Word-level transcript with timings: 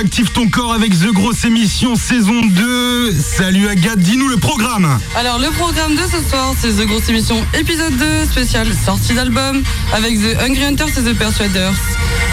Active 0.00 0.30
ton 0.32 0.48
corps 0.48 0.72
avec 0.72 0.98
The 0.98 1.12
Grosse 1.12 1.44
Émission 1.44 1.94
saison 1.94 2.40
2. 2.46 3.12
Salut 3.12 3.68
Agathe, 3.68 3.98
dis-nous 3.98 4.28
le 4.28 4.38
programme. 4.38 4.98
Alors 5.14 5.38
le 5.38 5.50
programme 5.50 5.94
de 5.94 6.00
ce 6.00 6.26
soir, 6.26 6.54
c'est 6.58 6.70
The 6.70 6.86
Grosse 6.86 7.06
Émission 7.10 7.36
épisode 7.52 7.94
2, 7.98 8.24
spécial 8.24 8.66
sortie 8.82 9.12
d'album, 9.12 9.62
avec 9.92 10.18
The 10.18 10.40
Hungry 10.40 10.64
Hunters 10.64 10.88
et 10.88 11.02
The 11.02 11.12
Persuaders, 11.18 11.74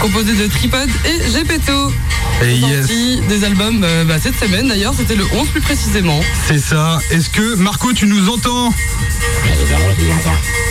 composé 0.00 0.34
de 0.34 0.46
Tripod 0.46 0.88
et 1.04 1.30
Gepetto. 1.30 1.92
Et 2.42 2.54
yes, 2.54 2.86
Sorti 2.86 3.20
des 3.28 3.44
albums 3.44 3.84
euh, 3.84 4.04
bah, 4.04 4.14
cette 4.18 4.40
semaine 4.40 4.68
d'ailleurs, 4.68 4.94
c'était 4.96 5.16
le 5.16 5.26
11 5.34 5.48
plus 5.48 5.60
précisément. 5.60 6.20
c'est 6.46 6.58
ça. 6.58 7.00
Est-ce 7.10 7.28
que 7.28 7.54
Marco, 7.56 7.92
tu 7.92 8.06
nous 8.06 8.30
entends? 8.30 8.72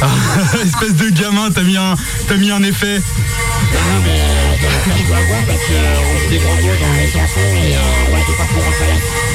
Ah, 0.02 0.08
Espèce 0.66 0.95
de 0.95 1.09
gamin, 1.09 1.52
t'as 1.52 1.62
mis 1.62 1.78
un, 1.78 1.94
t'as 2.28 2.38
mis 2.38 2.50
un 2.50 2.64
effet. 2.64 3.03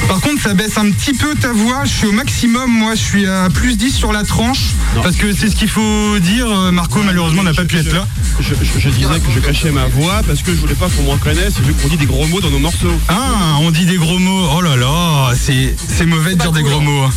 Par 0.09 0.21
contre, 0.21 0.43
ça 0.43 0.55
baisse 0.55 0.77
un 0.79 0.91
petit 0.91 1.15
peu 1.15 1.35
ta 1.35 1.53
voix. 1.53 1.85
Je 1.85 1.91
suis 1.91 2.07
au 2.07 2.13
maximum, 2.13 2.71
moi, 2.71 2.95
je 2.95 3.01
suis 3.01 3.27
à 3.27 3.49
plus 3.49 3.77
10 3.77 3.93
sur 3.95 4.13
la 4.13 4.25
tranche. 4.25 4.71
Parce 5.03 5.17
que 5.17 5.33
c'est 5.33 5.49
ce 5.49 5.57
qu'il 5.57 5.69
faut 5.69 6.19
dire. 6.19 6.47
Euh, 6.51 6.71
Marco, 6.73 7.01
malheureusement, 7.03 7.43
n'a 7.43 7.55
pas 7.55 7.65
pu 7.65 7.79
être 7.79 7.93
là. 7.93 8.07
Je, 8.41 8.55
je- 8.55 8.81
je 8.81 8.89
disais 8.91 9.07
que 9.21 9.31
je 9.35 9.41
cachais 9.41 9.71
ma 9.71 9.87
voix 9.87 10.23
parce 10.27 10.43
que 10.43 10.53
je 10.55 10.59
voulais 10.61 10.75
pas 10.75 10.89
qu'on 10.89 11.03
me 11.05 11.11
reconnaisse 11.11 11.59
vu 11.61 11.73
qu'on 11.75 11.89
dit 11.89 11.97
des 11.97 12.07
gros 12.07 12.27
mots 12.27 12.41
dans 12.41 12.51
nos 12.51 12.59
morceaux. 12.59 12.99
Ah, 13.09 13.57
on 13.61 13.71
dit 13.71 13.87
des 13.87 13.97
gros 13.97 14.19
mots. 14.19 14.49
Oh 14.57 14.61
là 14.61 14.77
là, 14.77 15.33
c'est 15.35 16.07
mauvais 16.07 16.35
de 16.35 16.41
dire 16.41 16.53
des 16.53 16.63
gros 16.63 16.81
mots. 16.81 17.05
hein. 17.05 17.11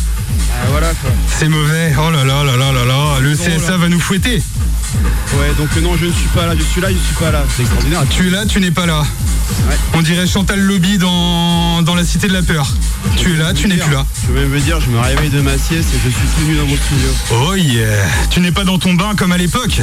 Ah, 0.54 0.66
voilà. 0.70 0.88
C'est 1.28 1.48
mauvais. 1.48 1.92
Oh 1.98 2.10
là 2.10 2.24
là 2.24 2.44
là 2.44 2.56
là 2.56 2.72
là 2.72 2.84
là. 2.84 3.20
Le 3.20 3.34
CSA 3.34 3.76
va 3.76 3.88
nous 3.88 4.00
fouetter. 4.00 4.42
Ouais, 5.34 5.52
donc 5.58 5.74
non, 5.82 5.96
je 5.96 6.06
ne 6.06 6.12
suis 6.12 6.28
pas 6.34 6.46
là, 6.46 6.54
je 6.56 6.62
suis 6.62 6.80
là, 6.80 6.88
je 6.90 6.94
suis 6.94 7.14
pas 7.18 7.30
là. 7.30 7.44
C'est 7.54 7.62
extraordinaire. 7.62 8.04
Tu 8.08 8.28
es 8.28 8.30
là, 8.30 8.46
tu 8.46 8.60
n'es 8.60 8.70
pas 8.70 8.86
là. 8.86 9.00
Ouais. 9.68 9.76
On 9.94 10.02
dirait 10.02 10.26
Chantal 10.26 10.60
Lobby 10.60 10.98
dans, 10.98 11.82
dans 11.82 11.94
la 11.94 12.04
Cité 12.04 12.28
de 12.28 12.32
la 12.32 12.42
Peur. 12.42 12.66
Tu 13.16 13.34
es 13.34 13.36
là, 13.36 13.52
tu 13.52 13.68
n'es 13.68 13.76
plus 13.76 13.92
là. 13.92 14.04
Je 14.26 14.32
vais 14.32 14.40
même 14.40 14.50
me 14.50 14.60
dire, 14.60 14.80
je 14.80 14.88
me 14.90 14.98
réveille 14.98 15.30
de 15.30 15.40
ma 15.40 15.58
sieste 15.58 15.88
et 15.94 15.98
je 16.04 16.10
suis 16.10 16.28
tout 16.36 16.46
nu 16.48 16.56
dans 16.56 16.66
mon 16.66 16.76
studio. 16.76 17.08
Oh 17.32 17.54
yeah. 17.54 18.04
Tu 18.30 18.40
n'es 18.40 18.52
pas 18.52 18.64
dans 18.64 18.78
ton 18.78 18.94
bain 18.94 19.14
comme 19.16 19.32
à 19.32 19.38
l'époque. 19.38 19.80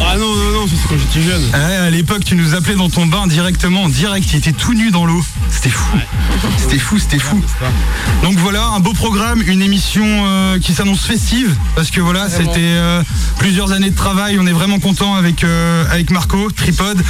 Ah 0.00 0.16
non, 0.16 0.34
non, 0.34 0.60
non, 0.60 0.66
c'est 0.68 0.88
quand 0.88 0.96
j'étais 0.98 1.26
jeune. 1.28 1.42
Ouais, 1.52 1.76
à 1.76 1.90
l'époque, 1.90 2.24
tu 2.24 2.34
nous 2.34 2.54
appelais 2.54 2.76
dans 2.76 2.90
ton 2.90 3.06
bain 3.06 3.26
directement, 3.26 3.84
en 3.84 3.88
direct. 3.88 4.28
Tu 4.28 4.36
étais 4.36 4.52
tout 4.52 4.74
nu 4.74 4.90
dans 4.90 5.06
l'eau. 5.06 5.24
C'était 5.60 5.70
fou. 5.70 5.98
C'était 6.56 6.78
fou, 6.78 6.98
c'était 7.00 7.18
fou. 7.18 7.42
Donc 8.22 8.38
voilà, 8.38 8.64
un 8.66 8.78
beau 8.78 8.92
programme, 8.92 9.42
une 9.44 9.60
émission 9.60 10.04
euh, 10.06 10.60
qui 10.60 10.72
s'annonce 10.72 11.00
festive 11.04 11.52
parce 11.74 11.90
que 11.90 12.00
voilà, 12.00 12.28
c'était 12.30 12.60
euh, 12.60 13.02
plusieurs 13.38 13.72
années 13.72 13.90
de 13.90 13.96
travail. 13.96 14.38
On 14.40 14.46
est 14.46 14.52
vraiment 14.52 14.78
content 14.78 15.16
avec 15.16 15.42
euh, 15.42 15.84
avec 15.90 16.12
Marco 16.12 16.48
Tripod 16.52 17.02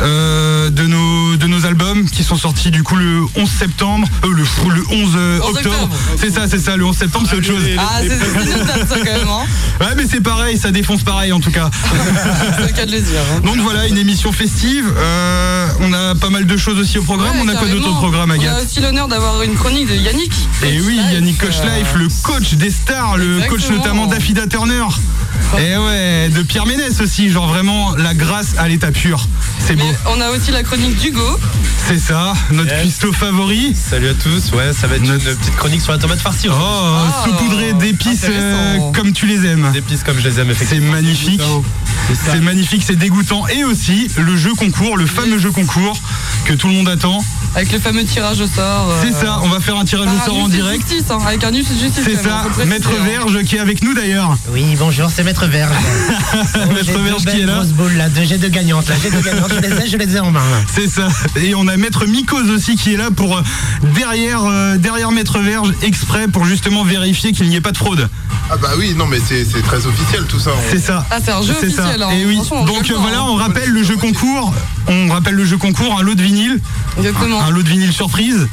de 0.00 0.86
nos 0.88 1.36
de 1.36 1.46
nos 1.46 1.64
albums 1.64 2.08
qui 2.10 2.24
sont 2.24 2.36
sortis 2.36 2.72
du 2.72 2.82
coup 2.82 2.96
le 2.96 3.20
11 3.36 3.48
septembre, 3.48 4.08
le 4.24 4.30
le 4.74 4.82
11 4.90 5.12
euh, 5.14 5.38
11 5.40 5.48
octobre. 5.56 5.88
C'est 6.16 6.30
ça, 6.30 6.48
c'est 6.48 6.58
ça. 6.58 6.76
Le 6.76 6.84
11 6.84 6.96
septembre, 6.96 7.28
c'est 7.30 7.36
autre 7.36 7.46
chose. 7.46 7.62
Ah, 7.78 8.00
c'est 8.00 8.08
ça 8.18 8.96
quand 8.96 9.04
même, 9.04 9.28
hein. 9.28 9.44
Ouais, 9.80 9.94
mais 9.96 10.04
c'est 10.10 10.20
pareil, 10.20 10.58
ça 10.58 10.72
défonce 10.72 11.04
pareil 11.04 11.32
en 11.32 11.38
tout 11.40 11.52
cas. 11.52 11.70
c'est 12.58 12.66
le 12.66 12.72
cas 12.72 12.86
de 12.86 12.92
le 12.92 13.00
dire. 13.00 13.20
hein. 13.36 13.40
Donc 13.44 13.58
voilà, 13.58 13.86
une 13.86 13.98
émission 13.98 14.32
festive. 14.32 14.92
On 15.80 15.92
a 15.92 16.14
pas 16.16 16.30
mal 16.30 16.46
de 16.46 16.56
choses 16.56 16.78
aussi 16.80 16.98
au 16.98 17.02
programme. 17.02 17.36
Ouais, 17.36 17.42
on 17.44 17.48
a 17.48 17.54
quoi 17.54 17.68
d'autre 17.68 17.91
au 17.92 17.96
programme, 17.96 18.30
On 18.30 18.32
a 18.32 18.36
Agathe 18.36 18.64
aussi 18.64 18.80
l'honneur 18.80 19.08
d'avoir 19.08 19.42
une 19.42 19.54
chronique 19.54 19.88
de 19.88 19.94
Yannick. 19.94 20.32
Et 20.64 20.80
oui, 20.80 20.98
Yannick 21.12 21.38
Coach 21.38 21.56
Life, 21.62 21.94
le 21.96 22.08
coach 22.22 22.54
des 22.54 22.70
stars, 22.70 23.16
le 23.16 23.40
coach 23.48 23.68
notamment 23.70 24.06
d'Affida 24.06 24.46
Turner. 24.46 24.84
Et 25.58 25.76
ouais, 25.76 26.28
de 26.30 26.42
Pierre 26.42 26.66
Ménès 26.66 27.00
aussi, 27.00 27.30
genre 27.30 27.46
vraiment 27.48 27.94
la 27.96 28.14
grâce 28.14 28.54
à 28.58 28.68
l'état 28.68 28.90
pur. 28.90 29.26
C'est 29.58 29.76
beau. 29.76 29.84
On 30.06 30.20
a 30.20 30.30
aussi 30.30 30.50
la 30.50 30.62
chronique 30.62 30.96
d'Hugo. 30.96 31.38
C'est 31.86 31.98
ça, 31.98 32.32
notre 32.52 32.70
Yes. 32.70 32.82
cuistot 32.82 33.12
favori. 33.12 33.74
Salut 33.74 34.08
à 34.08 34.14
tous, 34.14 34.52
ouais, 34.52 34.72
ça 34.72 34.86
va 34.86 34.96
être 34.96 35.02
une 35.04 35.12
Notre- 35.12 35.24
petite 35.36 35.56
chronique 35.56 35.80
sur 35.82 35.92
la 35.92 35.98
tomate 35.98 36.20
farcie. 36.20 36.48
Oh, 36.48 36.52
Ah, 36.54 37.24
saupoudré 37.24 37.72
d'épices 37.74 38.24
euh, 38.28 38.78
comme 38.94 39.12
tu 39.12 39.26
les 39.26 39.44
aimes. 39.46 39.68
D'épices 39.72 40.02
comme 40.04 40.18
je 40.18 40.28
les 40.28 40.38
aime, 40.40 40.46
C'est 40.48 40.64
effectivement. 40.64 40.92
magnifique. 40.92 41.40
C'est 42.08 42.14
ça. 42.14 42.32
C'est 42.32 42.40
magnifique, 42.40 42.82
c'est 42.86 42.96
dégoûtant. 42.96 43.46
Et 43.48 43.64
aussi 43.64 44.08
le 44.16 44.36
jeu 44.36 44.54
concours, 44.54 44.96
le 44.96 45.06
fameux 45.06 45.38
jeu 45.38 45.50
concours 45.50 46.00
que 46.44 46.54
tout 46.54 46.68
le 46.68 46.74
monde 46.74 46.88
attend. 46.88 47.22
Avec 47.54 47.70
le 47.72 47.78
fameux 47.78 48.04
tirage 48.04 48.40
au 48.40 48.46
sort. 48.46 48.90
euh, 48.90 49.02
C'est 49.02 49.12
ça, 49.12 49.38
on 49.42 49.48
va 49.48 49.60
faire 49.60 49.76
un 49.76 49.84
tirage 49.84 50.08
au 50.08 50.24
sort 50.24 50.36
en 50.38 50.48
direct. 50.48 50.88
Justice, 50.88 51.10
hein, 51.10 51.18
avec 51.26 51.44
un 51.44 51.52
justice. 51.52 51.76
C'est 51.94 52.16
ça, 52.16 52.44
préciser, 52.50 52.64
Maître 52.66 52.90
hein. 52.98 53.04
Verge 53.04 53.42
qui 53.44 53.56
est 53.56 53.60
avec 53.60 53.82
nous 53.84 53.92
d'ailleurs. 53.94 54.36
Oui, 54.50 54.64
bonjour, 54.78 55.10
c'est 55.14 55.22
Maître 55.22 55.46
Verge. 55.46 55.74
Maître 56.74 56.98
Verge 56.98 57.24
qui 57.26 57.40
est 57.40 57.46
là. 57.46 57.56
grosse 57.56 57.68
boule 57.68 57.92
là, 57.94 58.08
deux 58.08 58.24
jets 58.24 58.38
de 58.38 58.48
gagnante. 58.48 58.88
Là, 58.88 58.94
jets 59.02 59.10
de 59.10 59.20
gagnante, 59.22 59.52
je 59.54 59.60
les 59.60 59.84
ai, 59.84 59.86
je 59.86 59.96
les 59.98 60.16
ai 60.16 60.20
en 60.20 60.30
main. 60.30 60.40
C'est 60.74 60.88
ça. 60.88 61.08
Et 61.36 61.54
on 61.54 61.68
a 61.68 61.76
Maître 61.76 62.06
Mikos 62.06 62.48
aussi 62.54 62.76
qui 62.76 62.94
est 62.94 62.96
là 62.96 63.10
pour 63.14 63.36
euh, 63.36 63.42
derrière, 63.94 64.44
euh, 64.44 64.78
derrière 64.78 65.12
Maître 65.12 65.38
Verge, 65.40 65.72
exprès 65.82 66.28
pour 66.28 66.46
justement 66.46 66.84
vérifier 66.84 67.32
qu'il 67.32 67.48
n'y 67.48 67.56
ait 67.56 67.60
pas 67.60 67.72
de 67.72 67.76
fraude. 67.78 68.08
Ah 68.54 68.58
bah 68.58 68.68
oui, 68.78 68.92
non 68.94 69.06
mais 69.06 69.18
c'est 69.18 69.46
c'est 69.46 69.62
très 69.62 69.86
officiel 69.86 70.24
tout 70.26 70.38
ça. 70.38 70.50
C'est 70.70 70.78
ça. 70.78 71.06
Ah, 71.10 71.16
c'est 71.24 71.30
un 71.30 71.40
jeu 71.40 71.54
C'est 71.58 71.70
ça. 71.70 71.84
officiel. 71.84 72.02
hein. 72.02 72.10
Et 72.10 72.26
oui. 72.26 72.34
Franchement, 72.36 72.60
on 72.60 72.64
Donc 72.66 72.90
euh, 72.90 72.94
voilà, 72.98 73.20
hein. 73.20 73.26
on 73.28 73.36
rappelle 73.36 73.70
le 73.70 73.82
jeu 73.82 73.96
concours. 73.96 74.52
On 74.88 75.08
rappelle 75.08 75.34
le 75.34 75.44
jeu 75.46 75.56
concours, 75.56 75.96
un 75.98 76.02
lot 76.02 76.14
de 76.14 76.22
vinyle, 76.22 76.60
Exactement. 76.98 77.40
un 77.42 77.50
lot 77.50 77.62
de 77.62 77.68
vinyle 77.68 77.92
surprise. 77.92 78.46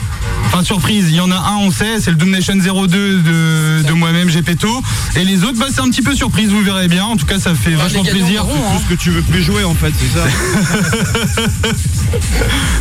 Enfin 0.52 0.64
surprise, 0.64 1.06
il 1.10 1.16
y 1.16 1.20
en 1.22 1.30
a 1.30 1.36
un, 1.36 1.58
on 1.58 1.70
sait, 1.72 2.00
c'est 2.00 2.10
le 2.10 2.18
Doom 2.18 2.32
Nation 2.32 2.56
02 2.56 2.88
de, 2.88 3.84
de 3.88 3.92
moi-même, 3.94 4.30
Gepetto. 4.32 4.82
Et 5.16 5.24
les 5.24 5.44
autres, 5.44 5.60
bah, 5.60 5.68
c'est 5.72 5.82
un 5.82 5.90
petit 5.90 6.02
peu 6.02 6.16
surprise, 6.16 6.50
vous 6.50 6.62
verrez 6.64 6.88
bien. 6.88 7.06
En 7.06 7.18
tout 7.18 7.28
cas, 7.28 7.38
ça 7.40 7.54
fait 7.54 7.72
Bah, 7.72 7.84
vachement 7.84 8.04
plaisir. 8.04 8.46
verront, 8.46 8.56
hein. 8.56 8.78
Tout 8.78 8.84
ce 8.84 8.90
que 8.96 9.00
tu 9.00 9.12
veux 9.12 9.22
plus 9.22 9.44
jouer 9.44 9.64
en 9.64 9.76
fait, 9.76 9.94
c'est 9.98 10.18
ça. 10.18 10.26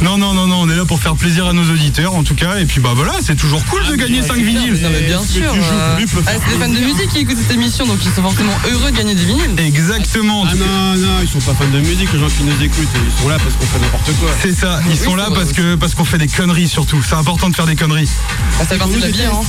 Non, 0.01 0.17
non, 0.17 0.33
non, 0.33 0.47
non, 0.47 0.61
on 0.63 0.69
est 0.71 0.77
là 0.77 0.85
pour 0.85 1.01
faire 1.01 1.17
plaisir 1.17 1.47
à 1.47 1.53
nos 1.53 1.65
auditeurs, 1.65 2.15
en 2.15 2.23
tout 2.23 2.35
cas. 2.37 2.59
Et 2.59 2.65
puis 2.67 2.81
bah 2.81 2.93
voilà, 2.95 3.15
c'est 3.21 3.35
toujours 3.35 3.63
cool 3.67 3.85
de 3.87 3.97
gagner 3.97 4.23
5 4.23 4.37
vinyles. 4.37 4.79
Non, 4.81 4.89
mais 4.93 5.03
bien 5.03 5.21
sûr. 5.23 5.53
tu 5.53 5.59
joues 5.61 5.67
euh, 5.73 5.97
ah, 6.27 6.31
c'est 6.47 6.55
des 6.57 6.65
fans 6.65 6.73
de 6.73 6.79
musique 6.79 7.09
qui 7.09 7.19
écoutent 7.19 7.37
cette 7.37 7.51
émission, 7.55 7.85
donc 7.85 7.99
ils 8.05 8.11
sont 8.13 8.23
forcément 8.23 8.53
heureux 8.71 8.91
de 8.93 8.97
gagner 8.97 9.15
des 9.15 9.25
vinyles. 9.25 9.51
Exactement. 9.59 10.47
Ah 10.49 10.55
non, 10.55 10.95
non, 10.97 11.09
ils 11.21 11.29
sont 11.29 11.41
pas 11.41 11.53
fans 11.55 11.69
de 11.71 11.81
musique, 11.81 12.13
les 12.13 12.19
gens 12.21 12.29
qui 12.29 12.45
nous 12.45 12.63
écoutent, 12.63 12.89
ils 12.95 13.23
sont 13.23 13.29
là 13.29 13.37
parce 13.43 13.55
qu'on 13.57 13.67
fait 13.67 13.81
n'importe 13.81 14.13
quoi. 14.21 14.31
C'est 14.41 14.53
ça, 14.53 14.81
ils 14.87 14.93
Oui, 14.93 14.97
sont 14.97 15.17
là 15.17 15.29
parce 15.35 15.53
que 15.53 15.75
parce 15.75 15.95
qu'on 15.95 16.05
fait 16.05 16.19
des 16.19 16.29
conneries 16.29 16.69
surtout. 16.69 17.03
C'est 17.07 17.17
important 17.17 17.51
de 17.51 17.57
faire 17.59 17.67
des 17.67 17.75
conneries. 17.75 18.09
Ah, 18.55 18.59
ça 18.61 18.67
fait 18.67 18.79
partie 18.79 18.95
de 18.95 19.01
la 19.01 19.09
vie, 19.11 19.25
hein. 19.25 19.41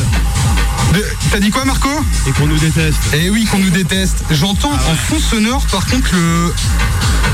T'as 1.31 1.39
dit 1.39 1.51
quoi 1.51 1.63
Marco? 1.63 1.89
Et 2.25 2.31
qu'on 2.31 2.47
nous 2.47 2.57
déteste. 2.57 2.97
Eh 3.13 3.29
oui, 3.29 3.45
qu'on 3.45 3.59
nous 3.59 3.69
déteste. 3.69 4.23
J'entends 4.31 4.71
en 4.73 4.95
fond 4.95 5.19
sonore 5.19 5.63
par 5.67 5.85
contre 5.85 6.09
le 6.15 6.51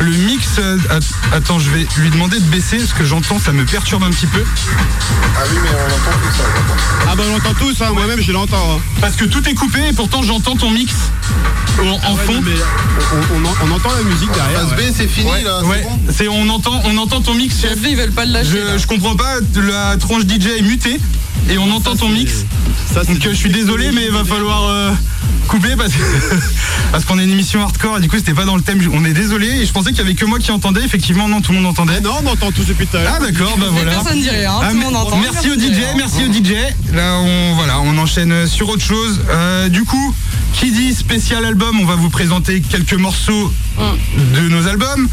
le 0.01 0.11
mix. 0.11 0.45
euh, 0.59 0.77
att- 0.89 1.13
Attends, 1.33 1.59
je 1.59 1.69
vais 1.69 1.87
lui 1.95 2.09
demander 2.09 2.39
de 2.39 2.43
baisser 2.47 2.75
parce 2.75 2.91
que 2.91 3.05
j'entends, 3.05 3.39
ça 3.39 3.53
me 3.53 3.63
perturbe 3.63 4.03
un 4.03 4.09
petit 4.09 4.27
peu. 4.27 4.43
Ah 5.37 5.43
oui 5.49 5.57
mais 5.63 5.69
on 5.69 5.85
entend 5.85 6.17
tout 6.21 6.37
ça. 6.37 6.43
j'entends. 6.43 7.09
Ah 7.09 7.15
bah 7.15 7.23
on 7.25 7.31
l'entend 7.31 7.53
tous, 7.53 7.81
hein, 7.81 7.91
moi-même 7.93 8.19
je 8.21 8.33
l'entends. 8.33 8.75
hein. 8.75 8.81
Parce 8.99 9.15
que 9.15 9.23
tout 9.23 9.47
est 9.47 9.53
coupé 9.53 9.79
et 9.87 9.93
pourtant 9.93 10.23
j'entends 10.23 10.57
ton 10.57 10.71
mix 10.71 10.91
en, 11.81 11.83
en 12.11 12.15
ouais, 12.15 12.23
fond. 12.25 12.33
on, 13.13 13.35
on- 13.45 13.67
on 13.67 13.75
entend 13.75 13.89
la 13.95 14.03
musique 14.03 14.31
derrière. 14.31 14.61
Phase 14.61 14.71
ouais. 14.79 14.89
B 14.89 14.93
c'est 14.95 15.07
fini 15.07 15.29
là, 15.43 15.59
c'est 15.61 15.67
Ouais, 15.67 15.83
bon 15.83 15.99
c'est 16.11 16.27
on 16.27 16.49
entend 16.49 16.81
on 16.85 16.97
entend 16.97 17.21
ton 17.21 17.33
mix 17.33 17.59
chef. 17.61 17.77
Ils 17.87 17.95
veulent 17.95 18.11
pas 18.11 18.25
le 18.25 18.31
lâcher. 18.31 18.63
là. 18.63 18.73
Je, 18.77 18.81
je 18.83 18.87
comprends 18.87 19.15
pas, 19.15 19.35
la 19.55 19.97
tronche 19.97 20.23
DJ 20.23 20.47
est 20.59 20.61
mutée 20.61 20.99
et 21.49 21.57
on 21.57 21.69
entend 21.71 21.95
ton 21.95 22.09
mix. 22.09 22.45
Ça, 22.93 23.03
Donc 23.03 23.25
euh, 23.25 23.29
je 23.31 23.35
suis 23.35 23.49
désolé 23.51 23.91
mais 23.91 24.05
il 24.05 24.11
va 24.11 24.23
falloir 24.23 24.63
euh, 24.69 24.91
couper 25.47 25.75
parce 26.91 27.05
qu'on 27.05 27.19
est 27.19 27.23
une 27.23 27.31
émission 27.31 27.61
hardcore 27.61 27.97
et 27.97 28.01
du 28.01 28.09
coup 28.09 28.17
c'était 28.17 28.33
pas 28.33 28.45
dans 28.45 28.55
le 28.55 28.61
thème. 28.61 28.79
On 28.93 29.05
est 29.05 29.13
désolé 29.13 29.47
et 29.47 29.65
je 29.65 29.71
pensais 29.71 29.89
qu'il 29.89 29.99
y 29.99 30.01
avait 30.01 30.15
que 30.15 30.25
moi 30.25 30.39
qui 30.39 30.51
entendais. 30.51 30.81
Effectivement 30.83 31.27
non 31.27 31.41
tout 31.41 31.51
le 31.51 31.59
monde 31.59 31.67
entendait. 31.67 31.95
Eh 31.99 32.01
non, 32.01 32.11
on 32.23 32.27
entend 32.27 32.51
tous 32.51 32.65
depuis 32.65 32.87
tout 32.87 32.97
à 32.97 33.03
l'heure. 33.03 33.13
Ah 33.17 33.19
d'accord 33.23 33.57
bah 33.57 33.67
voilà. 33.71 33.91
personne 33.91 34.17
ne 34.17 34.21
dit 34.23 34.29
rien, 34.29 34.51
Ah, 34.61 34.67
tout 34.67 34.73
le 34.73 34.79
mais- 34.79 34.85
monde 34.85 34.95
entend. 34.95 35.17
merci 35.17 35.49
au 35.49 35.55
DJ, 35.55 35.75
rien. 35.75 35.93
merci 35.97 36.23
au 36.23 36.31
DJ. 36.31 36.53
Là 36.93 37.17
on 37.19 37.53
voilà, 37.55 37.79
on 37.81 37.97
enchaîne 37.97 38.47
sur 38.47 38.69
autre 38.69 38.83
chose. 38.83 39.21
Euh, 39.29 39.69
du 39.69 39.83
coup, 39.83 40.13
qui 40.53 40.71
dit 40.71 40.93
spécial 40.93 41.45
album, 41.45 41.79
on 41.79 41.85
va 41.85 41.95
vous 41.95 42.09
présenter 42.09 42.61
quelques 42.61 42.93
morceaux 42.93 43.51
de 43.77 44.49
nos 44.49 44.67
albums. 44.67 45.07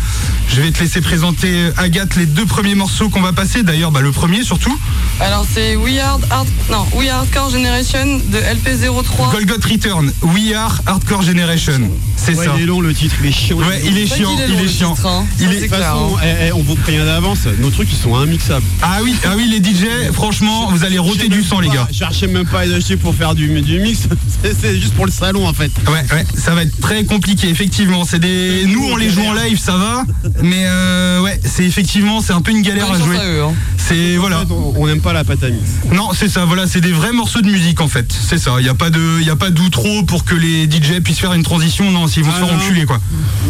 Je 0.48 0.60
vais 0.60 0.70
te 0.70 0.80
laisser 0.80 1.00
présenter 1.00 1.48
euh, 1.50 1.72
Agathe 1.78 2.16
les 2.16 2.26
deux 2.26 2.44
premiers 2.44 2.74
morceaux 2.74 3.08
qu'on 3.08 3.22
va 3.22 3.32
passer. 3.32 3.62
D'ailleurs, 3.62 3.90
bah, 3.90 4.00
le 4.02 4.12
premier 4.12 4.42
surtout, 4.44 4.76
Alors 5.20 5.46
c'est 5.52 5.76
We 5.76 5.98
Are 5.98 6.18
Hard... 6.30 6.46
non, 6.70 6.86
We 6.94 7.08
Are 7.08 7.20
Hardcore 7.20 7.50
Generation 7.50 8.20
de 8.28 8.38
LP03. 8.38 9.32
Golgot 9.32 9.54
Return, 9.68 10.12
We 10.22 10.52
Are 10.54 10.80
Hardcore 10.86 11.22
Generation. 11.22 11.90
C'est 12.16 12.36
Ouais, 12.36 12.44
ça. 12.44 12.52
il 12.56 12.62
est 12.62 12.66
long 12.66 12.80
le 12.80 12.94
titre, 12.94 13.16
il 13.20 13.26
est 13.28 13.32
chiant. 13.32 13.56
Ouais, 13.56 13.80
il 13.84 13.96
est 13.98 14.06
chiant, 14.06 14.38
est 14.38 14.48
il 14.48 14.60
est 14.60 14.68
chiant. 14.68 14.94
titre, 14.94 15.06
hein. 15.08 15.24
Il 15.40 15.46
Ça, 15.46 15.52
est- 15.52 15.54
De 15.54 15.60
c'est 15.60 15.68
toute 15.68 15.76
clair, 15.76 15.92
façon, 15.92 16.16
hein. 16.18 16.20
eh, 16.24 16.46
eh, 16.48 16.52
on 16.52 16.62
vous 16.62 16.76
prévient 16.76 16.98
d'avance, 17.04 17.38
nos 17.58 17.70
trucs 17.70 17.88
ils 17.90 17.96
sont 17.98 18.22
immixables. 18.22 18.64
Ah 18.82 18.98
oui, 19.02 19.14
ah 19.24 19.30
oui, 19.36 19.48
les 19.48 19.58
DJ, 19.62 20.12
franchement, 20.12 20.70
vous 20.70 20.84
allez 20.84 20.98
roter 20.98 21.28
du 21.28 21.42
sang, 21.42 21.60
les 21.60 21.68
gars. 21.68 21.88
Je 21.90 21.96
cherchais 21.98 22.26
même 22.28 22.46
pas 22.46 22.60
à 22.60 22.66
les 22.66 22.74
acheter 22.74 22.96
pour 22.96 23.14
faire 23.14 23.34
du, 23.34 23.48
du 23.62 23.80
mix, 23.80 24.00
c'est 24.44 24.54
c'est 24.60 24.78
juste 24.78 24.94
pour 24.94 25.06
le 25.06 25.12
salon 25.12 25.46
en 25.48 25.52
fait. 25.52 25.72
Ouais, 25.88 26.04
ouais, 26.14 26.26
ça 26.36 26.54
va 26.54 26.62
être 26.62 26.78
très 26.80 27.04
compliqué, 27.04 27.48
effectivement. 27.48 28.04
C'est 28.04 28.18
des, 28.20 28.51
nous 28.66 28.84
on 28.92 28.96
les 28.96 29.10
joue 29.10 29.22
en 29.22 29.32
live, 29.34 29.58
ça 29.58 29.76
va, 29.76 30.04
mais 30.42 30.64
euh, 30.66 31.20
ouais, 31.20 31.40
c'est 31.44 31.64
effectivement, 31.64 32.20
c'est 32.20 32.32
un 32.32 32.40
peu 32.42 32.50
une 32.52 32.62
galère 32.62 32.90
à 32.90 32.98
jouer. 32.98 33.16
hein. 33.18 33.52
C'est 33.76 34.16
voilà. 34.16 34.44
On 34.76 34.86
n'aime 34.86 35.00
pas 35.00 35.12
la 35.12 35.24
pâte 35.24 35.42
à 35.44 35.48
mix. 35.50 35.62
Non, 35.92 36.10
c'est 36.14 36.28
ça. 36.28 36.44
Voilà, 36.44 36.66
c'est 36.66 36.80
des 36.80 36.92
vrais 36.92 37.12
morceaux 37.12 37.40
de 37.42 37.50
musique 37.50 37.80
en 37.80 37.88
fait. 37.88 38.06
C'est 38.12 38.38
ça. 38.38 38.52
Il 38.60 38.66
y 38.66 38.68
a 38.68 38.74
pas 38.74 38.90
de, 38.90 39.00
il 39.20 39.26
y 39.26 39.30
a 39.30 39.36
pas 39.36 39.50
d'outro 39.50 40.02
pour 40.04 40.24
que 40.24 40.34
les 40.34 40.64
DJ 40.70 41.00
puissent 41.02 41.18
faire 41.18 41.32
une 41.34 41.42
transition. 41.42 41.90
Non, 41.90 42.06
s'ils 42.06 42.22
vont 42.24 42.30
Ah 42.34 42.40
se 42.40 42.44
faire 42.46 42.56
non. 42.56 42.62
enculer 42.62 42.84
quoi. 42.86 43.00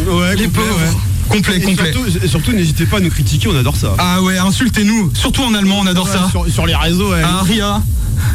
Ouais, 0.07 0.35
Les 0.35 0.47
pauvres. 0.47 0.67
ouais. 0.79 0.91
Complet, 1.33 1.57
Et 1.57 1.61
complet. 1.61 1.93
surtout, 2.27 2.51
n'hésitez 2.51 2.85
pas 2.85 2.97
à 2.97 2.99
nous 2.99 3.09
critiquer, 3.09 3.47
on 3.49 3.55
adore 3.57 3.75
ça. 3.75 3.95
Ah 3.97 4.21
ouais, 4.21 4.37
insultez-nous, 4.37 5.11
surtout 5.15 5.41
en 5.43 5.53
allemand, 5.53 5.79
on 5.81 5.87
adore 5.87 6.05
Ouais, 6.05 6.11
ça. 6.13 6.27
Sur, 6.29 6.47
sur 6.47 6.65
les 6.65 6.75
réseaux, 6.75 7.11
ouais. 7.11 7.21
Ah, 7.23 7.41
Ria. 7.43 7.81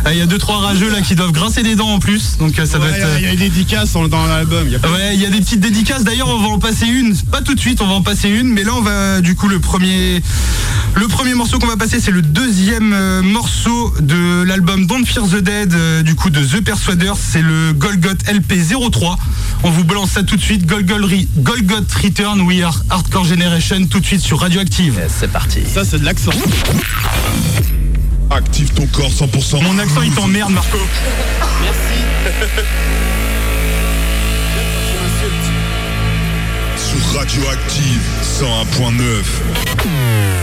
Ah, 0.05 0.13
Il 0.13 0.19
y 0.19 0.23
a 0.23 0.27
deux 0.27 0.39
trois 0.39 0.59
rageux 0.59 0.91
là 0.91 1.01
qui 1.01 1.15
doivent 1.15 1.33
grincer 1.33 1.63
des 1.63 1.75
dents 1.77 1.89
en 1.89 1.99
plus, 1.99 2.37
donc 2.39 2.59
euh, 2.59 2.67
ça 2.67 2.79
doit 2.79 2.91
être. 2.91 3.07
Il 3.21 3.25
y 3.25 3.29
a 3.29 3.31
des 3.31 3.37
dédicaces 3.49 3.93
dans 3.93 4.27
l'album. 4.27 4.69
pas- 4.83 4.91
Ouais, 4.91 5.15
il 5.15 5.21
y 5.23 5.27
a 5.27 5.31
des 5.31 5.39
petites 5.41 5.61
dédicaces. 5.61 6.03
D'ailleurs, 6.05 6.29
on 6.29 6.39
va 6.41 6.49
en 6.49 6.59
passer 6.59 6.87
une. 6.87 7.15
Pas 7.31 7.41
tout 7.41 7.55
de 7.55 7.61
suite, 7.61 7.81
on 7.81 7.87
va 7.87 7.95
en 7.95 8.03
passer 8.03 8.29
une. 8.29 8.49
Mais 8.49 8.65
là, 8.65 8.73
on 8.77 8.83
va 8.83 9.21
du 9.21 9.35
coup 9.35 9.49
le 9.49 9.61
premier, 9.61 10.21
le 10.95 11.09
premier 11.09 11.35
morceau 11.35 11.59
qu'on 11.59 11.67
va 11.69 11.77
passer, 11.77 12.01
c'est 12.01 12.11
le 12.11 12.23
deuxième 12.23 12.93
euh, 12.93 13.23
morceau 13.23 13.95
de 14.01 14.43
l'album 14.43 14.87
Don't 14.87 15.07
Fear 15.07 15.27
the 15.29 15.37
Dead, 15.43 15.73
euh, 15.73 16.03
du 16.03 16.15
coup 16.17 16.31
de 16.31 16.45
The 16.45 16.61
Persuaders. 16.63 17.17
C'est 17.17 17.43
le 17.43 17.73
Golgoth 17.73 18.29
LP 18.29 18.55
03. 18.91 19.17
On 19.63 19.71
vous 19.71 19.85
balance 19.85 20.11
ça 20.11 20.23
tout 20.23 20.37
de 20.37 20.43
suite. 20.43 20.67
Golgoth, 20.67 21.09
Re- 21.11 21.27
Golgoth 21.39 21.93
Return, 22.03 22.41
We 22.43 22.63
Are 22.63 22.83
Hardcore 22.91 23.25
Generation, 23.25 23.87
tout 23.87 24.01
de 24.01 24.07
suite 24.07 24.21
sur 24.21 24.41
Radioactive. 24.41 25.01
C'est 25.09 25.31
parti. 25.31 25.61
Ça, 25.67 25.85
c'est 25.85 25.99
de 25.99 26.05
l'accent. 26.05 26.31
Active 28.31 28.71
ton 28.73 28.87
corps 28.87 29.11
100%. 29.11 29.63
Mon 29.63 29.79
accent, 29.79 30.03
il 30.03 30.13
t'emmerde, 30.13 30.53
Marco. 30.53 30.79
Sur 36.77 37.19
Radioactive 37.19 38.01
101.9. 38.23 40.38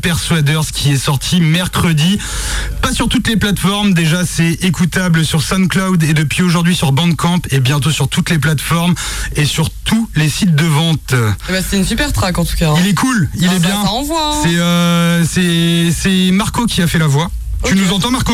Persuaders 0.00 0.66
qui 0.72 0.90
est 0.92 0.96
sorti 0.96 1.40
mercredi. 1.40 2.18
Pas 2.82 2.92
sur 2.92 3.08
toutes 3.08 3.28
les 3.28 3.36
plateformes, 3.36 3.94
déjà 3.94 4.24
c'est 4.26 4.52
écoutable 4.64 5.24
sur 5.24 5.42
SoundCloud 5.42 6.02
et 6.02 6.14
depuis 6.14 6.42
aujourd'hui 6.42 6.74
sur 6.74 6.92
Bandcamp 6.92 7.40
et 7.50 7.60
bientôt 7.60 7.90
sur 7.90 8.08
toutes 8.08 8.30
les 8.30 8.38
plateformes 8.38 8.94
et 9.36 9.44
sur 9.44 9.70
tous 9.84 10.08
les 10.16 10.28
sites 10.28 10.54
de 10.54 10.64
vente. 10.64 11.14
Eh 11.48 11.52
ben, 11.52 11.62
c'est 11.68 11.76
une 11.76 11.84
super 11.86 12.12
track 12.12 12.38
en 12.38 12.44
tout 12.44 12.56
cas. 12.56 12.70
hein. 12.70 12.76
Il 12.80 12.88
est 12.88 12.94
cool, 12.94 13.28
il 13.36 13.46
Ah, 13.48 13.52
est 13.54 13.60
ça- 13.60 13.66
bien. 13.68 13.82
ça 13.84 13.90
envoie, 13.90 14.32
hein. 14.34 14.40
C'est 14.42 14.56
euh, 14.58 15.24
c'est 15.24 16.30
Marco 16.32 16.66
qui 16.66 16.82
a 16.82 16.86
fait 16.86 16.98
la 16.98 17.06
voix. 17.06 17.30
Tu 17.64 17.74
nous 17.74 17.92
entends 17.92 18.10
Marco? 18.10 18.32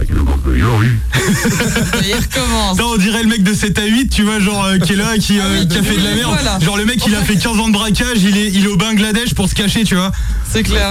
Il 0.48 2.14
recommence. 2.14 2.78
Non, 2.78 2.92
on 2.94 2.96
dirait 2.96 3.22
le 3.22 3.28
mec 3.28 3.42
de 3.42 3.52
7 3.52 3.78
à 3.80 3.84
8, 3.86 4.08
tu 4.08 4.22
vois, 4.22 4.38
genre 4.38 4.64
euh, 4.64 4.78
qui 4.78 4.92
est 4.92 4.96
là, 4.96 5.18
qui, 5.18 5.38
euh, 5.38 5.42
Ah 5.44 5.48
oui, 5.60 5.68
qui 5.68 5.78
a 5.78 5.82
fait 5.82 5.96
de 5.96 6.04
la 6.04 6.14
merde. 6.14 6.32
voilà. 6.34 6.58
Genre 6.60 6.76
le 6.76 6.84
mec, 6.84 7.02
il 7.06 7.14
a 7.16 7.22
fait 7.22 7.36
15 7.36 7.58
ans 7.58 7.66
de 7.68 7.72
braquage, 7.72 8.18
il 8.22 8.36
est, 8.36 8.46
il 8.52 8.64
est 8.64 8.68
au 8.68 8.76
Bangladesh 8.76 9.34
pour 9.34 9.48
se 9.48 9.54
cacher, 9.54 9.82
tu 9.84 9.96
vois. 9.96 10.12
C'est 10.50 10.62
clair. 10.62 10.90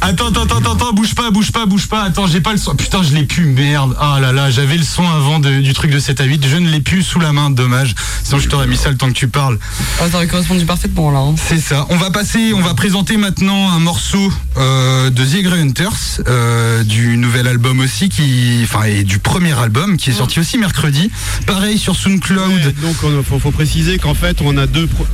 Attends, 0.00 0.28
attends, 0.28 0.42
attends, 0.56 0.72
attends, 0.74 0.92
bouge 0.92 1.14
pas, 1.14 1.30
bouge 1.30 1.52
pas, 1.52 1.66
bouge 1.66 1.86
pas. 1.86 2.02
Attends, 2.02 2.26
j'ai 2.26 2.40
pas 2.40 2.52
le 2.52 2.58
son. 2.58 2.74
Putain, 2.74 3.02
je 3.02 3.14
l'ai 3.14 3.22
plus, 3.24 3.44
merde. 3.46 3.94
Ah 4.00 4.18
là 4.20 4.32
là, 4.32 4.50
j'avais 4.50 4.76
le 4.76 4.82
son 4.82 5.08
avant 5.08 5.38
de- 5.38 5.60
du 5.60 5.72
truc 5.74 5.90
de 5.90 5.98
7 5.98 6.20
à 6.20 6.24
8. 6.24 6.46
Je 6.48 6.56
ne 6.56 6.68
l'ai 6.68 6.80
plus 6.80 7.02
sous 7.02 7.20
la 7.20 7.32
main, 7.32 7.50
dommage. 7.50 7.94
Sinon, 8.24 8.38
je 8.40 8.48
t'aurais 8.48 8.66
mis 8.66 8.76
ça 8.76 8.90
le 8.90 8.96
temps 8.96 9.06
que 9.08 9.12
tu 9.12 9.28
parles. 9.28 9.58
Ah, 10.00 10.08
ça 10.10 10.16
aurait 10.16 10.26
correspondu 10.26 10.64
parfaitement 10.64 11.10
là. 11.10 11.20
hein. 11.20 11.34
C'est 11.36 11.60
ça. 11.60 11.86
On 11.90 11.96
va 11.96 12.10
passer, 12.10 12.52
on 12.52 12.60
va 12.60 12.74
présenter 12.74 13.16
maintenant 13.16 13.70
un 13.70 13.78
morceau 13.78 14.32
euh, 14.56 15.10
de 15.10 15.24
The 15.24 15.42
Grey 15.42 15.60
Hunters, 15.60 16.20
euh, 16.26 16.82
du 16.82 17.16
nouvel 17.16 17.46
album 17.46 17.80
aussi, 17.80 18.08
qui, 18.08 18.60
enfin, 18.64 18.82
et 18.84 19.04
du 19.04 19.18
premier 19.18 19.52
album 19.58 19.96
qui 19.96 20.10
est 20.10 20.14
sorti 20.14 20.40
aussi 20.40 20.58
mercredi. 20.58 21.10
Pareil 21.46 21.78
sur 21.78 21.94
SoundCloud. 21.96 22.38
Ouais, 22.50 22.72
donc 22.82 22.96
il 23.04 23.22
faut, 23.24 23.38
faut 23.38 23.50
préciser 23.52 23.98
qu'en 23.98 24.14
fait 24.14 24.38
on 24.42 24.56
a 24.56 24.66
deux. 24.66 24.86
pro- 24.86 25.06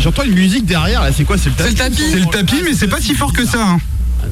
J'entends 0.00 0.24
une 0.24 0.34
musique 0.34 0.66
derrière 0.66 1.02
là, 1.02 1.10
c'est 1.16 1.24
quoi 1.28 1.36
C'est 1.38 1.50
le 1.50 1.54
C'est 1.58 1.74
tapis 1.74 1.74
le 1.74 1.76
tapis. 1.76 2.02
C'est 2.10 2.18
le 2.20 2.26
tapis, 2.26 2.62
mais 2.64 2.74
c'est 2.74 2.88
pas 2.88 3.00
si 3.00 3.14
fort 3.14 3.32
que 3.32 3.44
ça. 3.46 3.62
hein. 3.62 3.78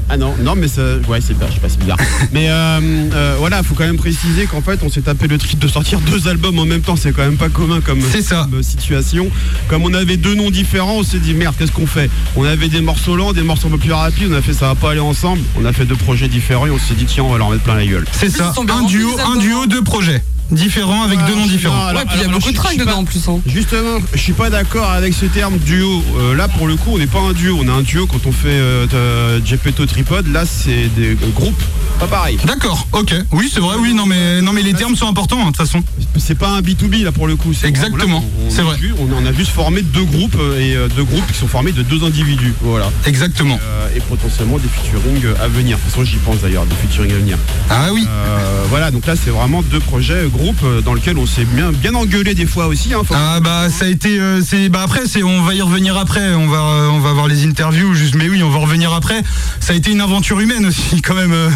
Ah 0.08 0.16
non, 0.16 0.34
non 0.40 0.54
mais 0.56 0.66
ça, 0.68 0.82
ouais 1.08 1.20
c'est 1.20 1.34
pas, 1.38 1.46
je 1.48 1.54
sais 1.54 1.60
pas, 1.60 1.68
c'est 1.68 1.78
bizarre. 1.78 1.96
mais 2.32 2.48
euh, 2.48 2.80
euh, 3.14 3.36
voilà, 3.38 3.62
faut 3.62 3.74
quand 3.74 3.84
même 3.86 3.96
préciser 3.96 4.46
qu'en 4.46 4.60
fait 4.60 4.80
on 4.82 4.88
s'est 4.90 5.00
tapé 5.02 5.26
le 5.28 5.38
trip 5.38 5.58
de 5.60 5.68
sortir 5.68 6.00
deux 6.00 6.26
albums 6.28 6.58
en 6.58 6.64
même 6.64 6.80
temps, 6.80 6.96
c'est 6.96 7.12
quand 7.12 7.22
même 7.24 7.36
pas 7.36 7.48
commun 7.48 7.80
comme, 7.80 8.00
C'est 8.12 8.22
ça. 8.22 8.46
comme 8.50 8.62
situation. 8.62 9.28
Comme 9.68 9.84
on 9.84 9.94
avait 9.94 10.16
deux 10.16 10.34
noms 10.34 10.50
différents, 10.50 10.96
on 10.98 11.02
s'est 11.04 11.18
dit 11.20 11.34
merde, 11.34 11.54
qu'est-ce 11.58 11.72
qu'on 11.72 11.86
fait? 11.86 12.10
On 12.36 12.44
avait 12.44 12.68
des 12.68 12.80
morceaux 12.80 13.14
lents, 13.16 13.32
des 13.32 13.42
morceaux 13.42 13.68
un 13.68 13.72
peu 13.72 13.78
plus 13.78 13.92
rapides, 13.92 14.28
on 14.30 14.34
a 14.36 14.42
fait 14.42 14.52
ça 14.54 14.66
va 14.68 14.74
pas 14.74 14.90
aller 14.90 15.00
ensemble. 15.00 15.40
On 15.60 15.64
a 15.64 15.72
fait 15.72 15.84
deux 15.86 15.96
projets 15.96 16.28
différents 16.28 16.66
et 16.66 16.70
on 16.70 16.78
s'est 16.78 16.94
dit 16.94 17.04
tiens 17.06 17.22
on 17.24 17.30
va 17.32 17.38
leur 17.38 17.50
mettre 17.50 17.62
plein 17.62 17.76
la 17.76 17.86
gueule. 17.86 18.04
C'est 18.12 18.30
ça. 18.30 18.50
Ils 18.52 18.54
sont 18.56 18.64
bien 18.64 18.74
Un 18.76 18.80
remplis, 18.82 18.96
duo, 18.98 19.10
les 19.16 19.22
un 19.22 19.26
albums, 19.26 19.38
duo, 19.40 19.66
deux 19.66 19.82
projets 19.82 20.22
différents 20.50 21.02
avec 21.02 21.18
Ah, 21.22 21.26
deux 21.26 21.34
noms 21.34 21.40
non, 21.40 21.46
différents. 21.46 21.86
alors- 21.86 22.02
Ouais, 22.02 22.06
puis 22.06 22.16
il 22.16 22.20
y 22.20 22.24
a 22.24 22.28
alors, 22.28 22.38
beaucoup 22.40 22.52
de 22.52 22.56
tracks 22.56 22.78
dedans 22.78 22.98
en 22.98 23.04
plus. 23.04 23.28
hein. 23.28 23.40
Justement, 23.46 23.98
je 24.12 24.18
suis 24.18 24.32
pas 24.32 24.50
d'accord 24.50 24.90
avec 24.90 25.14
ce 25.14 25.26
terme 25.26 25.58
duo. 25.58 26.02
Euh, 26.18 26.34
là, 26.34 26.48
pour 26.48 26.66
le 26.66 26.76
coup, 26.76 26.90
on 26.94 26.98
n'est 26.98 27.06
pas 27.06 27.20
un 27.20 27.32
duo. 27.32 27.58
On 27.62 27.68
a 27.68 27.72
un 27.72 27.82
duo 27.82 28.06
quand 28.06 28.26
on 28.26 28.32
fait 28.32 28.48
euh, 28.48 28.86
euh, 28.94 29.40
Gepetto 29.44 29.86
Tripod. 29.86 30.26
Là, 30.32 30.44
c'est 30.46 30.88
des 30.96 31.16
groupes. 31.34 31.62
Pas 31.98 32.06
pareil. 32.06 32.38
D'accord, 32.44 32.86
ok. 32.92 33.14
Oui, 33.32 33.50
c'est 33.52 33.60
vrai, 33.60 33.76
oui, 33.80 33.94
non 33.94 34.04
mais, 34.04 34.42
non 34.42 34.52
mais 34.52 34.60
les 34.62 34.74
termes 34.74 34.96
sont 34.96 35.08
importants, 35.08 35.38
hein, 35.40 35.50
de 35.50 35.56
toute 35.56 35.56
façon. 35.56 35.82
C'est 36.18 36.34
pas 36.34 36.48
un 36.50 36.60
B2B 36.60 37.02
là 37.04 37.10
pour 37.12 37.26
le 37.26 37.36
coup. 37.36 37.54
c'est 37.54 37.66
Exactement, 37.68 38.22
c'est 38.50 38.60
a 38.60 38.64
vrai. 38.64 38.76
vu- 38.76 38.92
on, 38.98 39.08
on 39.22 39.26
a 39.26 39.32
juste 39.32 39.50
formé 39.52 39.80
deux 39.80 40.04
groupes 40.04 40.36
euh, 40.38 40.60
et 40.60 40.76
euh, 40.76 40.88
deux 40.94 41.04
groupes 41.04 41.26
qui 41.26 41.38
sont 41.38 41.48
formés 41.48 41.72
de 41.72 41.82
deux 41.82 42.04
individus. 42.04 42.52
Voilà. 42.60 42.90
Exactement. 43.06 43.58
Euh, 43.62 43.88
et 43.96 44.00
potentiellement 44.00 44.58
des 44.58 44.68
featuring 44.68 45.22
à 45.42 45.48
venir. 45.48 45.78
De 45.78 45.82
toute 45.82 45.90
façon, 45.92 46.04
j'y 46.04 46.16
pense 46.16 46.40
d'ailleurs, 46.42 46.66
des 46.66 46.74
featuring 46.76 47.12
à 47.12 47.16
venir. 47.16 47.38
Ah 47.70 47.88
oui. 47.94 48.06
Euh, 48.06 48.64
voilà, 48.68 48.90
donc 48.90 49.06
là, 49.06 49.14
c'est 49.16 49.30
vraiment 49.30 49.62
deux 49.62 49.80
projets, 49.80 50.26
groupes 50.36 50.62
euh, 50.64 50.80
dans 50.80 50.94
lesquels 50.94 51.18
on 51.18 51.26
s'est 51.26 51.44
bien, 51.44 51.72
bien 51.72 51.94
engueulé 51.94 52.34
des 52.34 52.46
fois 52.46 52.66
aussi. 52.66 52.92
Hein, 52.94 53.02
Ah 53.14 53.40
bah 53.40 53.68
ça 53.70 53.84
a 53.86 53.88
été 53.88 54.18
euh, 54.20 54.40
c'est 54.46 54.68
bah 54.68 54.82
après 54.84 55.06
c'est 55.06 55.22
on 55.22 55.42
va 55.42 55.54
y 55.54 55.62
revenir 55.62 55.96
après 55.96 56.34
on 56.34 56.46
va 56.48 56.58
euh, 56.58 56.88
on 56.90 57.00
va 57.00 57.12
voir 57.12 57.26
les 57.28 57.44
interviews 57.44 57.94
juste 57.94 58.14
mais 58.14 58.28
oui 58.28 58.42
on 58.42 58.50
va 58.50 58.58
revenir 58.58 58.92
après 58.92 59.22
ça 59.60 59.72
a 59.72 59.76
été 59.76 59.90
une 59.90 60.00
aventure 60.00 60.38
humaine 60.40 60.66
aussi 60.66 61.00
quand 61.04 61.14
même 61.14 61.32
euh, 61.32 61.48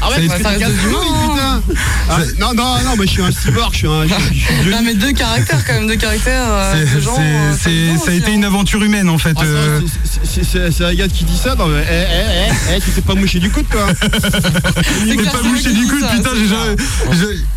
Ah 0.00 0.08
ça 0.10 0.14
a 0.14 0.18
ouais, 0.18 0.24
été- 0.26 0.42
ça 0.42 0.54
Casse 0.54 0.70
de 0.72 0.88
hein. 0.88 1.62
putain. 1.66 1.74
Ah, 2.10 2.18
non, 2.38 2.54
non, 2.54 2.74
non, 2.84 2.96
mais 2.98 3.06
je 3.06 3.10
suis 3.12 3.22
un 3.22 3.30
cyborg, 3.30 3.72
je 3.72 3.78
suis 3.78 3.86
un. 3.86 4.04
je 4.06 4.34
suis- 4.34 4.70
Non 4.70 4.78
mais 4.84 4.94
deux 4.94 5.12
caractères 5.12 5.64
quand 5.66 5.74
même, 5.74 5.86
deux 5.86 5.96
caractères 5.96 6.46
euh, 6.48 6.72
c'est- 6.86 6.94
de 6.96 7.00
gens. 7.00 7.14
c'est- 7.58 7.68
euh, 7.70 7.96
ça 7.98 8.10
a 8.10 8.14
été 8.14 8.30
hein. 8.30 8.34
une 8.34 8.44
aventure 8.44 8.82
humaine 8.82 9.08
en 9.08 9.18
fait 9.18 9.36
Ah, 9.36 9.42
c'est- 9.44 10.20
c'est- 10.24 10.44
c'est 10.44 10.70
c'est 10.72 10.84
Agathe 10.84 11.12
qui 11.12 11.24
dit 11.24 11.36
ça 11.36 11.54
Non 11.54 11.66
mais, 11.66 11.84
eh, 11.90 11.94
eh, 11.94 12.48
eh, 12.72 12.76
eh, 12.76 12.80
tu 12.80 12.90
t'es 12.90 13.00
pas 13.02 13.14
mouché 13.14 13.38
du 13.40 13.50
coude 13.50 13.66
toi 13.70 13.86
T'es 14.00 15.16
clair, 15.16 15.32
pas 15.32 15.38
vrai 15.38 15.50
du 15.60 15.86
ça, 16.00 16.08
putain, 16.08 16.30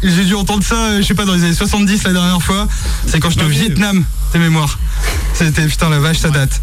j'ai 0.03 0.23
dû 0.25 0.35
entendre 0.35 0.63
ça, 0.71 0.77
euh, 0.77 0.97
je 1.01 1.03
sais 1.03 1.13
pas, 1.13 1.25
dans 1.25 1.33
les 1.33 1.43
années 1.43 1.53
70 1.53 2.03
la 2.03 2.13
dernière 2.13 2.41
fois. 2.41 2.67
C'est 3.05 3.19
quand 3.19 3.29
j'étais 3.29 3.43
au 3.43 3.49
oui. 3.49 3.57
Vietnam, 3.57 4.03
tes 4.31 4.39
mémoires. 4.39 4.79
C'était, 5.33 5.65
putain, 5.65 5.89
la 5.89 5.99
vache, 5.99 6.19
ça 6.19 6.29
date. 6.29 6.61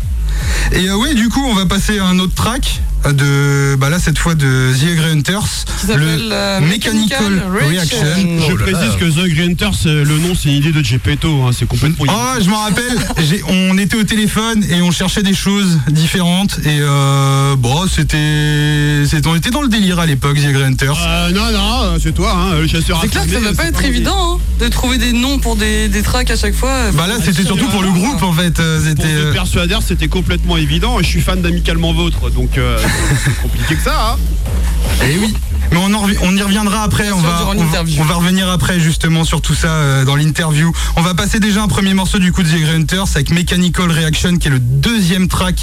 Et 0.73 0.89
euh, 0.89 0.97
ouais, 0.97 1.15
du 1.15 1.29
coup, 1.29 1.45
on 1.45 1.55
va 1.55 1.67
passer 1.67 1.99
à 1.99 2.07
un 2.07 2.19
autre 2.19 2.35
track 2.35 2.81
euh, 2.98 2.98
de, 3.13 3.77
bah 3.77 3.89
là, 3.91 3.99
cette 3.99 4.19
fois 4.19 4.35
de 4.35 4.73
The 4.75 4.97
Grey 4.97 5.13
Hunters, 5.13 5.47
s'appelle, 5.87 6.29
euh, 6.33 6.61
Mechanical 6.61 7.43
Reaction. 7.51 8.07
Je 8.49 8.55
précise 8.55 8.97
que 8.99 9.05
The 9.05 9.29
Green 9.29 9.51
Hunters, 9.53 9.71
euh, 9.87 10.05
le 10.05 10.19
nom 10.19 10.35
c'est 10.35 10.49
une 10.51 10.57
idée 10.57 10.73
de 10.73 10.83
Gepetto, 10.85 11.43
hein, 11.45 11.51
c'est 11.57 11.67
complètement. 11.67 12.05
Oh, 12.09 12.41
je 12.43 12.49
m'en 12.51 12.63
rappelle, 12.65 12.99
j'ai- 13.29 13.43
on 13.49 13.79
était 13.79 13.97
au 13.97 14.03
téléphone 14.05 14.65
et 14.71 14.83
on 14.83 14.91
cherchait 14.91 15.23
des 15.23 15.35
choses 15.35 15.79
différentes 15.91 16.59
et 16.65 16.79
euh, 16.81 17.55
bon, 17.57 17.87
c'était, 17.87 19.05
c'était- 19.07 19.27
on 19.29 19.37
était 19.37 19.51
dans 19.51 19.63
le 19.63 19.69
délire 19.69 19.99
à 20.01 20.07
l'époque, 20.07 20.37
The 20.37 20.53
Grey 20.53 20.65
Hunters. 20.65 20.97
Euh, 21.01 21.31
non, 21.31 21.51
non, 21.53 21.99
c'est 22.03 22.13
toi, 22.15 22.35
hein, 22.37 22.59
le 22.61 22.67
chasseur 22.67 22.99
C'est 23.03 23.09
clair 23.09 23.25
que 23.27 23.33
ça 23.33 23.41
va 23.41 23.53
pas 23.55 23.67
être 23.67 23.85
évident 23.85 24.39
hein, 24.39 24.65
de 24.65 24.69
trouver 24.69 24.99
des 24.99 25.13
noms 25.13 25.39
pour 25.39 25.57
des, 25.57 25.89
des 25.89 26.03
tracks 26.03 26.31
à 26.31 26.37
chaque 26.37 26.55
fois. 26.55 26.91
Bah 26.93 27.07
là, 27.07 27.15
c'était 27.25 27.45
surtout 27.45 27.69
pour 27.69 27.83
le 27.83 27.91
groupe 27.91 28.23
en 28.23 28.33
fait. 28.33 28.55
Pour 28.55 28.65
euh, 29.05 29.33
Persuaders, 29.33 29.83
c'était 29.87 30.09
complètement 30.09 30.57
évident. 30.57 30.99
Je 31.01 31.07
suis 31.07 31.21
fan 31.21 31.41
d'Amicalement 31.41 31.93
Vôtre, 31.93 32.31
donc 32.31 32.59
euh, 32.59 32.79
compliqué 33.43 33.75
que 33.77 33.83
ça. 33.83 34.13
Hein. 34.13 34.17
Eh 35.05 35.19
oui. 35.19 35.35
Mais 35.71 35.77
on, 35.79 35.93
en 35.93 36.07
revi- 36.07 36.17
on 36.23 36.35
y 36.35 36.43
reviendra 36.43 36.83
après, 36.83 37.11
on 37.13 37.21
va, 37.21 37.47
on, 37.55 37.59
on 37.61 38.19
revenir 38.19 38.49
après 38.49 38.81
justement 38.81 39.25
sur 39.25 39.43
tout 39.43 39.55
ça 39.55 39.69
euh, 39.69 40.05
dans 40.07 40.17
l'interview. 40.17 40.73
On 40.97 41.03
va 41.03 41.13
passer 41.15 41.41
déjà 41.41 41.63
un 41.63 41.69
premier 41.69 41.93
morceau 41.93 42.19
du 42.19 42.33
coup 42.33 42.43
de 42.43 42.49
The 42.49 42.59
Grey 42.61 42.75
Hunters 42.75 43.05
avec 43.15 43.31
Mechanical 43.31 43.91
Reaction 43.91 44.39
qui 44.39 44.49
est 44.49 44.51
le 44.51 44.61
deuxième 44.61 45.29
track 45.29 45.57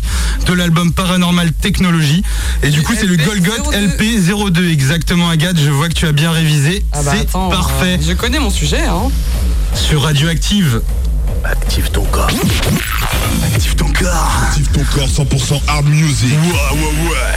de 0.46 0.54
l'album 0.54 0.94
Paranormal 0.94 1.52
Technology. 1.54 2.22
Et 2.62 2.70
du 2.70 2.84
coup 2.84 2.94
c'est 2.96 3.08
le 3.08 3.16
LP 3.16 3.26
Golgot 3.26 3.72
02. 3.72 3.78
LP02 4.60 4.72
exactement 4.72 5.30
Agathe, 5.30 5.58
je 5.60 5.72
vois 5.72 5.90
que 5.90 5.96
tu 5.96 6.06
as 6.06 6.12
bien 6.12 6.32
révisé. 6.32 6.86
Ah 6.94 7.02
bah 7.04 7.12
C'est 7.18 7.32
parfait. 7.32 7.98
euh, 8.00 8.06
je 8.08 8.14
connais 8.14 8.40
mon 8.40 8.52
sujet. 8.52 8.84
Hein. 8.86 9.10
Sur 9.74 10.04
Radioactive. 10.04 10.82
Active 11.44 11.90
ton 11.92 12.04
corps. 12.06 12.30
Active 13.44 13.76
ton 13.76 13.92
corps. 13.94 14.32
Active 14.50 14.68
ton 14.72 14.84
corps 14.94 15.08
100% 15.08 15.62
hard 15.68 15.86
music. 15.88 16.32
Ouais, 16.32 16.80
ouais, 16.80 17.10
ouais. 17.10 17.36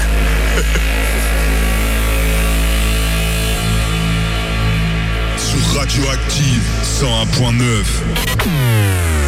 Sur 5.36 5.60
Radioactive 5.78 6.62
101.9. 6.82 9.27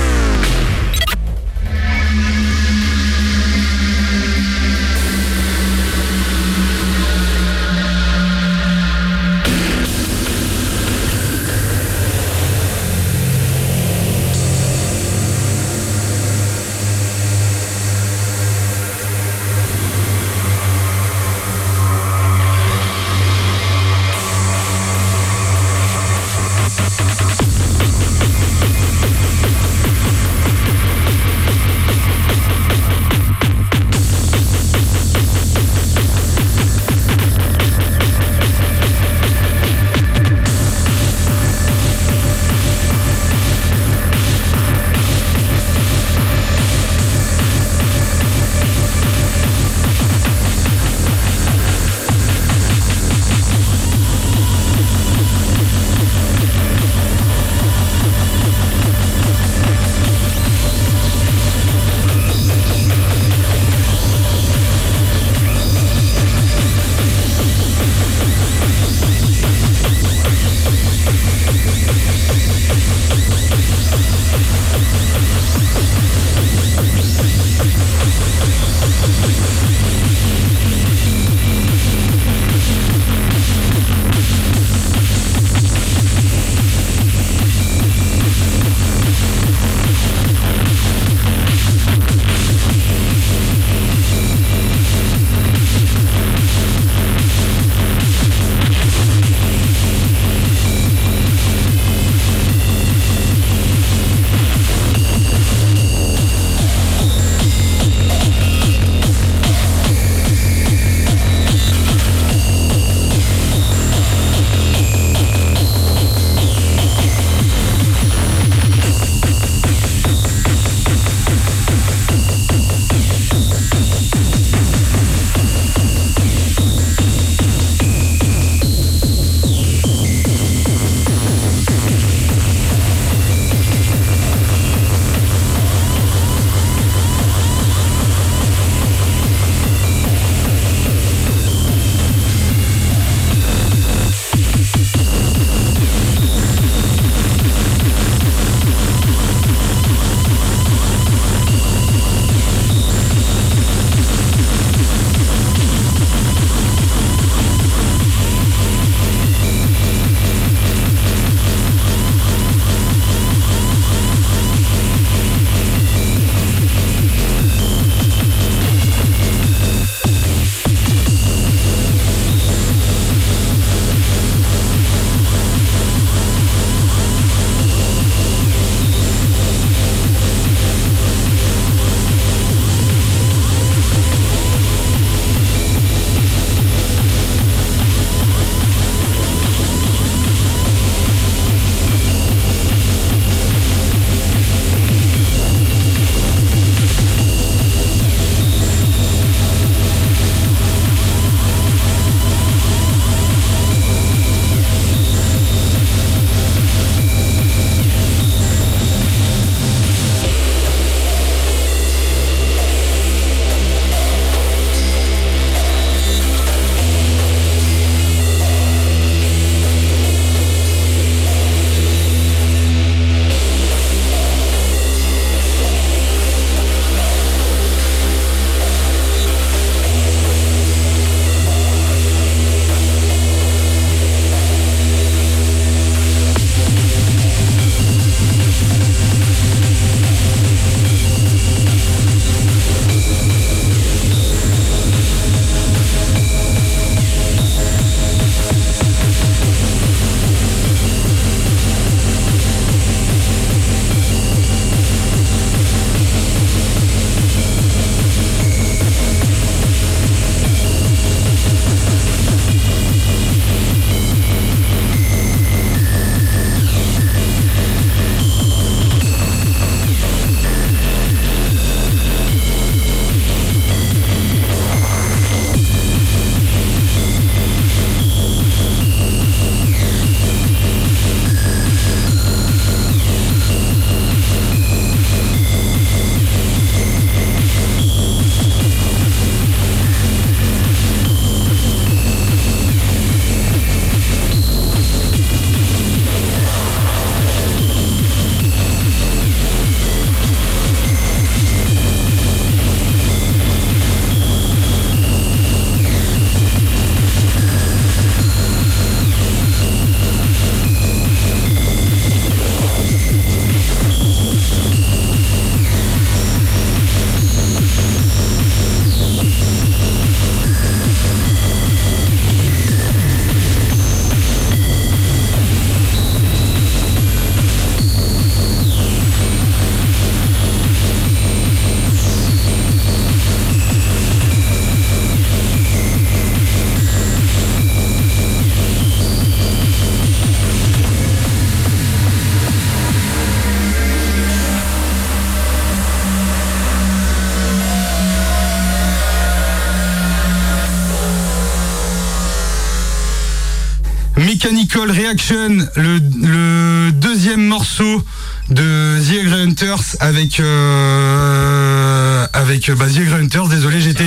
Mechanical 354.50 354.90
Reaction, 354.90 355.58
le, 355.76 356.00
le 356.22 356.90
deuxième 356.92 357.40
morceau 357.46 358.04
de 358.50 358.98
The 358.98 359.24
Grey 359.26 359.42
Hunters 359.42 359.78
avec 360.00 360.40
euh, 360.40 362.26
avec 362.32 362.68
bah, 362.72 362.86
The 362.88 362.98
Grey 363.04 363.20
Hunters. 363.22 363.46
Désolé, 363.46 363.80
j'étais. 363.80 364.02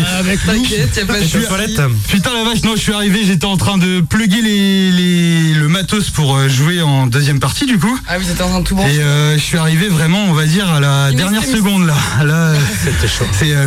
T'inquiète, 0.45 1.08
pas 1.08 1.13
de 1.13 1.23
souci. 1.23 1.45
Putain 2.10 2.34
la 2.34 2.43
vache, 2.43 2.62
non, 2.63 2.73
je 2.75 2.82
suis 2.82 2.91
arrivé, 2.91 3.21
j'étais 3.25 3.45
en 3.45 3.56
train 3.56 3.77
de 3.77 4.01
plugger 4.01 4.41
les, 4.41 4.91
les- 4.91 5.53
le 5.53 5.67
matos 5.69 6.10
pour 6.10 6.36
euh, 6.36 6.49
jouer 6.49 6.82
en 6.82 7.08
deuxième 7.08 7.39
partie 7.39 7.65
du 7.65 7.79
coup. 7.79 7.97
Ah 8.10 8.15
oui, 8.19 8.25
j'étais 8.27 8.43
en 8.43 8.49
train 8.49 8.60
de 8.60 8.65
tout 8.65 8.73
Et 8.73 8.77
brancher. 8.77 8.99
euh, 9.01 9.36
je 9.38 9.41
suis 9.43 9.58
arrivé 9.58 9.88
vraiment, 9.88 10.25
on 10.25 10.34
va 10.34 10.45
dire, 10.45 10.69
à 10.69 10.82
la 10.82 11.13
dernière 11.13 11.43
seconde 11.45 11.88
là. 11.88 11.95
Là, 12.25 12.53
c'est, 13.39 13.53
euh, 13.56 13.65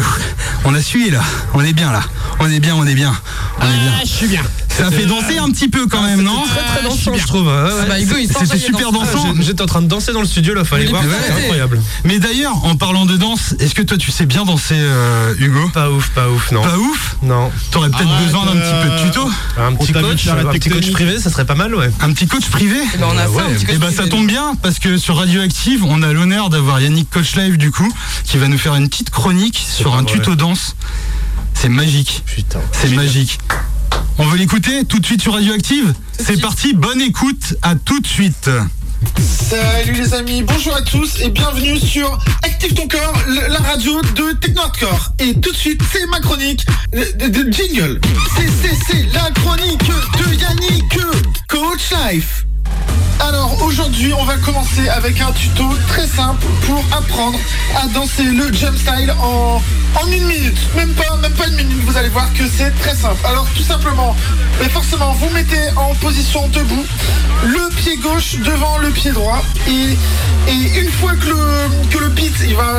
on 0.67 0.75
a 0.75 0.83
suivi 0.83 1.09
là. 1.11 1.23
On 1.55 1.63
est 1.65 1.73
bien 1.73 1.91
là. 1.91 2.03
On 2.39 2.51
est 2.51 2.61
bien, 2.61 2.75
on 2.77 2.87
est 2.87 2.95
bien. 2.95 3.17
On 3.61 3.65
est 3.65 3.69
bien. 3.69 3.93
je 4.05 4.09
suis 4.11 4.29
bien. 4.29 4.43
Ça 4.77 4.91
fait 4.91 5.07
danser 5.07 5.39
un 5.39 5.51
petit 5.51 5.69
peu 5.69 5.87
quand 5.87 6.03
même, 6.03 6.23
non 6.23 6.43
Très 6.45 6.63
très 6.81 6.83
dansant, 6.89 7.15
je 7.17 7.27
trouve. 7.27 7.49
Ah 7.49 7.85
bah, 7.89 7.95
C'était 7.99 8.59
super 8.59 8.93
dans- 8.93 9.01
dansant. 9.03 9.35
J'étais 9.41 9.63
en 9.63 9.67
train 9.67 9.83
de 9.83 9.87
danser 9.89 10.13
dans 10.13 10.21
le 10.21 10.27
studio 10.27 10.55
là, 10.55 10.65
fallait 10.65 10.87
voir, 10.87 11.03
c'est 11.27 11.33
incroyable. 11.33 11.81
Mais 12.05 12.19
d'ailleurs, 12.19 12.65
en 12.65 12.77
parlant 12.77 13.07
de 13.07 13.17
danse, 13.17 13.55
est-ce 13.61 13.75
que 13.75 13.83
toi 13.83 13.97
tu 13.97 14.11
sais 14.11 14.27
bien 14.27 14.45
danser, 14.45 14.75
euh, 14.77 15.35
Hugo? 15.39 15.69
Pas 15.73 15.91
ouf, 15.91 16.11
pas 16.11 16.29
ouf, 16.29 16.51
non. 16.53 16.63
Pas 16.63 16.77
ouf? 16.79 17.17
Non. 17.23 17.51
T'aurais 17.71 17.91
peut-être 17.91 18.25
besoin 18.25 18.45
d'un 18.47 18.53
petit 18.53 18.83
peu 18.83 18.89
de 18.89 18.93
euh, 18.95 19.07
tuto 19.07 19.31
Un 19.59 19.75
petit 19.75 19.93
coach, 19.93 20.29
un 20.29 20.45
petit 20.53 20.69
coach 20.71 20.91
privé, 20.93 21.19
ça 21.19 21.31
serait 21.31 21.45
pas 21.47 21.55
mal, 21.55 21.75
ouais. 21.75 21.91
Un 22.01 22.13
petit 22.13 22.27
coach 22.27 22.47
privé? 22.51 22.77
Eh 22.95 22.99
ben, 22.99 23.07
on 23.13 23.19
a 23.19 23.25
ça, 23.27 23.73
Et 23.73 23.77
bah 23.79 23.87
ça 23.91 24.03
privé. 24.03 24.09
tombe 24.11 24.27
bien 24.27 24.53
parce 24.63 24.79
que 24.79 24.99
sur 24.99 25.17
Radioactive, 25.17 25.85
on 25.85 26.03
a 26.03 26.13
l'honneur 26.13 26.51
d'avoir 26.51 26.81
Yannick 26.81 27.09
Coach 27.11 27.37
Live 27.37 27.57
du 27.57 27.71
coup, 27.71 27.91
qui 28.25 28.37
va 28.39 28.49
nous 28.49 28.59
faire 28.59 28.75
une 28.75 28.89
petite 28.89 29.11
chronique 29.11 29.59
sur 29.69 29.95
un 29.97 30.05
tuto 30.05 30.35
danse. 30.35 30.77
C'est 31.55 31.69
magique. 31.71 32.23
Putain. 32.27 32.61
C'est 32.73 32.91
magique. 32.91 33.39
On 34.19 34.25
veut 34.25 34.39
l'écouter 34.39 34.85
tout 34.85 34.99
de 34.99 35.07
suite 35.07 35.21
sur 35.21 35.35
Radioactive 35.35 35.93
C'est 36.19 36.41
parti, 36.41 36.73
bonne 36.73 37.01
écoute, 37.03 37.55
à 37.63 37.75
tout 37.75 38.01
de 38.01 38.07
suite. 38.07 38.49
Salut 39.19 39.93
les 39.93 40.15
amis, 40.15 40.43
bonjour 40.43 40.75
à 40.75 40.81
tous 40.81 41.21
et 41.21 41.29
bienvenue 41.29 41.79
sur 41.79 42.19
Active 42.43 42.73
ton 42.73 42.89
corps, 42.89 43.15
la 43.29 43.59
radio 43.59 44.01
de 44.01 44.33
Techno 44.41 44.63
Hardcore. 44.63 45.13
Et 45.19 45.35
tout 45.35 45.53
de 45.53 45.57
suite, 45.57 45.83
c'est 45.93 46.07
ma 46.07 46.21
chronique 46.21 46.65
de, 46.93 47.29
de 47.29 47.53
jingle. 47.53 48.01
C'est 48.89 49.13
la 49.13 49.31
chronique 49.33 49.87
de 49.87 50.35
Yannick, 50.35 50.99
Coach 51.49 51.93
Life. 52.11 52.47
Alors 53.21 53.63
aujourd'hui, 53.63 54.13
on 54.13 54.25
va 54.25 54.37
commencer 54.37 54.89
avec 54.89 55.21
un 55.21 55.33
tuto 55.33 55.65
très 55.89 56.07
simple 56.07 56.45
pour 56.67 56.85
apprendre 56.97 57.39
à 57.83 57.87
danser 57.89 58.23
le 58.25 58.53
jump 58.53 58.77
style 58.77 59.11
en, 59.21 59.61
en 60.01 60.07
une 60.13 60.27
minute. 60.27 60.59
Même 60.77 60.93
pas, 60.93 61.17
même 61.17 61.33
pas 61.33 61.47
une 61.49 61.57
minute, 61.57 61.79
vous 61.87 61.97
allez 61.97 62.11
voir 62.11 62.33
que 62.35 62.45
c'est 62.47 62.71
très 62.79 62.95
simple. 62.95 63.19
Alors 63.25 63.47
tout 63.57 63.63
simplement, 63.63 64.15
mais 64.61 64.69
forcément, 64.69 65.13
vous 65.15 65.31
mettez 65.31 65.71
en 65.77 65.95
position 65.95 66.47
debout, 66.49 66.85
le 67.47 67.69
pied 67.77 67.97
gauche 67.97 68.37
devant 68.45 68.79
le 68.79 68.91
pied 68.91 69.11
droit 69.13 69.43
et, 69.67 69.97
et 70.53 70.81
une 70.81 70.91
fois 70.91 71.13
que 71.15 71.27
le, 71.29 71.89
que 71.91 71.99
le 71.99 72.09
beat 72.11 72.35
il 72.47 72.55
va, 72.55 72.75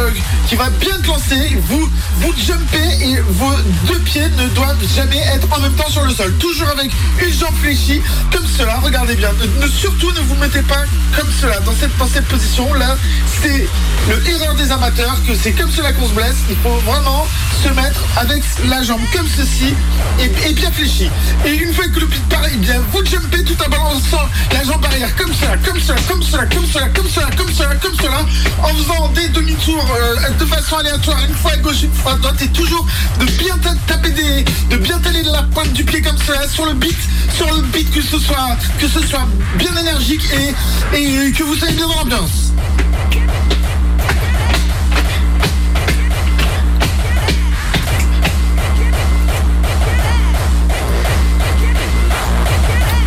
qui 0.48 0.56
va 0.56 0.70
bien 0.70 0.98
te 1.02 1.08
lancer, 1.08 1.58
vous, 1.68 1.90
vous 2.18 2.34
jumpez 2.38 3.04
et 3.06 3.20
vos 3.28 3.52
deux 3.88 4.00
pieds 4.00 4.30
ne 4.38 4.48
doivent 4.50 4.78
jamais 4.96 5.20
être 5.34 5.48
en 5.52 5.60
même 5.60 5.74
temps 5.74 5.90
sur 5.90 6.04
le 6.04 6.12
sol. 6.14 6.34
Toujours 6.38 6.70
avec 6.70 6.92
une 7.22 7.34
jambe 7.34 7.56
fléchie, 7.62 8.02
comme 8.32 8.46
cela, 8.58 8.80
regardez 8.84 9.16
bien. 9.16 9.32
Ne, 9.34 9.66
ne- 9.66 9.72
surtout 9.72 9.97
ne 10.06 10.20
vous 10.22 10.36
mettez 10.36 10.62
pas 10.62 10.84
comme 11.18 11.30
cela, 11.42 11.60
dans 11.62 11.74
cette, 11.74 11.96
dans 11.98 12.08
cette 12.08 12.26
position. 12.26 12.72
Là, 12.76 12.96
c'est 13.42 13.68
le 14.10 14.28
erreur 14.30 14.56
des 14.56 14.72
amateurs, 14.72 15.18
que 15.28 15.34
c'est 15.36 15.52
comme 15.54 15.72
cela 15.72 15.92
qu'on 15.94 16.08
se 16.08 16.14
blesse. 16.14 16.36
Il 16.50 16.56
faut 16.58 16.78
vraiment 16.86 17.26
se 17.64 17.70
mettre 17.70 18.02
avec 18.18 18.44
la 18.70 18.84
jambe 18.84 19.02
comme 19.14 19.28
ceci 19.36 19.74
et, 20.20 20.54
bien 20.54 20.72
fléchie. 20.72 21.10
Et 21.46 21.54
une 21.56 21.74
fois 21.74 21.88
que 21.88 22.00
le 22.00 22.06
beat 22.06 22.24
part, 22.30 22.42
eh 22.54 22.58
bien 22.58 22.80
vous 22.92 23.04
jumpez 23.06 23.44
tout 23.44 23.56
en 23.66 23.70
balançant 23.70 24.28
la 24.54 24.64
jambe 24.64 24.86
arrière 24.86 25.16
comme 25.16 25.34
cela, 25.34 25.58
comme 25.58 25.80
cela, 25.80 25.98
comme 26.08 26.22
cela, 26.24 26.46
comme 26.46 26.66
cela, 26.68 26.88
comme 26.90 27.10
cela, 27.10 27.28
comme 27.36 27.54
cela, 27.54 27.76
comme 27.76 27.96
cela, 27.96 28.22
en 28.64 28.68
faisant 28.70 29.08
des 29.10 29.28
demi-tours 29.30 29.86
euh, 30.00 30.30
de 30.40 30.46
façon 30.46 30.78
aléatoire, 30.78 31.18
une 31.28 31.36
fois 31.36 31.52
à 31.54 31.58
gauche, 31.58 31.82
une 31.84 31.94
fois 31.94 32.14
à 32.14 32.16
droite, 32.18 32.42
et 32.42 32.48
toujours 32.50 32.86
de 33.20 33.26
bien 33.26 33.58
ta- 33.58 33.76
taper 33.88 34.12
des, 34.12 34.46
de 34.70 34.78
bien 34.78 35.00
taler 35.00 35.24
la 35.24 35.44
pointe 35.44 35.74
du 35.74 35.84
pied 35.84 36.02
comme 36.02 36.18
cela 36.18 36.48
sur 36.48 36.66
le 36.66 36.74
beat, 36.74 36.98
sur 37.36 37.52
le 37.54 37.62
beat 37.64 37.92
que 37.92 38.02
ce 38.02 38.20
soit, 38.20 38.56
que 38.80 38.88
ce 38.88 39.02
soit 39.06 39.28
bien 39.56 39.76
et, 39.90 41.32
que 41.32 41.44
vous 41.44 41.56
soyez 41.56 41.78
dans 41.78 41.88
l'ambiance. 41.88 42.52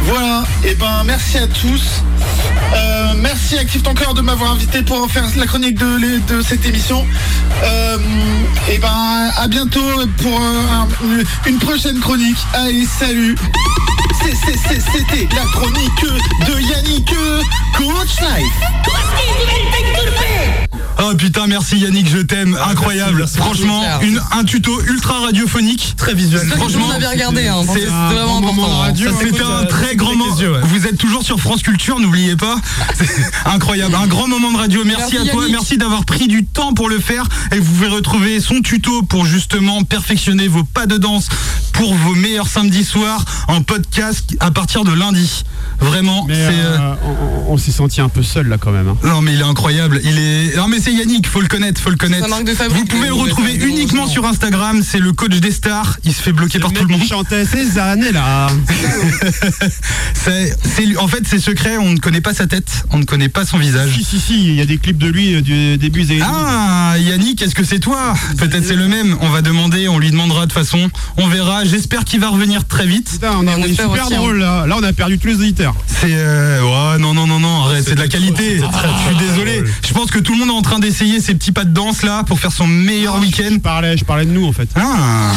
Voilà, 0.04 0.44
et 0.64 0.74
ben 0.74 1.04
merci 1.04 1.38
à 1.38 1.46
tous. 1.46 2.02
Euh, 2.74 3.12
merci 3.20 3.58
Active 3.58 3.82
ton 3.82 3.94
corps 3.94 4.14
de 4.14 4.20
m'avoir 4.20 4.52
invité 4.52 4.82
pour 4.82 5.10
faire 5.10 5.24
la 5.36 5.46
chronique 5.46 5.78
de, 5.78 5.96
les- 5.96 6.18
de 6.20 6.42
cette 6.42 6.64
émission. 6.66 7.06
Euh, 7.64 7.98
et 8.70 8.78
ben 8.78 9.30
à 9.36 9.48
bientôt 9.48 9.80
pour 10.18 10.40
euh, 10.40 10.62
un- 10.72 11.48
une 11.48 11.58
prochaine 11.58 11.98
chronique. 12.00 12.38
Allez, 12.54 12.86
salut. 12.86 13.36
C'était 14.22 15.28
la 15.34 15.42
chronique 15.52 16.04
de 16.46 16.60
Yannick 16.60 17.06
Coach 17.76 18.20
Life. 18.20 18.70
Oh 21.02 21.14
putain, 21.16 21.46
merci 21.46 21.78
Yannick, 21.78 22.08
je 22.10 22.18
t'aime, 22.18 22.58
incroyable. 22.70 23.20
merci, 23.20 23.38
Franchement, 23.38 23.82
une, 24.02 24.20
un 24.32 24.44
tuto 24.44 24.78
ultra 24.82 25.20
radiophonique. 25.20 25.94
Très 25.96 26.12
visuel. 26.12 26.46
Franchement, 26.56 26.84
on 26.88 26.94
avait 26.94 27.06
regardé, 27.06 27.48
hein, 27.48 27.62
c'est 27.72 27.86
vraiment 27.86 28.38
important. 28.38 28.82
hein. 28.84 28.92
C'était 28.94 29.42
un 29.42 29.64
très 29.64 29.96
grand 29.96 30.14
moment. 30.14 30.34
les 30.36 30.42
yeux, 30.42 30.52
ouais. 30.52 30.60
Vous 30.64 30.86
êtes 30.86 30.98
toujours 30.98 31.22
sur 31.22 31.40
France 31.40 31.62
Culture, 31.62 31.98
n'oubliez 31.98 32.36
pas. 32.36 32.49
C'est 32.94 33.08
incroyable, 33.46 33.94
un 33.94 34.06
grand 34.06 34.28
moment 34.28 34.52
de 34.52 34.56
radio. 34.58 34.82
Merci, 34.84 35.14
Merci, 35.14 35.28
à 35.28 35.32
toi, 35.32 35.42
Yannick. 35.42 35.56
merci 35.56 35.78
d'avoir 35.78 36.04
pris 36.04 36.28
du 36.28 36.44
temps 36.44 36.72
pour 36.74 36.88
le 36.88 36.98
faire. 36.98 37.26
Et 37.52 37.58
vous 37.58 37.72
pouvez 37.72 37.88
retrouver 37.88 38.40
son 38.40 38.60
tuto 38.60 39.02
pour 39.02 39.24
justement 39.26 39.82
perfectionner 39.84 40.48
vos 40.48 40.64
pas 40.64 40.86
de 40.86 40.96
danse 40.96 41.28
pour 41.72 41.94
vos 41.94 42.14
meilleurs 42.14 42.48
samedis 42.48 42.84
soirs 42.84 43.24
en 43.48 43.62
podcast 43.62 44.36
à 44.40 44.50
partir 44.50 44.84
de 44.84 44.92
lundi. 44.92 45.44
Vraiment, 45.80 46.26
Mais 46.28 46.34
euh, 46.36 46.50
euh, 46.78 46.94
on, 47.48 47.54
on 47.54 47.56
s'est 47.56 47.72
senti 47.72 48.00
un 48.02 48.08
peu 48.10 48.22
seul 48.22 48.48
là 48.48 48.58
quand 48.58 48.70
même. 48.70 48.88
hein. 48.88 48.96
Non 49.02 49.22
mais 49.22 49.32
il 49.32 49.40
est 49.40 49.44
incroyable, 49.44 50.00
il 50.04 50.18
est. 50.18 50.56
Non 50.56 50.68
mais 50.68 50.78
c'est 50.78 50.92
Yannick, 50.92 51.26
faut 51.26 51.40
le 51.40 51.48
connaître, 51.48 51.80
faut 51.80 51.88
le 51.90 51.96
connaître. 51.96 52.26
Vous 52.70 52.84
pouvez 52.84 53.06
le 53.08 53.14
retrouver 53.14 53.54
uniquement 53.54 54.06
sur 54.06 54.26
Instagram, 54.26 54.82
c'est 54.86 54.98
le 54.98 55.12
coach 55.12 55.36
des 55.40 55.50
stars. 55.52 55.96
Il 56.04 56.12
se 56.12 56.20
fait 56.20 56.32
bloquer 56.32 56.58
par 56.58 56.72
tout 56.72 56.82
le 56.84 56.88
monde. 56.88 57.02
chantait 57.06 57.46
ces 57.46 57.78
années 57.78 58.12
là. 58.12 58.48
C'est, 60.14 60.96
en 60.98 61.08
fait 61.08 61.22
c'est 61.26 61.38
secret, 61.38 61.76
on 61.78 61.92
ne 61.92 61.98
connaît 61.98 62.20
pas 62.20 62.34
sa 62.40 62.46
tête, 62.46 62.84
on 62.90 62.96
ne 62.96 63.04
connaît 63.04 63.28
pas 63.28 63.44
son 63.44 63.58
visage. 63.58 63.90
si 63.94 64.02
si 64.02 64.18
si, 64.18 64.48
il 64.48 64.54
y 64.54 64.62
a 64.62 64.64
des 64.64 64.78
clips 64.78 64.96
de 64.96 65.08
lui 65.08 65.34
euh, 65.34 65.42
du 65.42 65.76
début 65.76 66.04
des 66.04 66.12
années 66.12 66.20
2000. 66.20 66.34
Ah 66.34 66.94
Yannick, 66.98 67.42
est-ce 67.42 67.54
que 67.54 67.64
c'est 67.64 67.80
toi 67.80 68.14
Peut-être 68.38 68.64
c'est 68.64 68.76
le 68.76 68.88
même. 68.88 69.14
On 69.20 69.28
va 69.28 69.42
demander, 69.42 69.88
on 69.88 69.98
lui 69.98 70.10
demandera 70.10 70.46
de 70.46 70.52
toute 70.52 70.54
façon. 70.54 70.88
On 71.18 71.28
verra. 71.28 71.64
J'espère 71.66 72.04
qu'il 72.06 72.18
va 72.18 72.28
revenir 72.30 72.66
très 72.66 72.86
vite. 72.86 73.10
Putain, 73.10 73.32
on, 73.38 73.46
a- 73.46 73.56
On 73.56 73.60
on 73.60 73.64
est 73.64 73.70
espère 73.72 73.90
super 73.90 74.06
aussi, 74.06 74.14
hein. 74.14 74.18
drôle 74.18 74.38
là. 74.38 74.66
Là 74.66 74.76
on 74.78 74.82
a 74.82 74.92
perdu 74.94 75.18
tous 75.18 75.26
les 75.26 75.34
auditeurs. 75.34 75.74
C'est 75.86 76.06
euh, 76.12 76.62
ouais, 76.62 76.98
non 76.98 77.12
non 77.12 77.26
non 77.26 77.40
non 77.40 77.64
arrête, 77.64 77.84
c'est 77.86 77.94
de 77.94 78.00
la 78.00 78.08
qualité. 78.08 78.56
Je 78.58 79.16
suis 79.18 79.28
désolé. 79.28 79.62
Je 79.86 79.92
pense 79.92 80.10
que 80.10 80.18
tout 80.18 80.32
le 80.32 80.38
monde 80.38 80.48
est 80.48 80.58
en 80.58 80.62
train 80.62 80.78
d'essayer 80.78 81.20
ces 81.20 81.34
petits 81.34 81.52
pas 81.52 81.64
de 81.64 81.74
danse 81.74 82.02
là 82.02 82.24
pour 82.24 82.40
faire 82.40 82.52
son 82.52 82.66
meilleur 82.66 83.20
week-end. 83.20 83.50
Je 83.52 83.58
parlais, 83.58 83.98
je 83.98 84.04
parlais 84.06 84.24
de 84.24 84.30
nous 84.30 84.46
en 84.46 84.52
fait. 84.52 84.68
Ah. 84.76 85.32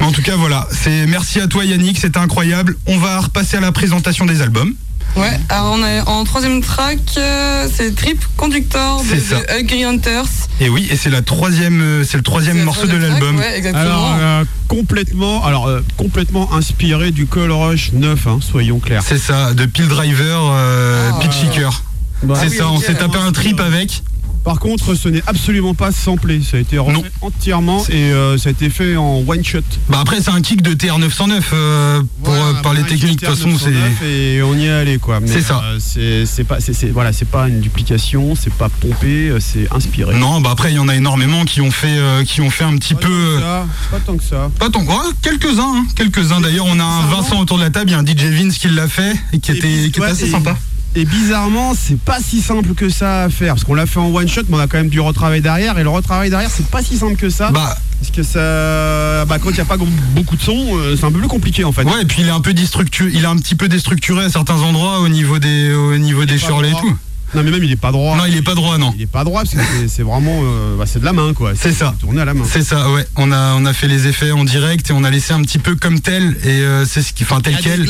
Mais 0.00 0.06
en 0.06 0.12
tout 0.12 0.22
cas, 0.22 0.36
voilà. 0.36 0.66
C'est 0.72 1.06
merci 1.06 1.38
à 1.38 1.48
toi, 1.48 1.66
Yannick. 1.66 1.98
C'était 1.98 2.18
incroyable. 2.18 2.76
On 2.86 2.96
va 2.96 3.20
repasser 3.20 3.58
à 3.58 3.60
la 3.60 3.72
présentation 3.72 4.24
des 4.24 4.40
albums. 4.40 4.72
Ouais, 5.14 5.38
alors 5.50 5.72
on 5.78 5.84
est 5.84 6.00
en 6.06 6.24
troisième 6.24 6.62
track, 6.62 6.98
euh, 7.18 7.68
c'est 7.72 7.94
Trip 7.94 8.18
Conductor 8.36 9.02
de. 9.02 9.14
The 9.16 9.50
Hungry 9.50 9.84
Hunters. 9.84 10.24
Et 10.60 10.70
oui, 10.70 10.88
et 10.90 10.96
c'est 10.96 11.10
la 11.10 11.20
troisième, 11.20 11.80
euh, 11.82 12.04
c'est 12.04 12.16
le 12.16 12.22
troisième 12.22 12.62
morceau 12.62 12.86
de 12.86 12.96
l'album. 12.96 13.36
Ouais, 13.36 13.58
exactement. 13.58 13.82
Alors 13.84 14.16
euh, 14.18 14.44
complètement, 14.68 15.44
alors 15.44 15.66
euh, 15.68 15.84
complètement 15.98 16.54
inspiré 16.54 17.10
du 17.10 17.26
Call 17.26 17.50
Rush 17.52 17.92
9, 17.92 18.26
hein, 18.26 18.38
soyons 18.40 18.78
clairs. 18.78 19.02
C'est 19.06 19.18
ça, 19.18 19.52
de 19.52 19.66
Peel 19.66 19.86
Driver, 19.88 20.40
euh, 20.54 21.10
Ah, 21.12 21.18
Pitch 21.20 21.42
Shaker. 21.42 21.82
Bah, 22.22 22.34
c'est 22.40 22.48
oui, 22.48 22.56
ça, 22.56 22.68
on 22.70 22.78
s'est 22.80 22.94
tapé 22.94 23.18
un 23.18 23.32
trip 23.32 23.60
avec. 23.60 24.02
Par 24.44 24.58
contre, 24.58 24.94
ce 24.94 25.08
n'est 25.08 25.22
absolument 25.26 25.74
pas 25.74 25.92
samplé. 25.92 26.40
Ça 26.42 26.56
a 26.56 26.60
été 26.60 26.76
refait 26.78 27.10
entièrement 27.20 27.84
et 27.88 28.12
euh, 28.12 28.36
ça 28.38 28.48
a 28.48 28.52
été 28.52 28.70
fait 28.70 28.96
en 28.96 29.22
one 29.26 29.44
shot. 29.44 29.60
Bah 29.88 29.98
après, 30.00 30.20
c'est 30.20 30.30
un 30.30 30.40
kick 30.40 30.62
de 30.62 30.72
TR909 30.74 31.40
euh, 31.52 32.00
pour, 32.22 32.34
Voilà, 32.34 32.58
euh, 32.58 32.62
par 32.62 32.74
les 32.74 32.82
techniques. 32.82 33.20
De 33.20 33.26
toute 33.26 33.36
façon, 33.36 33.50
c'est. 33.56 33.70
909 33.70 34.02
et 34.02 34.42
on 34.42 34.54
y 34.56 34.66
est 34.66 34.70
allé 34.70 34.98
quoi. 34.98 35.20
C'est 35.26 35.40
ça. 35.42 35.62
euh, 35.96 36.24
c'est 36.26 36.44
pas, 36.44 36.58
c'est 36.60 36.90
voilà, 36.90 37.12
c'est 37.12 37.28
pas 37.28 37.48
une 37.48 37.60
duplication, 37.60 38.34
c'est 38.34 38.52
pas 38.52 38.68
pompé, 38.68 39.32
c'est 39.38 39.72
inspiré. 39.72 40.16
Non, 40.16 40.40
bah 40.40 40.50
après, 40.52 40.72
il 40.72 40.76
y 40.76 40.80
en 40.80 40.88
a 40.88 40.96
énormément 40.96 41.44
qui 41.44 41.60
ont 41.60 41.70
fait, 41.70 41.98
qui 42.26 42.40
ont 42.40 42.50
fait 42.50 42.64
un 42.64 42.76
petit 42.76 42.94
Pas 42.94 43.00
peu. 43.00 43.38
tant 43.38 43.38
que 43.38 43.42
ça, 43.42 43.66
pas 43.90 44.00
tant 44.00 44.16
que 44.16 44.24
ça. 44.24 44.50
Pas 44.58 44.70
tant, 44.70 44.82
ouais, 44.84 45.12
quelques-uns, 45.22 45.62
hein, 45.76 45.86
quelques-uns. 45.94 46.40
D'ailleurs, 46.40 46.66
on 46.66 46.78
a 46.80 46.84
un. 46.84 47.06
Vincent 47.06 47.38
autour 47.40 47.58
de 47.58 47.62
la 47.62 47.70
table, 47.70 47.90
il 47.90 47.92
y 47.92 47.94
a 47.94 47.98
un 47.98 48.04
DJ 48.06 48.24
Vince 48.24 48.56
qui 48.58 48.68
l'a 48.68 48.88
fait 48.88 49.12
et 49.32 49.38
qui 49.38 49.52
Et 49.52 49.56
était, 49.56 49.60
puis, 49.68 49.80
qui 49.82 49.86
était 49.88 50.00
ouais, 50.00 50.06
assez 50.08 50.26
et- 50.26 50.30
sympa. 50.30 50.56
Et 50.94 51.06
bizarrement, 51.06 51.72
c'est 51.74 51.98
pas 51.98 52.18
si 52.20 52.42
simple 52.42 52.74
que 52.74 52.90
ça 52.90 53.24
à 53.24 53.28
faire 53.30 53.54
parce 53.54 53.64
qu'on 53.64 53.74
l'a 53.74 53.86
fait 53.86 53.98
en 53.98 54.14
one 54.14 54.28
shot, 54.28 54.42
mais 54.50 54.56
on 54.56 54.60
a 54.60 54.66
quand 54.66 54.76
même 54.76 54.90
du 54.90 55.00
retravail 55.00 55.40
derrière 55.40 55.78
et 55.78 55.82
le 55.82 55.88
retravail 55.88 56.28
derrière, 56.28 56.50
c'est 56.50 56.66
pas 56.66 56.82
si 56.82 56.98
simple 56.98 57.16
que 57.16 57.30
ça. 57.30 57.50
Bah, 57.50 57.76
Parce 57.98 58.10
que 58.10 58.22
ça, 58.22 59.24
bah, 59.24 59.38
quand 59.38 59.48
il 59.50 59.54
n'y 59.54 59.60
a 59.60 59.64
pas 59.64 59.78
beaucoup 60.14 60.36
de 60.36 60.42
son, 60.42 60.76
euh, 60.76 60.94
c'est 60.96 61.06
un 61.06 61.10
peu 61.10 61.18
plus 61.18 61.28
compliqué 61.28 61.64
en 61.64 61.72
fait. 61.72 61.84
Ouais, 61.84 62.02
et 62.02 62.04
puis 62.04 62.20
il 62.20 62.28
est 62.28 62.32
un 62.32 62.42
peu 62.42 62.52
déstructuré, 62.52 63.10
il 63.14 63.22
est 63.22 63.26
un 63.26 63.36
petit 63.36 63.54
peu 63.54 63.68
déstructuré 63.68 64.24
à 64.24 64.28
certains 64.28 64.60
endroits 64.60 65.00
au 65.00 65.08
niveau 65.08 65.38
des, 65.38 65.72
au 65.72 65.96
niveau 65.96 66.26
des 66.26 66.34
et 66.34 66.38
tout. 66.38 66.96
Non 67.34 67.42
mais 67.42 67.50
même 67.50 67.64
il 67.64 67.72
est 67.72 67.76
pas 67.76 67.92
droit. 67.92 68.16
Non, 68.16 68.24
il 68.26 68.36
est 68.36 68.42
pas 68.42 68.54
droit, 68.54 68.76
non. 68.78 68.92
Il 68.96 69.02
est 69.02 69.06
pas 69.06 69.24
droit 69.24 69.42
parce 69.42 69.54
que 69.54 69.88
c'est- 69.88 70.02
vraiment, 70.02 70.40
euh, 70.44 70.76
bah, 70.76 70.84
c'est 70.86 70.98
de 71.00 71.04
la 71.04 71.12
main 71.12 71.32
quoi. 71.34 71.52
C'est 71.54 71.72
ça. 71.72 71.94
Tourné 72.00 72.20
à 72.20 72.24
la 72.24 72.34
main. 72.34 72.44
C'est 72.50 72.62
ça, 72.62 72.90
ouais. 72.90 73.06
On 73.16 73.32
a, 73.32 73.54
on 73.54 73.64
a 73.64 73.72
fait 73.72 73.88
les 73.88 74.06
effets 74.06 74.32
en 74.32 74.44
direct 74.44 74.90
et 74.90 74.92
on 74.92 75.02
a 75.04 75.10
laissé 75.10 75.32
un 75.32 75.40
petit 75.42 75.58
peu 75.58 75.74
comme 75.76 76.00
tel 76.00 76.36
et 76.44 76.48
euh, 76.60 76.84
c'est 76.84 77.02
ce 77.02 77.12
qui, 77.12 77.24
enfin 77.24 77.40
tel 77.40 77.54
Il 77.54 77.56
y 77.56 77.58
a 77.58 77.76
des 77.76 77.84
quel. 77.84 77.86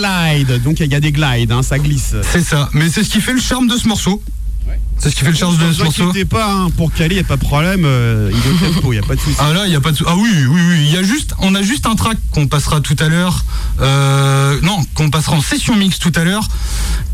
glides, 0.47 0.63
donc 0.63 0.81
il 0.81 0.93
y 0.93 0.95
a 0.95 1.01
des 1.01 1.13
glides, 1.13 1.51
hein, 1.53 1.63
ça 1.63 1.79
glisse. 1.79 2.15
C'est 2.31 2.43
ça. 2.45 2.69
Mais 2.73 2.89
c'est 2.89 3.03
ce 3.03 3.11
qui 3.11 3.21
fait 3.21 3.33
le 3.33 3.41
charme 3.41 3.67
de 3.69 3.77
ce 3.77 3.89
morceau. 3.89 4.23
C'est 4.99 5.11
ce 5.11 5.17
qui 5.17 5.25
fait 5.25 5.33
le 5.33 5.37
charme 5.37 5.57
de 5.57 5.65
Ne 5.65 5.73
ce 5.73 5.79
vous 5.79 5.85
morceau. 5.85 6.03
inquiétez 6.11 6.25
pas, 6.25 6.49
hein, 6.49 6.69
pour 6.77 6.93
Cali, 6.93 7.15
il 7.17 7.19
n'y 7.19 7.25
a 7.25 7.27
pas 7.27 7.37
de 7.37 7.41
problème, 7.41 7.83
euh, 7.85 8.31
il 8.33 8.39
est 8.39 8.67
au 8.69 8.73
tempo, 8.75 8.93
il 8.93 8.99
n'y 8.99 9.05
a 9.05 9.07
pas 9.07 9.17
de 9.17 9.21
souci. 9.21 9.37
Ah 9.41 9.53
là, 9.53 9.67
il 9.67 9.73
y 9.73 9.77
a 9.77 9.81
pas 9.81 9.91
de 9.91 9.99
Ah 10.07 10.15
oui, 10.17 10.31
oui, 10.49 10.61
oui. 10.69 10.77
Il 10.87 10.93
y 10.93 10.97
a 10.97 11.03
juste, 11.03 11.35
on 11.41 11.55
a 11.57 11.63
juste 11.63 11.87
un 11.87 11.97
track 11.97 12.19
qu'on 12.31 12.47
passera 12.47 12.81
tout 12.81 12.95
à 13.01 13.09
l'heure. 13.09 13.45
Euh, 13.81 14.61
non, 14.63 14.79
qu'on 14.95 15.11
passera 15.11 15.35
en 15.37 15.41
session 15.41 15.75
mix 15.75 15.99
tout 15.99 16.13
à 16.15 16.23
l'heure, 16.23 16.47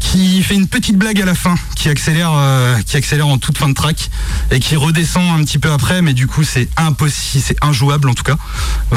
qui 0.01 0.43
fait 0.43 0.55
une 0.55 0.67
petite 0.67 0.97
blague 0.99 1.21
à 1.23 1.25
la 1.25 1.35
fin, 1.35 1.55
qui 1.77 1.89
accélère, 1.89 2.33
euh, 2.35 2.77
qui 2.85 2.97
accélère 2.99 3.27
en 3.29 3.39
toute 3.39 3.57
fin 3.57 3.69
de 3.71 3.75
track 3.75 4.11
et 4.51 4.61
qui 4.61 4.77
redescend 4.77 5.41
un 5.41 5.43
petit 5.45 5.59
peu 5.59 5.71
après. 5.73 6.03
Mais 6.03 6.13
du 6.13 6.27
coup, 6.27 6.45
c'est 6.45 6.69
impossible, 6.77 7.43
c'est 7.47 7.57
injouable 7.65 8.11
en 8.11 8.15
tout 8.15 8.25
cas. 8.25 8.37
Pas 8.91 8.97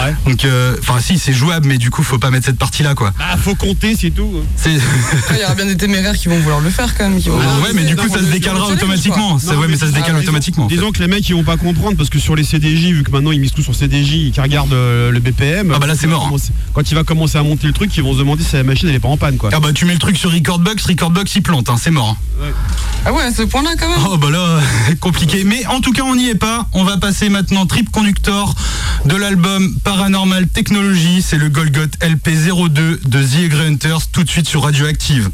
vrai. 0.00 0.16
Donc, 0.26 0.44
euh, 0.44 0.76
enfin, 0.80 0.98
si, 1.00 1.18
c'est 1.20 1.32
jouable, 1.32 1.66
mais 1.68 1.78
du 1.78 1.90
coup, 1.90 2.02
faut 2.02 2.18
pas 2.18 2.30
mettre 2.30 2.46
cette 2.46 2.58
partie-là, 2.58 2.94
quoi. 2.96 3.12
Ah, 3.20 3.36
faut 3.36 3.54
compter, 3.54 3.94
c'est 3.96 4.10
tout. 4.10 4.32
Il 4.66 5.38
y 5.40 5.44
aura 5.44 5.54
bien 5.54 5.66
des 5.66 5.76
téméraires 5.76 6.16
qui 6.16 6.28
vont 6.28 6.38
vouloir 6.40 6.60
le 6.60 6.70
faire 6.70 6.96
quand 6.96 7.08
même. 7.08 7.20
Qui 7.20 7.28
vont 7.28 7.38
Ouais, 7.38 7.72
mais 7.74 7.84
du 7.84 7.94
coup, 7.94 8.08
ça 8.14 8.26
se 8.26 8.30
décalera 8.32 8.66
automatiquement. 8.68 9.34
Ouais, 9.36 9.66
mais 9.68 9.76
ça 9.76 9.86
se 9.86 9.92
disons- 9.92 10.00
décale 10.00 10.16
automatiquement. 10.16 10.66
Disons 10.66 10.90
que 10.92 11.00
les 11.00 11.08
mecs 11.08 11.28
ils 11.28 11.34
vont 11.34 11.44
pas 11.44 11.56
comprendre 11.56 11.96
parce 11.96 12.10
que 12.10 12.18
sur 12.18 12.34
les 12.36 12.44
CDJ, 12.44 12.92
vu 12.92 13.02
que 13.04 13.10
maintenant 13.10 13.32
ils 13.32 13.40
misent 13.40 13.52
tout 13.52 13.62
sur 13.62 13.74
CDJ 13.74 14.14
et 14.28 14.30
qu'ils 14.30 14.40
regardent 14.42 14.72
euh, 14.72 15.10
le 15.10 15.20
BPM, 15.20 15.72
Ah 15.74 15.78
bah 15.78 15.86
là, 15.86 15.94
c'est 15.94 16.02
quand 16.02 16.06
il 16.06 16.10
va 16.10 16.16
mort, 16.16 16.26
commencer- 16.28 16.52
Quand 16.72 16.90
il 16.90 16.94
va 16.94 17.04
commencer 17.04 17.38
à 17.38 17.42
monter 17.42 17.66
le 17.66 17.72
truc, 17.72 17.96
ils 17.96 18.02
vont 18.02 18.12
se 18.12 18.18
demander 18.18 18.42
si 18.42 18.54
la 18.56 18.62
machine 18.64 18.88
elle 18.88 18.94
est 18.94 19.00
pas 19.00 19.08
en 19.08 19.16
panne 19.16 19.36
quoi. 19.36 19.50
Ah 19.52 19.60
bah 19.60 19.72
tu 19.72 19.84
mets 19.84 19.92
le 19.94 19.98
truc 19.98 20.16
sur 20.16 20.32
Recordbox, 20.32 20.84
Recordbox 20.86 21.34
il 21.36 21.42
plante, 21.42 21.68
hein, 21.70 21.76
c'est 21.80 21.90
mort. 21.90 22.16
hein. 22.40 22.44
Ah 23.06 23.12
ouais, 23.12 23.22
à 23.22 23.32
ce 23.32 23.42
point-là 23.42 23.70
quand 23.78 23.88
même. 23.88 23.98
Oh 24.10 24.16
bah 24.16 24.30
là, 24.30 24.60
compliqué. 25.00 25.44
Mais 25.44 25.64
en 25.66 25.80
tout 25.80 25.92
cas, 25.92 26.02
on 26.02 26.16
n'y 26.16 26.28
est 26.28 26.34
pas. 26.34 26.66
On 26.72 26.84
va 26.84 26.96
passer 26.96 27.28
maintenant 27.28 27.66
Trip 27.66 27.90
Conductor 27.90 28.54
de 29.04 29.14
l'album 29.16 29.74
Paranormal 29.84 30.48
Technology. 30.48 31.22
C'est 31.22 31.36
le 31.36 31.48
Golgot 31.48 31.86
LP02 32.00 32.68
de 33.06 33.22
The 33.22 33.54
Hunters, 33.54 34.08
tout 34.12 34.24
de 34.24 34.28
suite 34.30 34.48
sur 34.48 34.62
Radioactive. 34.64 35.30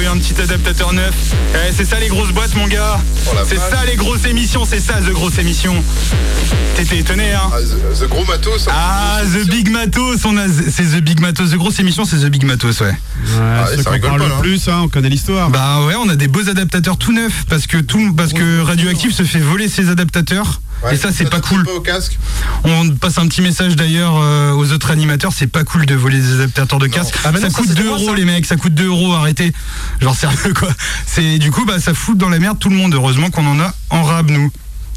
Eu 0.00 0.06
un 0.06 0.16
petit 0.18 0.40
adaptateur 0.40 0.92
neuf. 0.92 1.14
Eh, 1.54 1.72
c'est 1.76 1.84
ça 1.84 1.98
les 2.00 2.08
grosses 2.08 2.30
boîtes, 2.32 2.54
mon 2.54 2.66
gars. 2.66 2.98
Oh 3.26 3.30
c'est 3.46 3.56
ça 3.58 3.84
les 3.86 3.96
grosses 3.96 4.24
émissions, 4.26 4.64
c'est 4.68 4.80
ça 4.80 4.94
The 4.94 5.10
Grosse 5.12 5.38
Émission. 5.38 5.74
T'étais 6.76 6.98
étonné, 6.98 7.32
hein 7.32 7.50
Ah, 7.52 7.58
the, 7.60 7.98
the 8.04 8.08
gros 8.08 8.24
matos. 8.24 8.66
hein. 8.68 8.72
Ah, 8.74 9.20
The 9.24 9.48
Big 9.48 9.70
Matos, 9.70 10.24
on 10.24 10.36
a, 10.36 10.46
c'est 10.48 10.84
The 10.84 11.00
Big 11.02 11.20
Matos. 11.20 11.50
The 11.50 11.56
Grosse 11.56 11.78
Émission, 11.80 12.04
c'est 12.04 12.16
The 12.18 12.26
Big 12.30 12.44
Matos, 12.44 12.80
ouais. 12.80 12.86
Ouais, 12.88 12.96
Ah, 13.40 13.66
ceux 13.70 13.76
ça 13.78 13.82
qu'on 13.84 13.90
rigole 13.92 14.10
parle 14.10 14.20
pas, 14.22 14.28
le 14.28 14.34
hein. 14.34 14.38
plus, 14.40 14.68
hein, 14.68 14.80
on 14.84 14.88
connaît 14.88 15.08
l'histoire. 15.10 15.50
Bah 15.50 15.84
ouais, 15.86 15.94
on 15.96 16.08
a 16.08 16.16
des 16.16 16.28
beaux 16.28 16.48
adaptateurs 16.48 16.96
tout 16.96 17.12
neufs 17.12 17.44
parce 17.48 17.66
que 17.66 17.76
tout, 17.78 18.14
parce 18.14 18.32
que 18.32 18.60
Radioactive 18.62 19.12
se 19.12 19.22
fait 19.24 19.40
voler 19.40 19.68
ses 19.68 19.88
adaptateurs. 19.90 20.60
Ouais, 20.82 20.94
et 20.94 20.96
ça, 20.96 21.10
c'est 21.12 21.28
pas 21.28 21.40
cool. 21.40 21.64
pas 21.64 21.72
au 21.72 21.80
casque. 21.80 22.18
On 22.64 22.88
passe 22.90 23.18
un 23.18 23.26
petit 23.28 23.42
message 23.42 23.76
d'ailleurs 23.76 24.14
euh, 24.16 24.52
aux 24.52 24.72
autres 24.72 24.90
animateurs, 24.90 25.32
c'est 25.36 25.46
pas 25.46 25.64
cool 25.64 25.84
de 25.86 25.94
voler 25.94 26.18
des 26.18 26.34
adaptateurs 26.34 26.78
de 26.78 26.86
casque. 26.86 27.14
Ah, 27.24 27.32
mais 27.32 27.40
ça 27.40 27.48
non, 27.48 27.52
coûte 27.52 27.66
c'est 27.68 27.74
2 27.74 27.82
de 27.82 27.88
moi, 27.88 27.98
euros 27.98 28.14
les 28.14 28.24
mecs, 28.24 28.46
ça 28.46 28.56
coûte 28.56 28.74
2 28.74 28.86
euros, 28.86 29.12
arrêtez. 29.12 29.52
Genre 30.00 30.14
sérieux 30.16 30.54
quoi. 30.54 30.70
C'est 31.06 31.38
du 31.38 31.50
coup 31.50 31.64
bah 31.66 31.78
ça 31.80 31.92
fout 31.92 32.16
dans 32.16 32.28
la 32.28 32.38
merde 32.38 32.58
tout 32.58 32.70
le 32.70 32.76
monde. 32.76 32.94
Heureusement 32.94 33.30
qu'on 33.30 33.46
en 33.46 33.60
a 33.60 33.74
en 33.90 34.02
rab 34.04 34.30
nous. 34.30 34.50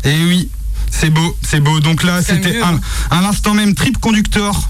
Et 0.06 0.24
oui, 0.26 0.50
c'est 0.90 1.10
beau, 1.10 1.38
c'est 1.42 1.60
beau. 1.60 1.80
Donc 1.80 2.04
là 2.04 2.22
c'était 2.22 2.62
un, 2.62 2.76
hein. 2.76 2.80
à 3.12 3.22
l'instant 3.22 3.54
même 3.54 3.76
Trip 3.76 3.98
Conductor 4.00 4.70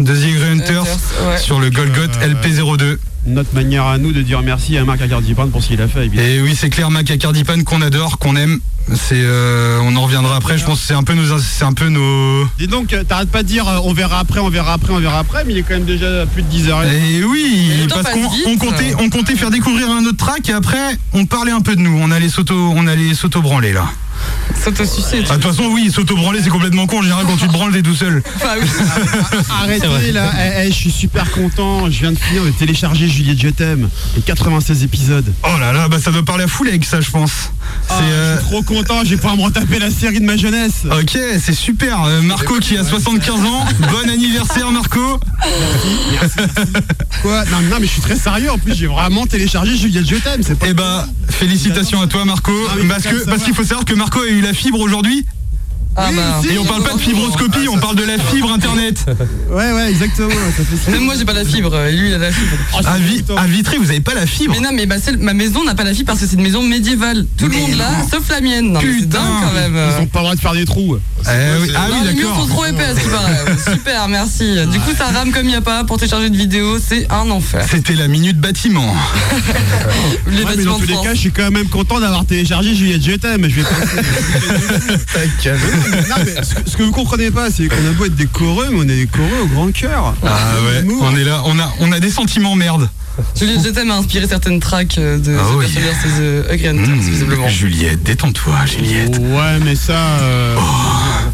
de 0.00 0.14
The 0.14 0.42
Hunters 0.50 0.80
Hunters, 0.82 0.98
ouais. 1.28 1.38
sur 1.38 1.60
le 1.60 1.70
Golgot 1.70 2.00
Euh, 2.20 2.34
LP02. 2.34 2.98
Notre 3.26 3.54
manière 3.54 3.86
à 3.86 3.98
nous 3.98 4.12
de 4.12 4.20
dire 4.20 4.42
merci 4.42 4.76
à 4.76 4.84
Marc 4.84 5.00
Agardipan 5.00 5.48
pour 5.48 5.62
ce 5.62 5.68
qu'il 5.68 5.80
a 5.80 5.88
fait. 5.88 6.06
évidemment. 6.06 6.28
Et 6.28 6.40
oui, 6.42 6.54
c'est 6.54 6.68
clair, 6.68 6.90
Mac 6.90 7.10
à 7.10 7.16
Cardipan 7.16 7.62
qu'on 7.64 7.80
adore, 7.80 8.18
qu'on 8.18 8.36
aime. 8.36 8.60
C'est, 8.92 9.14
euh, 9.16 9.78
on 9.82 9.96
en 9.96 10.02
reviendra 10.02 10.36
après. 10.36 10.58
Je 10.58 10.64
pense 10.64 10.80
que 10.80 10.86
c'est 10.86 10.94
un 10.94 11.02
peu 11.02 11.14
nos, 11.14 11.38
c'est 11.38 11.64
un 11.64 11.72
peu 11.72 11.88
nos. 11.88 12.44
Dis 12.58 12.66
donc, 12.66 12.92
euh, 12.92 13.02
t'arrêtes 13.02 13.30
pas 13.30 13.42
de 13.42 13.48
dire 13.48 13.66
euh, 13.66 13.78
on 13.82 13.94
verra 13.94 14.18
après, 14.18 14.40
on 14.40 14.50
verra 14.50 14.74
après, 14.74 14.92
on 14.92 14.98
verra 14.98 15.20
après, 15.20 15.42
mais 15.44 15.54
il 15.54 15.58
est 15.58 15.62
quand 15.62 15.74
même 15.74 15.86
déjà 15.86 16.26
plus 16.26 16.42
de 16.42 16.48
10 16.48 16.68
heures. 16.68 16.82
Et 16.84 17.24
oui, 17.24 17.70
Et 17.82 17.86
parce 17.88 18.10
qu'on 18.10 18.28
on 18.46 18.56
comptait, 18.58 18.94
on 18.98 19.08
comptait 19.08 19.36
faire 19.36 19.50
découvrir 19.50 19.90
un 19.90 20.04
autre 20.04 20.18
track 20.18 20.50
et 20.50 20.52
après 20.52 20.98
on 21.14 21.24
parlait 21.24 21.52
un 21.52 21.62
peu 21.62 21.76
de 21.76 21.80
nous. 21.80 21.98
On 21.98 22.10
allait 22.10 22.28
s'auto, 22.28 22.54
on 22.54 22.86
allait 22.86 23.14
s'auto-branler 23.14 23.72
là. 23.72 23.86
S'auto-sucer. 24.62 25.24
Ah, 25.28 25.36
De 25.36 25.42
toute 25.42 25.52
façon, 25.52 25.68
oui, 25.70 25.90
s'auto-branler 25.92 26.40
c'est 26.42 26.48
complètement 26.50 26.86
con. 26.86 26.98
En 26.98 27.02
général, 27.02 27.26
quand 27.26 27.36
tu 27.36 27.46
te 27.48 27.52
branles, 27.52 27.72
t'es 27.72 27.82
tout 27.82 27.94
seul. 27.94 28.22
Enfin, 28.36 28.54
oui. 28.60 28.66
Arrêtez 29.62 30.12
là, 30.12 30.30
Eh, 30.38 30.66
eh, 30.66 30.68
je 30.70 30.74
suis 30.76 30.90
super 30.90 31.30
content, 31.32 31.90
je 31.90 32.00
viens 32.00 32.12
de 32.12 32.18
finir 32.18 32.44
de 32.44 32.50
télécharger 32.50 33.08
Juliette 33.08 33.40
Je 33.40 33.48
t'aime, 33.48 33.88
les 34.16 34.22
96 34.22 34.82
épisodes. 34.84 35.32
Oh 35.42 35.58
là 35.60 35.72
là, 35.72 35.88
bah 35.88 35.98
ça 36.02 36.10
doit 36.12 36.22
parler 36.24 36.44
à 36.44 36.48
full 36.48 36.68
avec 36.68 36.84
ça, 36.84 37.00
je 37.00 37.10
pense. 37.10 37.50
Ah, 37.90 37.94
C'est, 37.98 38.04
euh, 38.04 38.36
Je 38.36 38.40
suis 38.40 38.50
trop 38.50 38.62
content, 38.62 39.04
je 39.04 39.10
vais 39.10 39.16
pouvoir 39.16 39.36
me 39.36 39.42
retaper 39.42 39.78
la 39.78 39.90
série 39.90 40.20
de 40.20 40.24
ma 40.24 40.36
jeunesse. 40.36 40.82
Ok, 40.90 41.18
c'est 41.40 41.54
super. 41.54 42.02
Euh, 42.04 42.22
Marco 42.22 42.58
qui 42.58 42.76
a 42.78 42.84
75 42.84 43.40
ans. 43.44 43.64
Bon 43.80 44.08
anniversaire, 44.10 44.70
Marco. 44.70 45.20
Quoi? 47.22 47.44
Non, 47.46 47.60
non, 47.70 47.76
mais 47.80 47.86
je 47.86 47.92
suis 47.92 48.00
très 48.02 48.16
sérieux, 48.16 48.50
en 48.50 48.58
plus 48.58 48.74
j'ai 48.74 48.86
vraiment 48.86 49.26
téléchargé 49.26 49.76
Juliette 49.76 50.08
Je 50.08 50.16
t'aime, 50.16 50.42
c'est 50.42 50.58
pas... 50.58 50.66
Eh 50.68 50.74
bah, 50.74 51.06
félicitations 51.30 52.00
à 52.00 52.06
toi, 52.06 52.24
Marco. 52.24 52.52
Ah 52.70 52.74
Parce 53.26 53.42
qu'il 53.44 53.54
faut 53.54 53.64
savoir 53.64 53.84
que 53.84 53.94
Marco 53.94 54.13
a 54.22 54.26
eu 54.26 54.40
la 54.40 54.52
fibre 54.54 54.80
aujourd'hui. 54.80 55.26
Ah 55.96 56.08
Oui, 56.10 56.16
bah. 56.16 56.40
si. 56.42 56.48
Et 56.54 56.58
on 56.58 56.64
parle 56.64 56.82
pas 56.82 56.94
de 56.94 56.98
fibroscopie, 57.00 57.68
on 57.70 57.78
parle 57.78 57.96
de 57.96 58.02
la 58.04 58.18
fibre 58.18 58.52
internet. 58.52 59.04
Ouais, 59.50 59.72
ouais, 59.72 59.90
exactement, 59.90 60.28
ça 60.56 60.64
fait 60.64 60.76
ça. 60.84 60.90
Même 60.90 61.04
moi 61.04 61.14
j'ai 61.16 61.24
pas 61.24 61.32
la 61.32 61.44
fibre, 61.44 61.76
et 61.86 61.92
lui 61.92 62.08
il 62.08 62.14
a 62.14 62.18
la 62.18 62.32
fibre. 62.32 62.52
Oh, 62.72 62.76
je 62.78 62.82
suis 62.82 62.92
À, 62.92 62.98
Vi- 62.98 63.22
content. 63.22 63.36
à 63.40 63.46
Vitré, 63.46 63.78
vous 63.78 63.90
avez 63.90 64.00
pas 64.00 64.14
la 64.14 64.26
fibre 64.26 64.54
Mais 64.56 64.60
non, 64.60 64.70
mais 64.74 64.86
bah, 64.86 64.96
ma 65.20 65.34
maison 65.34 65.62
n'a 65.64 65.74
pas 65.74 65.84
la 65.84 65.92
fibre 65.94 66.06
parce 66.08 66.20
que 66.20 66.26
c'est 66.26 66.36
une 66.36 66.42
maison 66.42 66.62
médiévale. 66.62 67.26
Tout 67.38 67.46
le 67.46 67.56
monde 67.56 67.74
là, 67.76 67.90
sauf 68.10 68.28
la 68.30 68.40
mienne. 68.40 68.72
Non, 68.72 68.80
mais 68.82 68.92
c'est 68.92 69.04
Putain. 69.06 69.18
dingue 69.22 69.32
quand 69.44 69.52
même. 69.54 69.76
Ils 69.76 70.02
ont 70.02 70.06
pas 70.06 70.18
le 70.20 70.24
droit 70.24 70.34
de 70.34 70.40
faire 70.40 70.52
des 70.54 70.64
trous. 70.64 70.96
Eh 70.96 71.30
oui. 71.62 71.70
Ah 71.76 71.88
Non, 71.88 71.96
oui, 72.00 72.06
les 72.08 72.14
murs 72.14 72.28
d'accord. 72.30 72.42
sont 72.42 72.48
trop 72.48 72.64
épais 72.66 72.84
à 72.84 72.94
ce 72.94 73.00
qui 73.00 73.08
paraît. 73.10 73.44
Super, 73.72 74.08
merci. 74.08 74.56
Du 74.72 74.80
coup, 74.80 74.90
ça 74.96 75.06
rame 75.06 75.30
comme 75.32 75.44
il 75.44 75.50
n'y 75.50 75.54
a 75.56 75.60
pas 75.60 75.84
pour 75.84 75.96
télécharger 75.98 76.26
une 76.26 76.36
vidéo, 76.36 76.78
c'est 76.84 77.06
un 77.10 77.30
enfer. 77.30 77.64
C'était 77.70 77.94
la 77.94 78.08
minute 78.08 78.38
bâtiment. 78.38 78.94
Les 80.26 80.38
Ouais, 80.38 80.44
mais 80.50 80.56
bâtiments 80.56 80.72
dans 80.72 80.78
tous 80.80 80.86
les 80.86 80.94
France. 80.94 81.06
cas, 81.06 81.14
je 81.14 81.20
suis 81.20 81.30
quand 81.32 81.50
même 81.50 81.68
content 81.68 82.00
d'avoir 82.00 82.24
téléchargé 82.26 82.74
Juliette 82.74 83.02
Je 83.04 83.12
t'aime. 83.12 83.48
Je 83.48 83.54
vais 83.56 83.62
passer. 83.62 84.98
non, 85.90 86.16
mais 86.24 86.42
ce, 86.44 86.54
que- 86.54 86.70
ce 86.70 86.76
que 86.76 86.82
vous 86.82 86.92
comprenez 86.92 87.30
pas, 87.30 87.50
c'est 87.50 87.66
qu'on 87.68 87.76
a 87.76 87.92
beau 87.96 88.04
être 88.06 88.14
des 88.16 88.26
coreux, 88.26 88.68
mais 88.70 88.78
on 88.78 88.82
est 88.82 88.96
des 88.96 89.06
coreux 89.06 89.42
au 89.42 89.46
grand 89.46 89.70
cœur. 89.72 90.14
Ah 90.24 90.28
ouais, 90.66 90.84
on 91.00 91.16
est 91.16 91.24
là, 91.24 91.42
on 91.46 91.58
a, 91.58 91.72
on 91.80 91.92
a 91.92 92.00
des 92.00 92.10
sentiments 92.10 92.54
merde. 92.56 92.88
Juliette 93.38 93.60
Je 93.64 93.68
t'aime 93.68 93.92
a 93.92 93.96
inspiré 93.96 94.26
certaines 94.26 94.58
tracks 94.58 94.98
euh, 94.98 95.18
de 95.18 95.36
Ah 95.38 95.44
oui. 95.56 95.66
The 95.72 95.78
Hunters, 96.66 96.72
Mmh, 96.88 96.98
visiblement. 97.00 97.48
Juliette, 97.48 98.02
détends-toi, 98.02 98.66
Juliette. 98.66 99.18
Ouais, 99.18 99.60
mais 99.64 99.76
ça. 99.76 99.92
euh, 100.20 100.56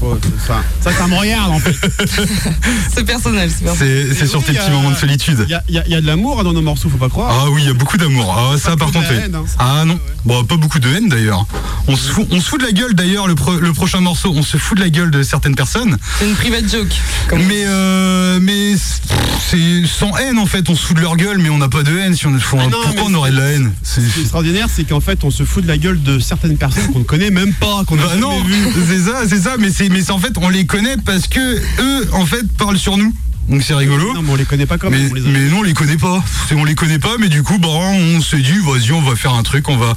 Oh. 0.02 0.16
ça, 0.46 0.62
ça, 0.82 0.92
ça 0.96 1.06
me 1.06 1.14
regarde 1.14 1.52
en 1.52 1.58
fait. 1.58 1.74
C'est 2.94 3.04
personnel, 3.04 3.50
c'est 3.50 3.64
personnel. 3.64 4.06
C'est 4.10 4.14
c'est 4.14 4.26
sur 4.26 4.38
oui, 4.40 4.44
tes 4.46 4.52
petits 4.54 4.66
a- 4.66 4.70
moments 4.70 4.90
de 4.90 4.96
solitude. 4.96 5.44
Il 5.46 5.50
y 5.50 5.54
a, 5.54 5.62
y 5.68 5.78
a- 5.78 5.88
y 5.88 5.94
a 5.94 6.00
de 6.00 6.06
l'amour 6.06 6.42
dans 6.42 6.52
nos 6.52 6.62
morceaux, 6.62 6.88
faut 6.88 6.96
pas 6.96 7.08
croire. 7.10 7.30
Ah 7.46 7.50
oui, 7.50 7.62
il 7.62 7.66
y 7.66 7.70
a 7.70 7.74
beaucoup 7.74 7.96
d'amour. 7.98 8.34
Ah 8.36 8.56
ça 8.58 8.76
par 8.76 8.90
contre. 8.92 9.10
haine, 9.12 9.34
hein. 9.34 9.44
Ah 9.58 9.84
non. 9.84 9.98
Bon, 10.24 10.42
pas 10.44 10.56
beaucoup 10.56 10.78
de 10.78 10.88
haine 10.88 11.08
d'ailleurs. 11.08 11.46
On 11.86 11.96
se 11.96 12.10
fout, 12.12 12.26
on 12.30 12.40
se 12.40 12.48
fout 12.48 12.60
de 12.60 12.66
la 12.66 12.72
gueule 12.72 12.94
d'ailleurs 12.94 13.26
le, 13.26 13.34
pro- 13.34 13.56
le 13.58 13.72
prochain 13.72 14.00
morceau. 14.00 14.32
On 14.40 14.42
se 14.42 14.56
fout 14.56 14.78
de 14.78 14.82
la 14.82 14.88
gueule 14.88 15.10
de 15.10 15.22
certaines 15.22 15.54
personnes. 15.54 15.98
C'est 16.18 16.26
une 16.26 16.34
private 16.34 16.66
joke. 16.72 16.88
Comme 17.28 17.42
Mais 17.44 17.64
euh, 17.66 18.38
mais 18.40 18.72
c'est 19.50 19.82
sans 19.86 20.16
haine 20.16 20.38
en 20.38 20.46
fait. 20.46 20.70
On 20.70 20.74
se 20.74 20.86
fout 20.86 20.96
de 20.96 21.02
leur 21.02 21.14
gueule, 21.18 21.36
mais 21.36 21.50
on 21.50 21.58
n'a 21.58 21.68
pas 21.68 21.82
de 21.82 21.94
haine. 21.98 22.16
Si 22.16 22.26
on, 22.26 22.38
faut- 22.38 22.56
Ah 22.58 22.66
non, 22.68 22.78
pourquoi 22.82 23.02
on 23.08 23.14
aurait 23.14 23.32
de 23.32 23.36
la 23.36 23.48
haine 23.50 23.70
C'est- 23.82 24.00
Ce 24.00 24.06
qui 24.14 24.20
est 24.20 24.22
extraordinaire, 24.22 24.68
c'est 24.74 24.84
qu'en 24.84 25.00
fait, 25.00 25.24
on 25.24 25.30
se 25.30 25.42
fout 25.44 25.62
de 25.62 25.68
la 25.68 25.76
gueule 25.76 26.02
de 26.02 26.18
certaines 26.20 26.56
personnes 26.56 26.86
qu'on 26.90 27.00
ne 27.00 27.04
connaît 27.04 27.30
même 27.30 27.52
pas, 27.52 27.84
qu'on 27.86 27.98
a 27.98 28.02
Bah 28.02 28.08
jamais 28.14 28.20
non, 28.22 28.42
c'est 28.88 29.00
ça, 29.00 29.24
c'est 29.28 29.40
ça, 29.42 29.56
mais 29.58 29.68
c'est 29.70 29.90
mais 29.90 30.00
c'est 30.00 30.12
en 30.12 30.18
fait 30.18 30.32
on 30.38 30.48
les 30.48 30.64
connaît 30.64 30.96
parce 30.96 31.26
que 31.26 31.58
eux 31.82 32.08
en 32.14 32.24
fait 32.24 32.50
parlent 32.56 32.78
sur 32.78 32.96
nous. 32.96 33.14
Donc 33.50 33.62
c'est 33.64 33.74
rigolo. 33.74 34.14
Non, 34.14 34.22
mais 34.22 34.30
on 34.32 34.36
les 34.36 34.44
connaît 34.44 34.66
pas 34.66 34.78
comme 34.78 34.94
Mais, 34.94 35.10
on 35.10 35.28
mais 35.28 35.48
non, 35.48 35.58
on 35.58 35.62
les 35.62 35.74
connaît 35.74 35.96
pas. 35.96 36.22
On 36.52 36.64
les 36.64 36.74
connaît 36.76 36.98
pas, 37.00 37.16
mais 37.18 37.28
du 37.28 37.42
coup, 37.42 37.58
bah, 37.58 37.68
on 37.68 38.20
s'est 38.20 38.38
dit, 38.38 38.58
vas-y, 38.64 38.92
on 38.92 39.00
va 39.00 39.16
faire 39.16 39.34
un 39.34 39.42
truc, 39.42 39.68
on 39.68 39.76
va. 39.76 39.94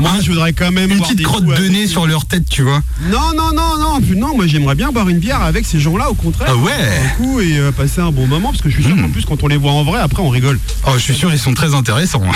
Moi, 0.00 0.10
je 0.22 0.30
voudrais 0.30 0.52
quand 0.54 0.70
même 0.72 0.90
une 0.90 1.00
petite 1.00 1.22
crotte 1.22 1.44
de 1.44 1.68
nez 1.68 1.86
sur 1.86 2.06
leur 2.06 2.24
tête, 2.24 2.48
tu 2.48 2.62
vois. 2.62 2.82
Non, 3.10 3.34
non, 3.36 3.52
non, 3.54 3.78
non, 3.78 4.00
non, 4.16 4.34
moi 4.36 4.46
j'aimerais 4.46 4.74
bien 4.74 4.90
boire 4.90 5.08
une 5.08 5.18
bière 5.18 5.42
avec 5.42 5.66
ces 5.66 5.80
gens-là, 5.80 6.10
au 6.10 6.14
contraire. 6.14 6.48
Ah 6.50 6.56
ouais 6.56 6.72
Un 6.72 7.08
coup 7.22 7.40
et 7.40 7.58
euh, 7.58 7.72
passer 7.72 8.00
un 8.00 8.10
bon 8.10 8.26
moment, 8.26 8.50
parce 8.50 8.62
que 8.62 8.70
je 8.70 8.74
suis 8.76 8.84
sûr 8.84 8.94
Mm. 8.96 9.02
qu'en 9.02 9.08
plus, 9.10 9.24
quand 9.24 9.42
on 9.42 9.48
les 9.48 9.56
voit 9.56 9.72
en 9.72 9.84
vrai, 9.84 10.00
après 10.00 10.22
on 10.22 10.28
rigole. 10.30 10.58
Oh, 10.86 10.92
je 10.94 11.00
suis 11.00 11.14
sûr, 11.14 11.32
ils 11.32 11.38
sont 11.38 11.52
très 11.54 11.74
intéressants. 11.74 12.22
Ah, 12.26 12.32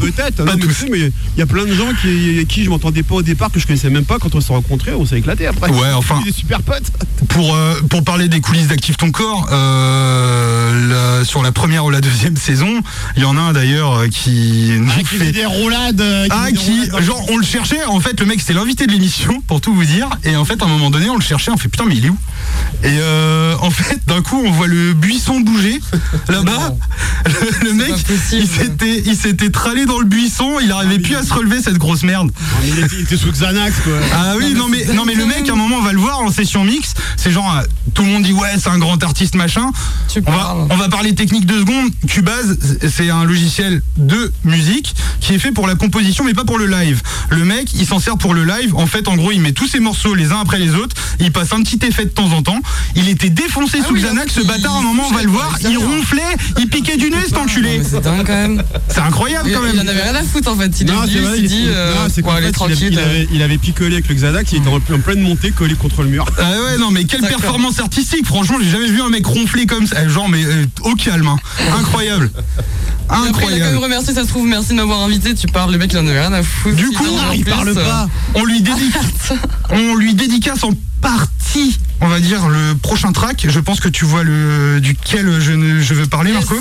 Peut-être, 0.00 0.44
Pas 0.44 0.44
non, 0.44 0.58
mais 0.58 0.66
tous. 0.66 0.84
il 0.92 1.12
y 1.38 1.42
a 1.42 1.46
plein 1.46 1.64
de 1.64 1.72
gens 1.74 1.88
qui, 2.02 2.44
qui 2.46 2.64
je 2.64 2.68
m'entendais 2.70 3.02
pas 3.02 3.14
au 3.16 3.22
départ, 3.22 3.50
que 3.50 3.58
je 3.60 3.66
connaissais 3.66 3.90
même 3.90 4.04
pas, 4.04 4.18
quand 4.18 4.34
on 4.34 4.40
s'est 4.40 4.52
rencontrés, 4.52 4.92
on 4.94 5.06
s'est 5.06 5.18
éclaté 5.18 5.46
après. 5.46 5.70
Ouais, 5.70 5.92
enfin. 5.94 6.20
Des 6.24 6.32
super 6.32 6.62
potes. 6.62 6.90
Pour, 7.28 7.54
euh, 7.54 7.80
pour 7.88 8.04
parler 8.04 8.28
des 8.28 8.40
coulisses 8.40 8.68
d'Active 8.68 8.96
ton 8.96 9.10
corps, 9.10 9.48
euh, 9.52 9.77
la- 10.88 11.24
sur 11.24 11.42
la 11.42 11.52
première 11.52 11.84
ou 11.84 11.90
la 11.90 12.00
deuxième 12.00 12.36
saison, 12.48 12.80
il 13.16 13.22
y 13.22 13.24
en 13.24 13.36
a 13.36 13.40
un 13.40 13.52
d'ailleurs 13.52 13.94
euh, 13.94 14.08
qui 14.08 14.72
nous 14.78 14.90
Ah, 14.94 14.98
qui 15.00 15.04
fait- 15.04 15.32
des 15.32 15.44
roulades. 15.46 16.00
euh, 16.00 16.26
Ah, 16.30 16.50
des 16.50 16.56
qui, 16.56 16.80
roulades 16.90 17.02
genre, 17.04 17.24
on 17.30 17.36
le 17.36 17.44
cherchait, 17.44 17.84
en 17.84 18.00
fait, 18.00 18.18
le 18.20 18.26
mec, 18.26 18.40
c'était 18.40 18.54
l'invité 18.54 18.86
de 18.86 18.92
l'émission, 18.92 19.42
pour 19.46 19.60
tout 19.60 19.74
vous 19.74 19.84
dire, 19.84 20.08
et 20.24 20.36
en 20.36 20.44
fait, 20.44 20.60
à 20.62 20.66
un 20.66 20.68
moment 20.68 20.90
donné, 20.90 21.08
on 21.10 21.16
le 21.16 21.22
cherchait, 21.22 21.50
on 21.50 21.56
fait 21.56 21.68
putain, 21.68 21.84
mais 21.86 21.96
il 21.96 22.06
est 22.06 22.10
où? 22.10 22.18
Et 22.84 22.98
euh, 23.00 23.54
en 23.60 23.70
fait, 23.70 24.00
d'un 24.06 24.22
coup, 24.22 24.40
on 24.44 24.50
voit 24.50 24.66
le 24.68 24.94
buisson 24.94 25.40
bouger, 25.40 25.80
là-bas, 26.28 26.74
le, 27.26 27.66
le 27.68 27.72
mec, 27.74 27.94
il 28.32 28.46
s'était, 28.46 29.02
il 29.04 29.16
s'était 29.16 29.50
tralé 29.50 29.86
dans 29.86 29.98
le 29.98 30.04
buisson, 30.06 30.58
il 30.62 30.70
arrivait 30.72 30.98
plus 30.98 31.16
à 31.16 31.22
se 31.22 31.32
relever, 31.32 31.60
cette 31.62 31.78
grosse 31.78 32.02
merde. 32.04 32.30
Il, 32.64 32.78
était, 32.78 32.94
il 32.96 33.02
était 33.02 33.16
sous 33.16 33.32
Xanax, 33.32 33.80
quoi. 33.80 33.92
Ah 34.14 34.34
oui, 34.36 34.54
non 34.56 34.68
mais, 34.68 34.84
non 34.94 35.04
mais 35.04 35.14
le 35.14 35.26
mec, 35.26 35.48
à 35.48 35.52
un 35.52 35.56
moment, 35.56 35.76
on 35.76 35.82
va 35.82 35.92
le 35.92 35.98
voir 35.98 36.20
en 36.20 36.30
session 36.30 36.64
mix, 36.64 36.94
c'est 37.16 37.30
genre, 37.32 37.56
euh, 37.56 37.62
tout 37.94 38.02
le 38.02 38.08
monde 38.08 38.22
dit, 38.22 38.32
ouais, 38.32 38.54
c'est 38.58 38.68
un 38.70 38.78
grand 38.78 39.02
artiste, 39.02 39.34
machin. 39.34 39.57
Tu 40.12 40.22
On 40.26 40.30
va, 40.30 40.36
parles. 40.38 40.66
on 40.70 40.76
va 40.76 40.88
parler 40.88 41.14
technique 41.14 41.46
deux 41.46 41.60
secondes. 41.60 41.90
Cubase, 42.06 42.58
c'est 42.90 43.10
un 43.10 43.24
logiciel 43.24 43.82
de 43.96 44.32
musique 44.44 44.94
qui 45.20 45.34
est 45.34 45.38
fait 45.38 45.52
pour 45.52 45.66
la 45.66 45.74
composition 45.74 46.24
mais 46.24 46.34
pas 46.34 46.44
pour 46.44 46.58
le 46.58 46.66
live. 46.66 47.02
Le 47.30 47.44
mec, 47.44 47.72
il 47.74 47.86
s'en 47.86 47.98
sert 47.98 48.16
pour 48.16 48.34
le 48.34 48.44
live. 48.44 48.74
En 48.74 48.86
fait, 48.86 49.08
en 49.08 49.16
gros, 49.16 49.32
il 49.32 49.40
met 49.40 49.52
tous 49.52 49.66
ses 49.66 49.80
morceaux 49.80 50.14
les 50.14 50.32
uns 50.32 50.40
après 50.40 50.58
les 50.58 50.74
autres. 50.74 50.96
Il 51.20 51.32
passe 51.32 51.52
un 51.52 51.62
petit 51.62 51.78
effet 51.86 52.04
de 52.04 52.10
temps 52.10 52.32
en 52.32 52.42
temps. 52.42 52.60
Il 52.96 53.08
était 53.08 53.30
défoncé 53.30 53.78
sous 53.82 53.94
oui, 53.94 54.02
Xanax, 54.02 54.32
ce 54.34 54.40
bâtard, 54.46 54.76
à 54.76 54.78
un 54.78 54.82
moment, 54.82 55.04
on 55.08 55.14
va 55.14 55.22
le 55.22 55.28
voir. 55.30 55.58
Il 55.68 55.76
ronflait, 55.78 56.22
il 56.58 56.68
piquait 56.68 56.96
du 56.96 57.10
nez, 57.10 57.16
cet 57.24 57.36
enculé. 57.38 57.80
C'est 57.84 58.00
dingue 58.00 58.24
quand 58.26 58.32
même. 58.32 58.62
C'est 58.88 59.00
incroyable 59.00 59.48
Il, 59.50 59.56
en 59.56 59.62
même. 59.62 59.78
avait 59.88 60.02
rien 60.02 60.14
à 60.14 60.22
foutre 60.22 60.50
en 60.50 60.56
fait. 60.56 60.80
Il 60.80 60.88
est 60.90 60.92
venu, 60.92 61.46
dit, 61.46 61.64
euh, 61.68 62.08
c'est 62.12 62.22
tranquille. 62.52 62.88
il, 62.92 62.98
euh, 62.98 63.04
avait, 63.04 63.28
il 63.32 63.42
avait 63.42 63.58
picolé 63.58 63.94
avec 63.94 64.08
le 64.08 64.14
Xanax, 64.14 64.52
il 64.52 64.58
était 64.58 64.68
en, 64.68 64.76
en 64.76 64.98
pleine 65.00 65.20
montée, 65.20 65.50
collé 65.50 65.74
contre 65.74 66.02
le 66.02 66.08
mur. 66.08 66.24
Ah 66.38 66.42
ouais, 66.50 66.78
non, 66.78 66.90
mais 66.90 67.04
quelle 67.04 67.20
performance 67.22 67.78
artistique. 67.80 68.26
Franchement, 68.26 68.56
j'ai 68.62 68.70
jamais 68.70 68.88
vu 68.88 69.00
un 69.02 69.08
mec 69.10 69.26
ronfler 69.26 69.47
comme 69.66 69.86
ça. 69.86 70.06
Genre, 70.08 70.28
mais 70.28 70.44
euh, 70.44 70.64
au 70.82 70.94
calme. 70.94 71.26
hein. 71.28 71.36
Incroyable. 71.78 72.30
Et 72.34 72.38
après, 73.08 73.16
il 73.18 73.22
a 73.22 73.30
quand 73.32 73.48
même 73.48 73.54
Incroyable. 73.54 73.76
remercié, 73.78 74.14
ça 74.14 74.22
se 74.24 74.28
trouve, 74.28 74.46
merci 74.46 74.70
de 74.70 74.74
m'avoir 74.74 75.00
invité. 75.02 75.34
Tu 75.34 75.46
parles, 75.46 75.72
le 75.72 75.78
mec, 75.78 75.92
il 75.92 75.98
en 75.98 76.06
avait 76.06 76.20
rien 76.20 76.32
à 76.32 76.42
foutre. 76.42 76.76
Du 76.76 76.88
coup, 76.90 77.04
en 77.06 77.32
il 77.32 77.44
parle 77.44 77.68
euh, 77.68 77.74
pas. 77.74 78.08
on 78.34 78.44
lui 78.44 78.60
dédicace, 78.62 79.32
on 79.70 79.94
lui 79.94 80.14
dédicace 80.14 80.62
en 80.64 80.72
partie, 81.00 81.78
on 82.00 82.08
va 82.08 82.20
dire, 82.20 82.48
le 82.48 82.74
prochain 82.74 83.12
track. 83.12 83.46
Je 83.48 83.60
pense 83.60 83.80
que 83.80 83.88
tu 83.88 84.04
vois 84.04 84.22
le 84.24 84.80
duquel 84.80 85.40
je, 85.40 85.52
ne, 85.52 85.80
je 85.80 85.94
veux 85.94 86.06
parler, 86.06 86.32
Marco. 86.32 86.56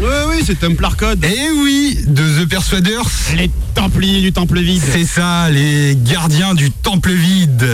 Oui, 0.00 0.08
oui, 0.28 0.42
c'est 0.46 0.58
Templar 0.58 0.96
Code. 0.96 1.22
Eh 1.22 1.50
oui, 1.62 1.98
de 2.06 2.22
The 2.42 2.48
Persuaders. 2.48 3.04
Les 3.36 3.50
Templiers 3.74 4.22
du 4.22 4.32
Temple 4.32 4.60
Vide. 4.60 4.82
C'est 4.82 5.04
ça, 5.04 5.50
les 5.50 5.94
gardiens 5.94 6.54
du 6.54 6.70
temple 6.70 7.12
vide. 7.12 7.68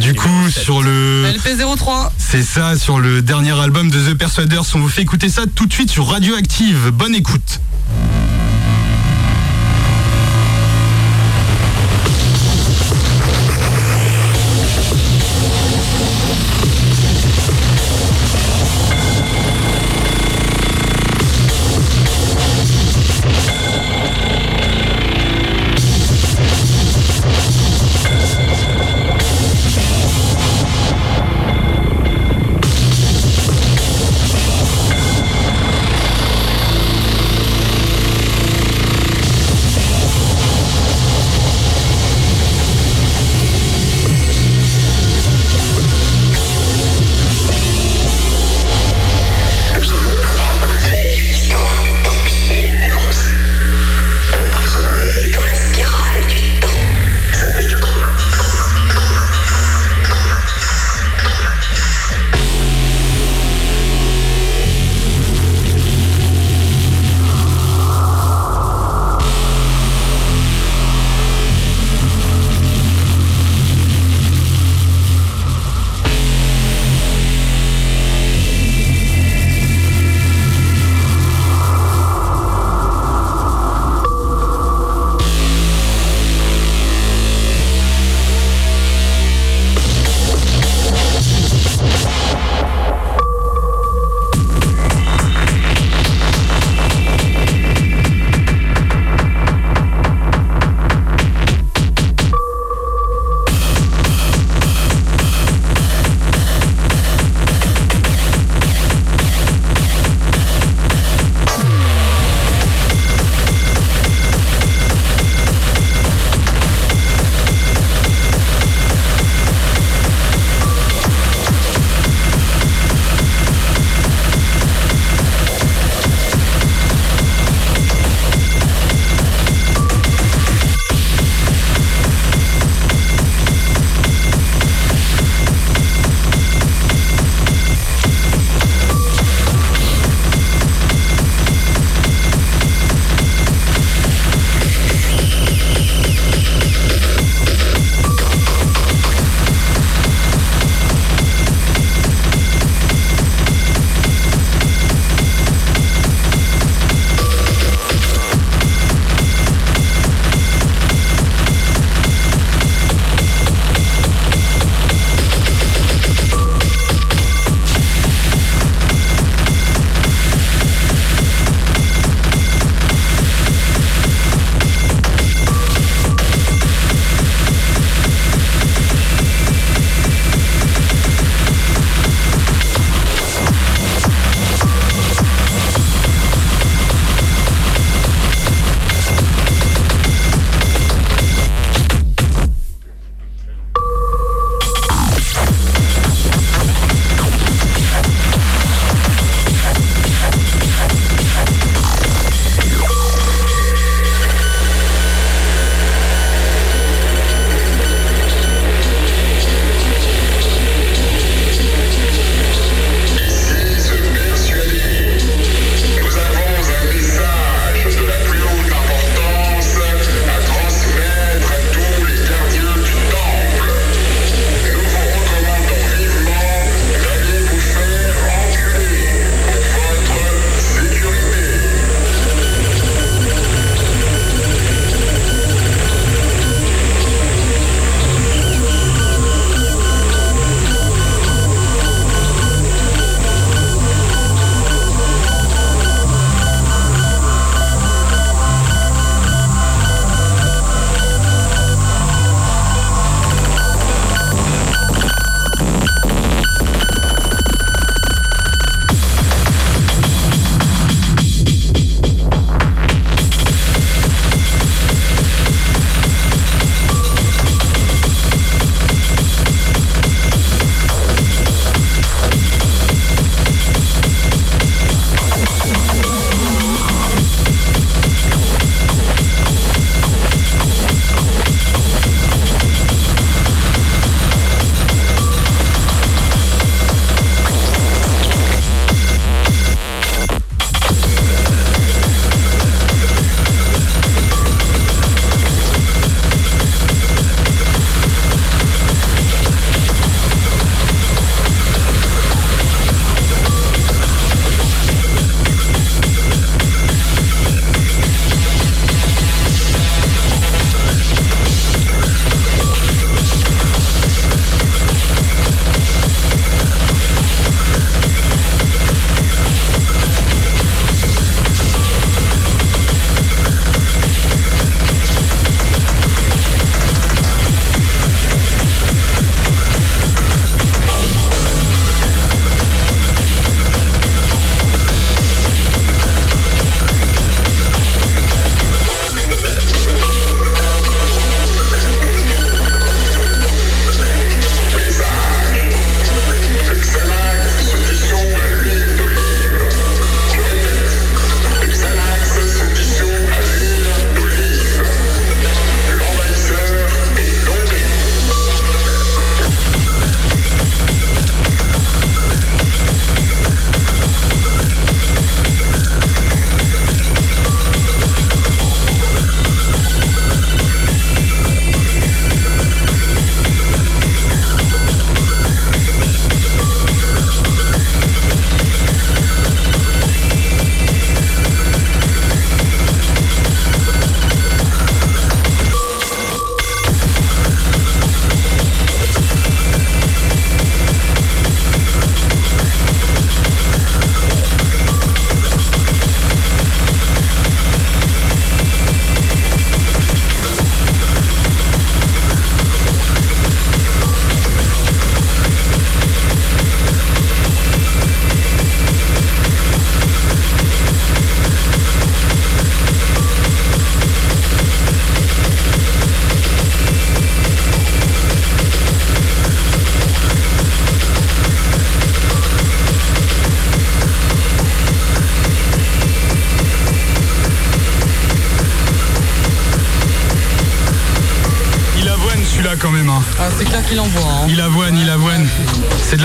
Du 0.00 0.14
coup, 0.14 0.48
sur 0.48 0.82
le, 0.82 1.26
LP03. 1.26 2.10
c'est 2.16 2.42
ça, 2.42 2.78
sur 2.78 2.98
le 2.98 3.20
dernier 3.20 3.52
album 3.60 3.90
de 3.90 4.00
The 4.00 4.14
Persuaders, 4.14 4.64
on 4.74 4.78
vous 4.78 4.88
fait 4.88 5.02
écouter 5.02 5.28
ça 5.28 5.42
tout 5.54 5.66
de 5.66 5.72
suite 5.74 5.90
sur 5.90 6.08
Radioactive. 6.08 6.90
Bonne 6.90 7.14
écoute. 7.14 7.60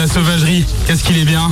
La 0.07 0.13
sauvagerie. 0.13 0.65
Qu'est-ce 0.85 1.03
qu'il 1.03 1.17
est 1.17 1.25
bien 1.25 1.49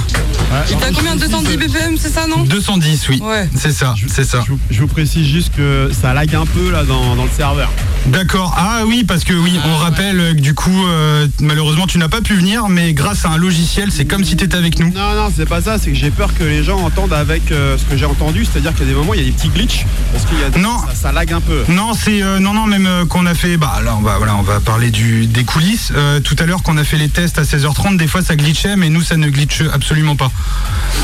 Il 0.70 0.78
t'a 0.78 0.91
combien 0.91 1.16
210 1.16 1.58
BPM, 1.58 1.97
c'est 1.97 2.10
ça, 2.10 2.28
non 2.28 2.43
210, 2.43 3.10
oui. 3.10 3.22
Ouais. 3.22 3.49
C'est 3.56 3.72
ça, 3.72 3.95
c'est 4.08 4.24
ça. 4.24 4.43
Je 4.45 4.51
vous, 4.53 4.60
je 4.70 4.82
vous 4.82 4.88
précise 4.88 5.28
juste 5.28 5.53
que 5.56 5.91
ça 5.99 6.14
lag 6.14 6.34
un 6.36 6.45
peu 6.45 6.72
là 6.72 6.84
dans, 6.84 7.16
dans 7.16 7.24
le 7.24 7.30
serveur. 7.30 7.72
D'accord. 8.08 8.53
Ah 8.58 8.84
oui, 8.86 9.03
parce 9.03 9.24
que 9.24 9.34
oui, 9.34 9.60
on 9.66 9.76
rappelle 9.78 10.36
que 10.36 10.41
du 10.41 10.53
coup, 10.53 10.86
euh, 10.88 11.28
malheureusement, 11.39 11.88
tu 11.88 11.97
n'as 11.97 12.08
pas 12.08 12.22
pu 12.22 12.36
venir, 12.36 12.70
mais 12.70 12.93
grâce 12.93 13.26
à 13.26 13.30
un 13.30 13.38
logiciel, 13.38 13.91
c'est 13.91 14.06
comme 14.06 14.24
si 14.24 14.36
tu 14.38 14.43
étais 14.43 14.56
avec 14.58 14.78
nous. 14.80 14.91
Non, 14.93 15.16
non, 15.16 15.34
c'est 15.36 15.47
pas 15.47 15.60
ça, 15.62 15.78
c'est 15.80 15.89
que 15.91 15.97
j'ai 15.97 16.12
peur 16.12 16.34
que 16.38 16.43
les 16.43 16.64
gens 16.64 16.78
entendent 16.80 17.14
avec 17.14 17.51
euh, 17.51 17.78
ce 17.80 17.84
que 17.86 17.97
j'ai 17.97 18.06
entendu, 18.06 18.45
c'est-à-dire 18.45 18.74
qu'il 18.76 18.86
y 18.86 18.89
a 18.89 18.93
des 18.93 18.97
moments, 18.97 19.16
il 19.16 19.22
y 19.22 19.24
a 19.24 19.26
des 19.26 19.32
petits 19.32 19.49
glitches, 19.49 19.86
parce 20.14 20.26
qu'il 20.26 20.39
y 20.39 20.43
a 20.43 20.49
des- 20.51 20.60
Non. 20.60 20.78
Ça, 20.89 20.95
ça 20.95 21.12
lag 21.12 21.34
un 21.34 21.41
peu. 21.41 21.64
Non, 21.70 21.93
c'est 21.93 22.22
euh, 22.22 22.39
non 22.39 22.53
non 22.53 22.68
même 22.68 22.88
qu'on 23.10 23.26
a 23.26 23.34
fait 23.34 23.58
bah 23.58 23.82
là 23.84 23.95
on 23.97 24.01
va 24.01 24.18
voilà, 24.18 24.36
on 24.36 24.41
va 24.43 24.60
parler 24.60 24.91
du 24.91 25.26
des 25.26 25.43
coulisses 25.43 25.91
tout 26.24 26.36
à 26.39 26.45
l'heure 26.45 26.62
qu'on 26.64 26.78
a 26.78 26.84
fait 26.84 26.97
les 26.97 27.10
tests 27.10 27.39
à 27.39 27.43
16h30, 27.43 27.97
des 27.97 28.08
fois 28.08 28.22
ça 28.22 28.36
glitchait 28.36 28.76
mais 28.76 28.89
nous 28.89 29.01
ça 29.01 29.18
ne 29.18 29.28
glitche 29.30 29.64
absolument 29.74 30.16
pas. 30.16 30.32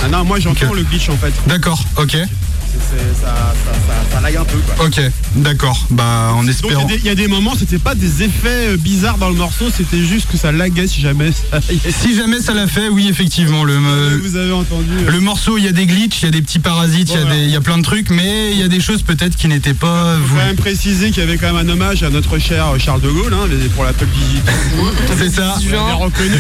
Ah 0.04 0.08
non, 0.08 0.24
moi 0.24 0.40
j'entends 0.40 0.74
le 0.74 0.84
glitch 0.84 1.10
en 1.10 1.18
fait. 1.18 1.34
D'accord. 1.48 1.84
OK. 1.98 2.12
Ça, 2.12 2.98
ça- 3.22 3.54
ça 4.14 4.22
lag 4.22 4.36
un 4.38 4.46
peu 4.46 4.58
quoi. 4.60 4.86
OK. 4.86 5.00
D'accord. 5.36 5.88
Bah 5.90 6.32
en 6.36 6.42
il 6.44 6.48
y 6.48 6.50
espérant 6.52 6.84
a 6.84 6.88
des- 6.88 6.96
il 6.98 7.06
y, 7.06 7.10
a 7.10 7.16
des 7.16 7.28
moments, 7.28 7.56
c'était 7.58 7.78
pas 7.78 7.96
des 7.96 8.24
effets 8.24 8.72
euh, 8.74 8.78
bizarres 8.78 9.18
dans 9.18 9.30
le 9.30 9.36
morceau, 9.36 9.66
c'était 9.76 10.04
juste 10.04 10.28
que 10.30 10.38
ça 10.38 10.52
laguait 10.52 10.88
si 10.88 11.02
jamais 11.02 11.32
ça- 11.32 11.60
si 11.90 12.16
jamais 12.16 12.40
ça 12.42 12.54
l'a 12.54 12.68
fait, 12.68 12.90
oui 12.90 13.08
effectivement 13.10 13.64
le 13.64 13.74
euh, 13.76 14.20
vous 14.22 14.36
avez 14.36 14.52
entendu. 14.52 14.88
euh, 15.08 15.12
le 15.12 15.20
morceau, 15.20 15.58
il 15.58 15.64
y 15.64 15.68
a 15.68 15.72
des 15.72 15.86
glitches, 15.86 16.22
il 16.22 16.26
y 16.26 16.28
a 16.28 16.32
des 16.32 16.42
petits 16.42 16.60
parasites, 16.60 17.10
il 17.10 17.16
y 17.16 17.18
a 17.18 17.22
Voilà. 17.22 17.36
des- 17.38 17.44
il 17.44 17.50
y, 17.50 17.56
a 17.56 17.62
plein 17.62 17.78
de 17.78 17.84
trucs, 17.84 18.10
mais 18.10 18.52
il 18.52 18.58
y 18.60 18.64
a 18.64 18.68
des 18.68 18.82
choses 18.82 19.02
peut-être 19.04 19.36
qui 19.38 19.48
n'étaient 19.48 19.74
pas 19.74 20.16
faut 20.18 20.28
vous. 20.28 20.36
quand 20.36 20.46
même 20.46 20.56
préciser 20.56 21.12
qu'il 21.12 21.20
y 21.20 21.26
avait 21.26 21.38
quand 21.38 21.54
même 21.54 21.68
un 21.68 21.72
hommage 21.72 22.04
à 22.04 22.10
notre 22.10 22.38
cher 22.40 22.66
Charles 22.80 23.02
de 23.02 23.10
Gaulle 23.10 23.34
hein, 23.34 23.48
pour 23.76 23.84
la 23.86 23.94
pub. 23.94 24.10
C'est 25.18 25.30
ça. 25.30 25.56
Reconnu. 25.96 26.36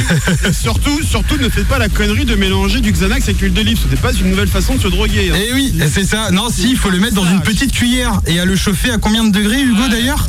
Et 0.50 0.54
surtout, 0.54 1.02
surtout, 1.04 1.38
ne 1.38 1.50
faites 1.50 1.68
pas 1.68 1.78
la 1.78 1.90
connerie 1.90 2.26
de 2.26 2.36
mélanger 2.36 2.82
du 2.82 2.92
Xanax 2.92 3.26
avec 3.30 3.42
l'huile 3.42 3.54
d'olive. 3.54 3.78
Ce 3.84 3.88
n'est 3.90 4.00
pas 4.02 4.12
une 4.14 4.30
nouvelle 4.32 4.48
façon 4.48 4.76
de 4.76 4.82
se 4.82 4.88
droguer. 4.88 5.32
hein. 5.32 5.36
Et 5.38 5.54
oui, 5.54 5.74
c'est 5.92 6.04
ça. 6.06 6.32
Non, 6.32 6.50
si, 6.50 6.72
il 6.72 6.78
faut 6.78 6.90
le 6.90 7.00
mettre 7.00 7.16
dans 7.16 7.26
une 7.30 7.42
petite 7.42 7.72
cuillère 7.72 8.20
et 8.28 8.40
à 8.40 8.46
le 8.46 8.56
chauffer 8.56 8.81
à 8.90 8.98
combien 8.98 9.24
de 9.24 9.32
degrés, 9.32 9.62
Hugo 9.62 9.88
d'ailleurs 9.90 10.28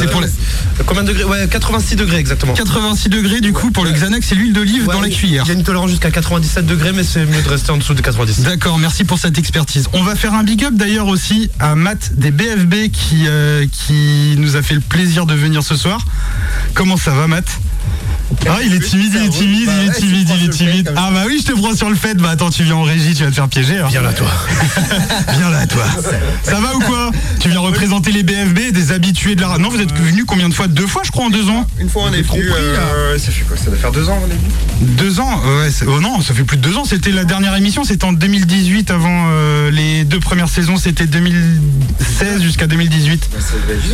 C'est 0.00 0.10
pour 0.10 0.20
les 0.20 0.28
Combien 0.86 1.02
de 1.02 1.08
degrés 1.08 1.24
Ouais, 1.24 1.46
86 1.48 1.96
degrés 1.96 2.18
exactement. 2.18 2.54
86 2.54 3.08
degrés 3.08 3.40
du 3.40 3.52
coup 3.52 3.70
pour 3.70 3.84
le 3.84 3.92
Xanax 3.92 4.32
et 4.32 4.34
l'huile 4.34 4.52
d'olive 4.52 4.86
Ouais, 4.86 4.94
dans 4.94 5.00
la 5.00 5.08
cuillère. 5.08 5.44
Il 5.44 5.48
y 5.48 5.50
a 5.50 5.54
une 5.54 5.62
tolérance 5.62 5.90
jusqu'à 5.90 6.10
97 6.10 6.66
degrés, 6.66 6.92
mais 6.92 7.04
c'est 7.04 7.26
mieux 7.26 7.42
de 7.42 7.48
rester 7.48 7.70
en 7.70 7.76
dessous 7.76 7.94
de 7.94 8.00
90. 8.00 8.40
D'accord, 8.42 8.78
merci 8.78 9.04
pour 9.04 9.18
cette 9.18 9.38
expertise. 9.38 9.88
On 9.92 10.02
va 10.02 10.14
faire 10.14 10.34
un 10.34 10.42
big 10.44 10.64
up 10.64 10.74
d'ailleurs 10.74 11.08
aussi 11.08 11.50
à 11.60 11.74
Matt 11.74 12.12
des 12.14 12.30
BFB 12.30 12.90
qui, 12.92 13.26
euh, 13.26 13.66
qui 13.70 14.34
nous 14.38 14.56
a 14.56 14.62
fait 14.62 14.74
le 14.74 14.80
plaisir 14.80 15.26
de 15.26 15.34
venir 15.34 15.62
ce 15.62 15.76
soir. 15.76 16.00
Comment 16.74 16.96
ça 16.96 17.12
va 17.12 17.26
Matt? 17.26 17.46
Ah, 18.48 18.58
il 18.64 18.74
est 18.74 18.80
timide, 18.80 19.12
il 19.14 19.24
est 19.26 19.28
timide, 19.30 19.68
il 19.82 19.88
est 19.88 19.92
timide, 19.94 20.28
il 20.40 20.44
est 20.46 20.48
timide. 20.50 20.92
Ah 20.96 21.10
bah 21.12 21.24
oui, 21.26 21.40
je 21.44 21.52
te 21.52 21.56
prends 21.58 21.74
sur 21.74 21.88
le 21.90 21.96
fait. 21.96 22.14
Bah 22.14 22.30
attends, 22.30 22.50
tu 22.50 22.64
viens 22.64 22.76
en 22.76 22.82
régie, 22.82 23.14
tu 23.14 23.22
vas 23.24 23.30
te 23.30 23.34
faire 23.34 23.48
piéger. 23.48 23.78
hein. 23.78 23.86
Viens 23.90 24.02
là, 24.02 24.12
toi. 24.12 24.26
Viens 25.38 25.50
là, 25.50 25.66
toi. 25.66 25.84
Ça 26.42 26.60
va 26.60 26.74
ou 26.76 26.80
quoi? 26.80 27.10
Tu 27.40 27.48
viens 27.50 27.60
représenter 27.60 28.10
les 28.12 28.22
BFB, 28.22 28.72
des 28.72 28.92
habitués 28.92 29.34
de 29.34 29.40
la... 29.42 29.58
Non, 29.58 29.68
vous 29.68 29.80
êtes 29.80 29.92
venus 29.96 30.24
combien 30.26 30.48
de 30.48 30.54
fois? 30.54 30.66
Deux 30.68 30.86
fois, 30.86 31.02
je 31.04 31.10
crois, 31.10 31.26
en 31.26 31.30
deux 31.30 31.48
ans 31.48 31.66
Une 31.78 31.88
fois 31.88 32.04
on 32.06 32.12
est 32.12 32.22
venu, 32.22 32.42
euh, 32.52 33.18
ça 33.18 33.30
fait 33.30 33.42
quoi? 33.44 33.56
Ça 33.56 33.66
doit 33.66 33.76
faire 33.78 33.92
deux 33.92 34.08
ans 34.08 34.18
on 34.22 34.26
est 34.26 34.30
venu 34.30 34.94
Deux 34.96 35.20
ans 35.20 35.40
Ouais, 35.58 35.70
c'est- 35.70 35.86
oh 35.86 36.00
non, 36.00 36.20
ça 36.20 36.34
fait 36.34 36.44
plus 36.44 36.56
de 36.56 36.62
deux 36.62 36.76
ans. 36.76 36.84
C'était 36.84 37.10
la 37.10 37.24
dernière 37.24 37.54
émission, 37.56 37.84
c'était 37.84 38.04
en 38.04 38.12
2018 38.12 38.90
avant 38.90 39.26
euh, 39.30 39.70
les 39.70 40.04
deux 40.04 40.20
premières 40.20 40.48
saisons, 40.48 40.76
c'était 40.76 41.06
2016 41.06 42.42
jusqu'à 42.42 42.66
2018. 42.66 43.28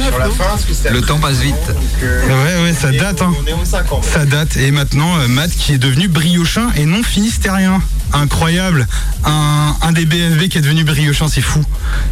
Sur 0.09 0.19
la 0.19 0.27
fin, 0.31 0.45
parce 0.45 0.65
que 0.65 0.75
c'était 0.75 0.91
Le 0.91 1.01
temps 1.03 1.19
passe 1.19 1.39
vite. 1.41 1.55
donc, 1.69 1.77
euh, 2.03 2.27
Ouais, 2.29 2.63
ouais, 2.65 2.73
ça 2.75 2.91
date, 2.93 3.23
hein. 3.23 3.33
On 3.43 3.47
est 3.47 3.53
aux 3.53 3.65
5 3.65 3.93
ans. 3.93 4.01
Ça 4.03 4.25
date. 4.29 4.57
Et 4.57 4.71
maintenant, 4.71 5.19
euh, 5.19 5.29
Matt 5.29 5.51
qui 5.51 5.73
est 5.73 5.79
devenu 5.79 6.09
briochin 6.09 6.71
et 6.77 6.87
non 6.87 7.03
finistérien. 7.03 7.83
Incroyable. 8.13 8.87
Un, 9.25 9.75
un 9.83 9.93
des 9.93 10.07
BFB 10.07 10.49
qui 10.49 10.59
est 10.59 10.63
devenu 10.63 10.85
briochin, 10.85 11.29
c'est 11.29 11.41
fou. 11.41 11.63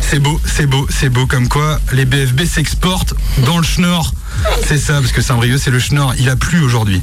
C'est 0.00 0.18
beau, 0.18 0.40
c'est 0.44 0.66
beau, 0.66 0.86
c'est 0.90 1.08
beau. 1.08 1.26
Comme 1.26 1.48
quoi, 1.48 1.80
les 1.92 2.04
BFB 2.04 2.44
s'exportent 2.44 3.14
dans 3.44 3.58
le 3.58 3.64
schnorr. 3.64 4.12
C'est 4.66 4.78
ça, 4.78 4.94
parce 5.00 5.12
que 5.12 5.22
Saint-Brieuc, 5.22 5.58
c'est 5.58 5.70
le 5.70 5.78
schnorr. 5.78 6.14
Il 6.18 6.28
a 6.28 6.36
plu 6.36 6.62
aujourd'hui. 6.62 7.00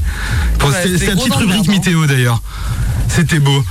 Ouais, 0.62 0.98
c'est 0.98 1.08
la 1.08 1.16
petite 1.16 1.34
rubrique 1.34 1.68
hein. 1.68 1.72
météo 1.72 2.06
d'ailleurs. 2.06 2.42
C'était 3.08 3.40
beau. 3.40 3.64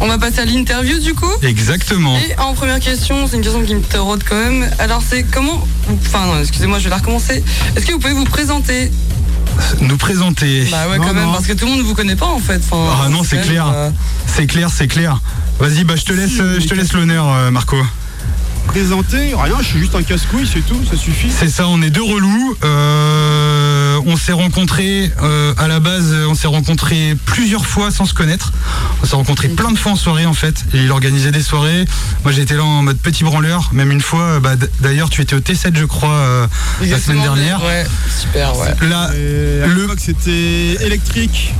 On 0.00 0.08
va 0.08 0.18
passer 0.18 0.40
à 0.40 0.44
l'interview 0.44 0.98
du 0.98 1.14
coup. 1.14 1.30
Exactement. 1.42 2.16
Et 2.16 2.36
en 2.36 2.54
première 2.54 2.80
question, 2.80 3.28
c'est 3.28 3.36
une 3.36 3.42
question 3.42 3.62
qui 3.62 3.74
me 3.74 3.82
taraude 3.82 4.24
quand 4.28 4.34
même. 4.34 4.68
Alors 4.80 5.00
c'est 5.08 5.22
comment 5.22 5.64
Enfin 5.88 6.26
non, 6.26 6.40
excusez-moi, 6.40 6.80
je 6.80 6.84
vais 6.84 6.90
la 6.90 6.96
recommencer. 6.96 7.44
Est-ce 7.76 7.86
que 7.86 7.92
vous 7.92 8.00
pouvez 8.00 8.12
vous 8.12 8.24
présenter 8.24 8.90
Nous 9.80 9.96
présenter. 9.96 10.66
Bah 10.70 10.88
ouais 10.88 10.98
Non, 10.98 11.04
quand 11.06 11.14
même, 11.14 11.24
non. 11.26 11.32
parce 11.32 11.46
que 11.46 11.52
tout 11.52 11.64
le 11.64 11.70
monde 11.72 11.80
ne 11.80 11.84
vous 11.84 11.94
connaît 11.94 12.16
pas 12.16 12.26
en 12.26 12.38
fait. 12.38 12.60
Enfin, 12.70 13.00
Ah 13.04 13.08
non, 13.08 13.22
c'est 13.24 13.40
clair. 13.42 13.66
euh, 13.74 13.90
C'est 14.26 14.46
clair, 14.46 14.70
c'est 14.70 14.86
clair. 14.88 15.18
Vas-y, 15.58 15.84
bah 15.84 15.94
je 15.96 16.04
te 16.04 16.12
laisse, 16.12 16.38
euh, 16.40 16.58
je 16.60 16.66
te 16.66 16.74
laisse 16.74 16.92
l'honneur, 16.92 17.26
euh, 17.28 17.50
Marco. 17.50 17.76
Présenter, 18.66 19.34
rien, 19.36 19.56
je 19.60 19.64
suis 19.66 19.78
juste 19.80 19.94
un 19.94 20.02
casse-couille, 20.02 20.48
c'est 20.50 20.60
tout, 20.66 20.80
ça 20.90 20.96
suffit. 20.96 21.30
C'est 21.30 21.48
ça, 21.48 21.66
on 21.68 21.82
est 21.82 21.90
deux 21.90 22.02
relous. 22.02 22.56
Euh, 22.64 24.00
on 24.06 24.16
s'est 24.16 24.32
rencontrés 24.32 25.12
euh, 25.22 25.52
à 25.58 25.68
la 25.68 25.78
base, 25.78 26.14
on 26.26 26.34
s'est 26.34 26.46
rencontrés 26.48 27.14
plusieurs 27.26 27.66
fois 27.66 27.90
sans 27.90 28.06
se 28.06 28.14
connaître. 28.14 28.52
On 29.02 29.06
s'est 29.06 29.16
rencontrés 29.16 29.48
plein 29.48 29.72
de 29.72 29.78
fois 29.78 29.92
en 29.92 29.96
soirée 29.96 30.24
en 30.24 30.32
fait. 30.32 30.54
Et 30.72 30.78
il 30.84 30.90
organisait 30.90 31.32
des 31.32 31.42
soirées. 31.42 31.84
Moi 32.24 32.32
j'étais 32.32 32.54
là 32.54 32.64
en 32.64 32.82
mode 32.82 32.96
petit 32.98 33.24
branleur. 33.24 33.68
Même 33.72 33.90
une 33.92 34.00
fois, 34.00 34.40
bah, 34.40 34.54
d'ailleurs 34.80 35.10
tu 35.10 35.20
étais 35.20 35.34
au 35.36 35.40
T7 35.40 35.76
je 35.76 35.84
crois 35.84 36.10
euh, 36.14 36.46
la 36.80 36.98
semaine 36.98 37.20
dernière. 37.22 37.62
Ouais, 37.62 37.84
super, 38.18 38.56
ouais. 38.58 38.74
Là, 38.88 39.10
Le- 39.12 39.88
c'était 39.98 40.78
électrique. 40.84 41.52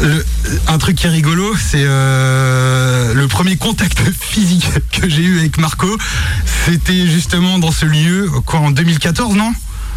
le- 0.00 0.24
un 0.68 0.78
truc 0.78 0.96
qui 0.96 1.06
est 1.06 1.10
rigolo, 1.10 1.54
c'est 1.56 1.84
euh, 1.84 3.14
le 3.14 3.26
premier 3.26 3.56
contact 3.56 4.00
physique 4.20 4.68
que 4.92 5.08
j'ai 5.08 5.22
eu 5.22 5.40
avec 5.40 5.58
Marco. 5.58 5.88
C'était 6.44 7.06
justement 7.06 7.58
dans 7.58 7.72
ce 7.72 7.86
lieu, 7.86 8.30
quoi, 8.46 8.60
en 8.60 8.70
2014, 8.70 9.34
non? 9.34 9.52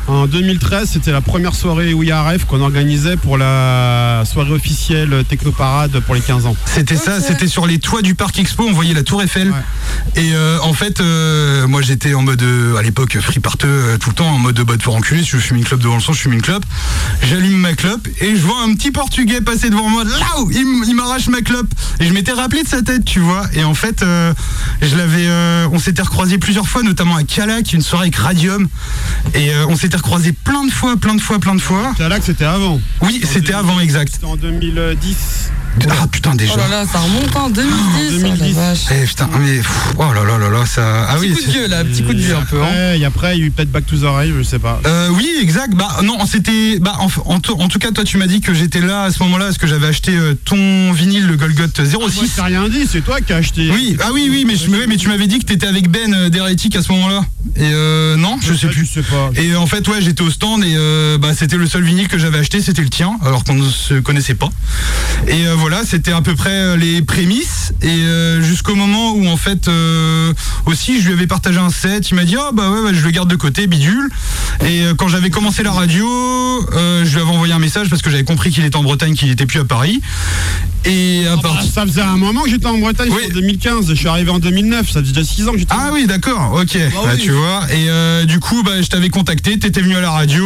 En 0.07 0.27
2013, 0.27 0.89
c'était 0.93 1.11
la 1.11 1.21
première 1.21 1.55
soirée 1.55 1.93
OIRF 1.93 2.45
qu'on 2.45 2.61
organisait 2.61 3.17
pour 3.17 3.37
la 3.37 4.23
soirée 4.25 4.51
officielle 4.51 5.23
Technoparade 5.27 5.99
pour 6.01 6.13
les 6.13 6.21
15 6.21 6.45
ans. 6.45 6.55
C'était 6.65 6.95
ça, 6.95 7.17
Ok. 7.17 7.23
c'était 7.27 7.47
sur 7.47 7.65
les 7.65 7.79
toits 7.79 8.03
du 8.03 8.13
parc 8.13 8.37
Expo, 8.37 8.65
on 8.67 8.71
voyait 8.71 8.93
la 8.93 9.01
tour 9.01 9.23
Eiffel. 9.23 9.49
Ouais. 9.49 10.21
Et 10.21 10.33
euh, 10.33 10.59
en 10.61 10.73
fait, 10.73 11.01
euh, 11.01 11.67
moi 11.67 11.81
j'étais 11.81 12.13
en 12.13 12.21
mode, 12.21 12.43
euh, 12.43 12.75
à 12.75 12.83
l'époque, 12.83 13.17
free 13.19 13.39
parteux 13.39 13.67
euh, 13.67 13.97
tout 13.97 14.09
le 14.09 14.15
temps, 14.15 14.29
en 14.29 14.37
mode 14.37 14.59
bah, 14.61 14.75
de 14.77 14.81
pour 14.83 14.95
enculer, 14.95 15.23
si 15.23 15.29
je 15.29 15.37
fume 15.37 15.57
une 15.57 15.63
clope 15.63 15.81
devant 15.81 15.95
le 15.95 16.01
son, 16.01 16.13
je 16.13 16.19
fume 16.19 16.33
une 16.33 16.41
clope. 16.41 16.65
J'allume 17.23 17.57
ma 17.57 17.73
clope 17.73 18.07
et 18.21 18.35
je 18.35 18.41
vois 18.41 18.61
un 18.63 18.73
petit 18.75 18.91
portugais 18.91 19.41
passer 19.41 19.69
devant 19.71 19.89
moi, 19.89 20.03
là 20.03 20.11
il, 20.51 20.95
m'arrache 20.95 21.27
ma 21.29 21.41
clope. 21.41 21.67
Et 21.99 22.07
je 22.07 22.13
m'étais 22.13 22.31
rappelé 22.31 22.63
de 22.63 22.67
sa 22.67 22.81
tête, 22.81 23.05
tu 23.05 23.19
vois. 23.19 23.43
Et 23.53 23.63
en 23.63 23.73
fait, 23.73 24.03
euh, 24.03 24.33
je 24.81 24.95
l'avais, 24.95 25.27
euh, 25.27 25.67
on 25.71 25.79
s'était 25.79 26.01
recroisé 26.01 26.37
plusieurs 26.37 26.67
fois, 26.67 26.83
notamment 26.83 27.15
à 27.15 27.23
Calac, 27.23 27.73
une 27.73 27.81
soirée 27.81 28.05
avec 28.05 28.15
Radium. 28.15 28.67
Et 29.33 29.51
euh, 29.51 29.65
on 29.67 29.75
s'était 29.75 29.94
recroisé 29.97 30.31
plein 30.31 30.65
de 30.65 30.71
fois, 30.71 30.97
plein 30.97 31.15
de 31.15 31.21
fois, 31.21 31.39
plein 31.39 31.55
de 31.55 31.61
fois. 31.61 31.93
Calac, 31.97 32.23
c'était 32.23 32.45
avant. 32.45 32.79
Oui, 33.01 33.21
c'était 33.23 33.53
avant, 33.53 33.79
exact. 33.79 34.13
C'était 34.13 34.25
en 34.25 34.35
2010. 34.35 35.51
Ah 35.89 36.07
putain, 36.11 36.35
déjà. 36.35 36.53
Oh 36.55 36.57
là 36.57 36.67
là, 36.69 36.85
ça 36.91 36.99
remonte 36.99 37.35
en 37.35 37.49
2010. 37.49 37.73
oh 37.75 38.21
la 38.23 38.29
2010. 38.35 38.53
vache. 38.55 38.79
Eh 38.91 39.05
putain, 39.05 39.29
mais 39.39 39.57
pff, 39.57 39.93
oh 39.97 40.13
là 40.13 40.23
là 40.23 40.37
là 40.37 40.49
là, 40.49 40.65
ça. 40.65 41.05
Ah 41.09 41.15
Petit 41.15 41.27
oui. 41.27 41.33
coup 41.35 41.41
de 41.45 41.51
vieux 41.51 41.67
là, 41.67 41.83
petit 41.83 42.03
coup 42.03 42.13
de 42.13 42.19
vieux 42.21 42.35
un 42.35 42.41
peu. 42.41 42.61
hein. 42.61 42.65
Ouais, 42.71 42.99
et 42.99 43.05
après, 43.05 43.35
il 43.35 43.41
y 43.41 43.43
a 43.43 43.45
eu 43.47 43.51
peut-être 43.51 43.71
Back 43.71 43.85
to 43.85 43.97
the 43.97 44.03
Rave, 44.03 44.33
je 44.37 44.43
sais 44.43 44.59
pas. 44.59 44.79
Euh, 44.87 45.09
oui, 45.11 45.29
exact. 45.41 45.73
Bah 45.75 45.97
non, 46.03 46.17
c'était. 46.25 46.79
Bah 46.79 46.93
en, 46.99 47.09
en 47.25 47.39
tout- 47.39 47.55
en 47.59 47.67
tout 47.67 47.79
cas, 47.79 47.91
toi, 47.91 48.03
tu 48.03 48.17
m'as 48.17 48.27
dit 48.27 48.41
que 48.41 48.53
j'étais 48.53 48.79
là 48.81 49.03
à 49.03 49.11
ce 49.11 49.21
moment-là 49.23 49.45
parce 49.45 49.57
que 49.57 49.67
j'avais 49.67 49.87
acheté 49.87 50.15
euh, 50.15 50.33
ton 50.45 50.91
vinyle, 50.93 51.27
le 51.27 51.35
Golgoth 51.35 51.77
Moi, 51.79 52.07
je 52.09 52.19
06. 52.25 52.35
t'ai 52.35 52.41
rien 52.41 52.67
dit, 52.69 52.87
c'est 52.89 53.01
toi 53.01 53.19
qui 53.21 53.33
as 53.33 53.37
acheté. 53.37 53.69
Oui, 53.71 53.97
ah 54.01 54.09
oui, 54.13 54.27
oui, 54.31 54.45
mais, 54.47 54.55
je, 54.55 54.69
mais, 54.69 54.87
mais 54.87 54.95
tu 54.97 55.07
m'avais 55.09 55.27
dit 55.27 55.39
que 55.39 55.45
t'étais 55.45 55.67
avec 55.67 55.89
Ben 55.89 56.13
euh, 56.13 56.29
d'Hérétique 56.29 56.75
à 56.77 56.81
ce 56.81 56.91
moment-là. 56.93 57.21
Et 57.57 57.61
euh, 57.73 58.15
non, 58.15 58.37
je 58.41 58.53
sais 58.53 58.67
plus. 58.67 58.85
Je 58.85 59.01
sais 59.01 59.03
pas. 59.03 59.29
Et 59.35 59.55
en 59.55 59.67
fait, 59.67 59.87
ouais, 59.87 60.01
j'étais 60.01 60.23
au 60.23 60.31
stand 60.31 60.63
et 60.63 60.73
euh, 60.77 61.17
bah, 61.17 61.29
c'était 61.37 61.57
le 61.57 61.67
seul 61.67 61.83
vinyle 61.83 62.07
que 62.07 62.17
j'avais 62.17 62.39
acheté, 62.39 62.61
c'était 62.61 62.81
le 62.81 62.89
tien, 62.89 63.17
alors 63.23 63.43
qu'on 63.43 63.53
ne 63.55 63.69
se 63.69 63.95
connaissait 63.95 64.35
pas. 64.35 64.49
Et 65.27 65.45
euh, 65.47 65.55
voilà, 65.67 65.83
c'était 65.83 66.11
à 66.11 66.21
peu 66.21 66.35
près 66.35 66.51
euh, 66.51 66.77
les 66.77 67.01
prémices. 67.01 67.73
Et 67.81 67.87
euh, 67.87 68.39
jusqu'au 68.39 68.75
moment 68.75 69.13
où, 69.13 69.25
en 69.27 69.35
fait, 69.35 69.67
euh, 69.67 70.31
aussi, 70.67 71.01
je 71.01 71.07
lui 71.07 71.13
avais 71.13 71.25
partagé 71.25 71.57
un 71.57 71.71
set. 71.71 72.11
Il 72.11 72.13
m'a 72.15 72.23
dit, 72.23 72.35
oh 72.37 72.51
bah 72.53 72.69
ouais, 72.69 72.81
ouais, 72.81 72.93
je 72.93 73.03
le 73.03 73.09
garde 73.09 73.27
de 73.31 73.35
côté, 73.35 73.65
bidule. 73.65 74.07
Et 74.63 74.83
euh, 74.83 74.93
quand 74.93 75.07
j'avais 75.07 75.31
commencé 75.31 75.63
la 75.63 75.71
radio, 75.71 76.05
je 76.71 77.11
lui 77.11 77.19
avais 77.19 77.31
envoyé 77.31 77.51
un 77.51 77.57
message 77.57 77.89
parce 77.89 78.03
que 78.03 78.11
j'avais 78.11 78.23
compris 78.23 78.51
qu'il 78.51 78.63
était 78.63 78.75
en 78.75 78.83
Bretagne, 78.83 79.15
qu'il 79.15 79.31
était 79.31 79.47
plus 79.47 79.59
à 79.59 79.65
Paris. 79.65 80.01
Et 80.87 81.25
à 81.25 81.37
partir 81.37 81.71
Ça 81.71 81.81
faisait 81.81 82.01
un 82.01 82.15
moment 82.17 82.41
que 82.43 82.49
j'étais 82.51 82.67
en 82.67 82.77
Bretagne, 82.77 83.09
Oui. 83.09 83.23
en 83.31 83.33
2015. 83.33 83.87
Je 83.89 83.93
suis 83.95 84.07
arrivé 84.07 84.29
en 84.29 84.37
2009, 84.37 84.85
ça 84.91 84.99
faisait 85.01 85.13
déjà 85.13 85.25
6 85.25 85.47
ans 85.47 85.53
que 85.53 85.57
j'étais 85.57 85.73
Ah 85.75 85.89
oui, 85.91 86.05
d'accord, 86.05 86.53
ok. 86.61 86.77
Bah, 86.93 86.99
oui. 87.11 87.19
tu 87.23 87.31
vois. 87.31 87.61
Et 87.73 88.25
du 88.27 88.39
coup, 88.39 88.61
bah, 88.61 88.79
je 88.83 88.87
t'avais 88.87 89.09
contacté, 89.09 89.57
t'étais 89.57 89.81
venu 89.81 89.95
à 89.95 90.01
la 90.01 90.11
radio, 90.11 90.45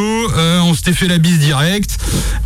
on 0.64 0.74
s'était 0.74 0.94
fait 0.94 1.10
la 1.10 1.18
bise 1.18 1.40
direct, 1.40 1.98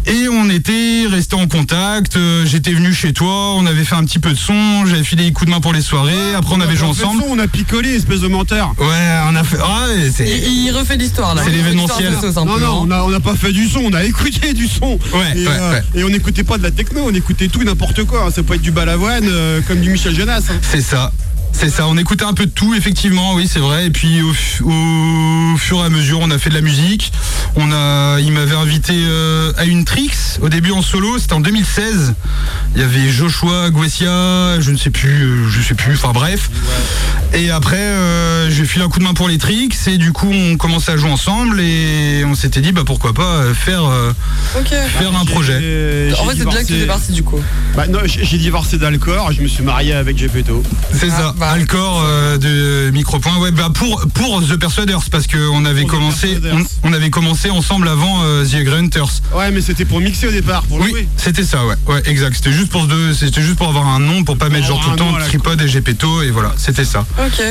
et 0.08 0.28
on 0.28 0.50
était 0.50 1.06
resté 1.08 1.36
en 1.36 1.48
contact. 1.48 2.18
J'étais 2.66 2.78
venu 2.78 2.94
chez 2.94 3.12
toi, 3.12 3.56
on 3.56 3.66
avait 3.66 3.84
fait 3.84 3.96
un 3.96 4.06
petit 4.06 4.20
peu 4.20 4.30
de 4.32 4.38
son, 4.38 4.86
j'avais 4.86 5.04
filé 5.04 5.26
des 5.26 5.32
coups 5.34 5.48
de 5.48 5.52
main 5.54 5.60
pour 5.60 5.74
les 5.74 5.82
soirées, 5.82 6.34
après 6.34 6.56
on 6.56 6.62
avait 6.62 6.78
joué 6.78 6.88
ensemble. 6.88 7.22
son, 7.22 7.28
On 7.32 7.38
a 7.40 7.46
picolé, 7.50 7.90
espèce 7.90 8.22
de 8.22 8.30
menteur. 8.30 8.74
Ouais, 8.80 9.20
on 9.30 9.36
a 9.36 9.44
fait. 9.44 9.58
Ah. 9.62 9.88
Il, 10.22 10.68
il 10.68 10.72
refait 10.72 10.96
l'histoire 10.96 11.36
là. 11.36 11.42
C'est 11.44 11.52
l'événementiel. 11.52 12.14
Non, 12.38 12.58
non, 12.60 12.80
on 12.84 12.92
a- 12.92 13.04
on 13.04 13.10
n'a 13.10 13.20
pas 13.20 13.36
fait 13.36 13.52
du 13.52 13.68
son, 13.68 13.82
on 13.84 13.92
a 13.94 14.06
écouté 14.06 14.54
du 14.54 14.70
son. 14.70 14.98
Ouais, 15.14 15.34
et, 15.36 15.46
ouais, 15.46 15.54
euh, 15.60 15.72
ouais. 15.74 15.84
et 15.94 16.04
on 16.06 16.10
n'écoutait 16.10 16.46
pas 16.46 16.58
de 16.58 16.64
la 16.64 16.72
techno, 16.72 17.02
on 17.06 17.14
écoutait 17.14 17.50
tout 17.50 17.62
et 17.62 17.66
n'importe 17.66 18.06
quoi. 18.06 18.28
hein. 18.28 18.32
Ça 18.34 18.44
peut 18.44 18.54
être 18.54 18.62
du 18.62 18.72
balavoine 18.72 19.26
euh, 19.28 19.60
comme 19.68 19.82
du 19.82 19.90
Michel 19.90 20.16
Jonas. 20.16 20.44
hein. 20.50 20.54
C'est 20.62 20.80
ça. 20.80 21.12
C'est 21.56 21.70
ça, 21.70 21.88
on 21.88 21.98
écoutait 21.98 22.26
un 22.26 22.34
peu 22.34 22.46
de 22.46 22.52
tout, 22.52 22.74
effectivement, 22.76 23.36
oui, 23.36 23.48
c'est 23.50 23.60
vrai. 23.60 23.86
Et 23.86 23.90
puis 23.90 24.22
au, 24.22 24.34
fu- 24.34 24.64
au 24.64 25.56
fur 25.58 25.78
et 25.78 25.86
à 25.86 25.90
mesure, 25.90 26.20
on 26.22 26.30
a 26.30 26.38
fait 26.38 26.50
de 26.50 26.56
la 26.56 26.62
musique. 26.62 27.14
On 27.56 27.72
a, 27.72 28.20
il 28.20 28.32
m'avait 28.34 28.56
invité 28.56 28.94
euh, 28.96 29.54
à 29.58 29.64
une 29.66 29.86
Trix 29.86 30.40
au 30.42 30.50
début 30.50 30.72
en 30.72 30.82
solo. 30.82 31.18
C'était 31.20 31.34
en 31.34 31.40
2016. 31.40 32.16
Il 32.76 32.82
y 32.82 32.84
avait 32.84 33.08
Joshua, 33.10 33.70
Guessia, 33.70 34.60
je 34.60 34.72
ne 34.72 34.78
sais 34.78 34.90
plus, 34.90 35.24
euh, 35.24 35.48
je 35.50 35.62
sais 35.62 35.76
plus. 35.76 35.94
Enfin 35.94 36.12
bref. 36.12 36.50
Et 37.34 37.50
après, 37.50 37.78
euh, 37.80 38.50
j'ai 38.50 38.66
filé 38.66 38.84
un 38.84 38.90
coup 38.90 39.00
de 39.00 39.04
main 39.06 39.14
pour 39.14 39.30
les 39.30 39.38
Trix 39.38 39.70
et 39.88 39.98
du 39.98 40.12
coup, 40.12 40.30
on 40.32 40.58
commençait 40.58 40.92
à 40.92 40.98
jouer 40.98 41.12
ensemble 41.12 41.62
et 41.62 42.24
on 42.26 42.36
s'était 42.36 42.62
dit, 42.62 42.72
bah 42.74 42.82
pourquoi 42.86 43.14
pas 43.14 43.54
faire 43.54 43.86
euh, 43.86 44.12
faire 44.88 45.16
un 45.16 45.26
projet. 45.26 46.12
En 46.20 46.26
fait, 46.26 46.36
c'est 46.38 46.46
de 46.46 46.50
là 46.56 46.62
que 46.64 46.68
tu 46.68 46.74
divorcé- 46.74 46.80
fais 46.82 46.86
partie 46.88 47.12
du 47.14 47.24
coup. 47.24 47.40
Bah, 47.76 47.88
non, 47.88 48.00
j'ai 48.06 48.26
j'ai 48.26 48.38
divorcé 48.38 48.78
d'Alcor, 48.78 49.32
je 49.32 49.42
me 49.42 49.48
suis 49.48 49.64
marié 49.64 49.94
avec 49.94 50.18
Gepetto. 50.18 50.62
C'est 50.94 51.10
Ah, 51.12 51.18
ça, 51.18 51.36
bah. 51.44 51.52
Alcor 51.52 52.04
euh, 52.06 52.38
de 52.38 52.92
Micropoint. 52.92 53.38
Ouais, 53.38 53.52
bah 53.52 53.70
pour 53.74 54.02
pour 54.14 54.42
The 54.42 54.58
Persuaders 54.58 55.04
parce 55.12 55.28
que 55.28 55.50
on 55.50 55.66
avait 55.66 55.82
Pour 55.82 55.92
commencé 55.92 56.40
on, 56.52 56.90
on 56.90 56.94
avait 56.94 57.10
commencé 57.10 57.50
ensemble 57.50 57.88
avant 57.88 58.24
euh, 58.24 58.46
The 58.46 58.54
Ugly 58.54 58.74
Hunters. 58.74 59.22
Ouais, 59.36 59.52
mais 59.52 59.62
c'était 59.62 59.86
pour 59.86 60.00
mixer 60.00 60.28
au 60.28 60.32
départ, 60.32 60.64
pour 60.64 60.80
Oui, 60.80 61.08
c'était 61.18 61.44
ça, 61.44 61.66
ouais, 61.66 61.76
ouais, 61.88 62.02
exact. 62.06 62.36
C'était 62.36 62.52
juste 62.52 62.72
pour 62.72 62.88
deux, 62.88 63.14
c'était 63.14 63.42
juste 63.42 63.58
pour 63.58 63.68
avoir 63.68 63.88
un 63.88 64.00
nom, 64.00 64.24
pour 64.24 64.38
pas 64.38 64.50
mettre 64.50 64.68
genre 64.68 64.82
tout 64.84 64.92
le 64.92 64.96
temps 64.96 65.14
Tripod 65.26 65.62
et 65.62 65.68
Gepetto 65.68 66.22
et 66.22 66.32
voilà, 66.32 66.54
c'était 66.58 66.86
ça. 66.86 67.06
Ok. 67.20 67.42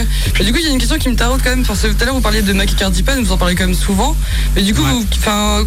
Et 0.41 0.45
du 0.45 0.53
coup, 0.53 0.59
il 0.59 0.67
y 0.67 0.69
a 0.69 0.73
une 0.73 0.79
question 0.79 0.99
qui 0.99 1.09
me 1.09 1.17
taraude 1.17 1.41
quand 1.43 1.51
même. 1.51 1.65
Parce 1.65 1.81
que 1.81 1.89
tout 1.89 1.97
à 2.01 2.05
l'heure, 2.05 2.15
vous 2.15 2.21
parliez 2.21 2.43
de 2.43 2.53
Mac 2.53 2.71
et 2.73 2.75
Cardi 2.75 3.03
Pan, 3.03 3.13
vous 3.23 3.33
en 3.33 3.37
parlez 3.37 3.55
quand 3.55 3.67
même 3.67 3.75
souvent. 3.75 4.17
Mais 4.57 4.63
du 4.63 4.75
coup, 4.75 4.83
vous, 4.83 5.07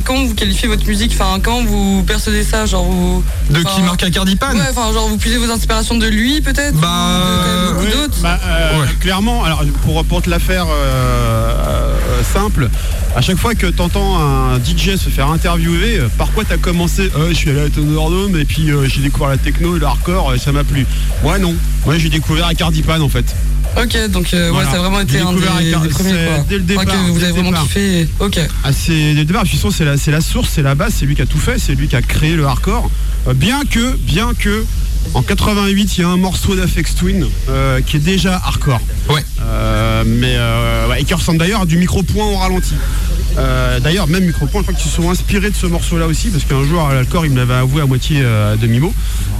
comment 0.03 0.25
vous 0.25 0.33
qualifiez 0.33 0.67
votre 0.67 0.85
musique? 0.87 1.11
Enfin, 1.13 1.39
comment 1.41 1.63
vous 1.63 2.03
percevez 2.03 2.43
ça? 2.43 2.65
Genre, 2.65 2.83
vous. 2.83 3.23
De 3.49 3.61
qui? 3.61 3.81
marque 3.81 4.03
un 4.03 4.11
Cardipan 4.11 4.53
Ouais, 4.53 4.61
enfin, 4.69 4.91
genre, 4.93 5.07
vous 5.07 5.17
puisez 5.17 5.37
vos 5.37 5.51
inspirations 5.51 5.97
de 5.97 6.07
lui, 6.07 6.41
peut-être? 6.41 6.75
Bah, 6.75 7.21
ou 7.79 7.83
de 7.83 7.91
quand 7.91 8.01
même 8.01 8.14
bah, 8.21 8.39
euh, 8.45 8.81
Ouais. 8.81 8.87
Clairement, 8.99 9.43
alors 9.43 9.63
pour, 9.83 10.03
pour 10.05 10.21
te 10.21 10.29
la 10.29 10.39
faire 10.39 10.65
euh, 10.69 10.73
euh, 11.59 12.23
simple, 12.33 12.69
à 13.15 13.21
chaque 13.21 13.37
fois 13.37 13.55
que 13.55 13.67
t'entends 13.67 14.17
un 14.19 14.57
DJ 14.59 14.95
se 14.97 15.09
faire 15.09 15.27
interviewer, 15.29 16.01
par 16.17 16.31
quoi 16.31 16.43
t'as 16.47 16.57
commencé 16.57 17.11
Euh, 17.17 17.29
Je 17.29 17.33
suis 17.35 17.49
allé 17.51 17.61
à 17.61 17.69
Thunderdome 17.69 18.37
et 18.39 18.45
puis 18.45 18.71
euh, 18.71 18.87
j'ai 18.87 19.01
découvert 19.01 19.29
la 19.29 19.37
techno 19.37 19.75
et 19.75 19.79
le 19.79 19.85
hardcore 19.85 20.33
et 20.33 20.39
ça 20.39 20.51
m'a 20.51 20.63
plu. 20.63 20.85
Moi 21.23 21.37
non, 21.39 21.53
moi 21.85 21.97
j'ai 21.97 22.09
découvert 22.09 22.49
Cardipan 22.57 22.99
en 23.01 23.09
fait. 23.09 23.25
Ok, 23.77 23.97
donc 24.09 24.33
euh, 24.33 24.51
Voilà. 24.53 24.67
ouais, 24.69 24.73
ça 24.73 24.79
a 24.79 24.81
vraiment 24.81 25.01
été 25.01 25.19
un 25.19 25.33
des, 25.33 25.39
découvert 25.41 25.81
des 25.81 25.89
premiers 25.89 26.11
quoi. 26.11 26.45
dès 26.49 26.57
le 26.57 26.63
Enfin, 26.63 26.83
départ, 26.85 26.85
que 26.85 27.11
vous 27.11 27.23
avez 27.23 27.31
vraiment 27.33 27.49
départ. 27.51 27.63
kiffé. 27.63 28.07
Ok. 28.19 28.39
Ah, 28.63 28.69
c'est 28.71 29.13
le 29.13 29.25
départ, 29.25 29.43
de 29.43 29.49
toute 29.49 29.57
façon, 29.57 29.71
c'est 29.71 29.83
la, 29.85 29.97
c'est 29.97 30.11
la 30.11 30.21
source, 30.21 30.49
c'est 30.53 30.61
la 30.61 30.75
base, 30.75 30.93
c'est 30.97 31.05
lui 31.05 31.15
qui 31.15 31.21
a 31.21 31.25
tout 31.25 31.37
fait, 31.39 31.59
c'est 31.59 31.75
lui 31.75 31.87
qui 31.89 31.95
a 31.97 32.01
créé 32.01 32.35
le 32.35 32.45
hardcore. 32.45 32.89
Euh, 33.27 33.33
bien 33.33 33.63
que, 33.69 33.95
bien 33.97 34.29
que, 34.37 34.63
en 35.13 35.21
88, 35.21 35.97
il 35.97 36.01
y 36.01 36.03
a 36.03 36.09
un 36.09 36.17
morceau 36.17 36.55
d'Afex 36.55 36.95
Twin 36.95 37.27
euh, 37.49 37.81
qui 37.81 37.97
est 37.97 37.99
déjà 37.99 38.35
hardcore. 38.35 38.81
Ouais. 39.09 39.23
Euh, 39.41 40.03
mais 40.05 40.35
euh, 40.35 40.95
qui 41.05 41.13
ressemble 41.13 41.37
d'ailleurs 41.37 41.61
à 41.61 41.65
du 41.65 41.77
micro-point 41.77 42.25
au 42.25 42.37
ralenti. 42.37 42.73
Euh, 43.37 43.79
d'ailleurs, 43.79 44.07
même 44.07 44.23
micro-point, 44.25 44.61
je 44.61 44.67
crois 44.67 44.73
qu'ils 44.79 44.89
se 44.89 44.95
sont 44.95 45.09
inspirés 45.09 45.49
de 45.49 45.55
ce 45.55 45.65
morceau-là 45.67 46.07
aussi, 46.07 46.29
parce 46.29 46.43
qu'un 46.45 46.63
jour, 46.63 46.81
à 46.87 46.93
l'alcor, 46.93 47.25
il 47.25 47.31
me 47.31 47.37
l'avait 47.37 47.53
avoué 47.55 47.81
à 47.81 47.85
moitié 47.85 48.21
euh, 48.23 48.53
à 48.53 48.57
demi-mot. 48.57 48.93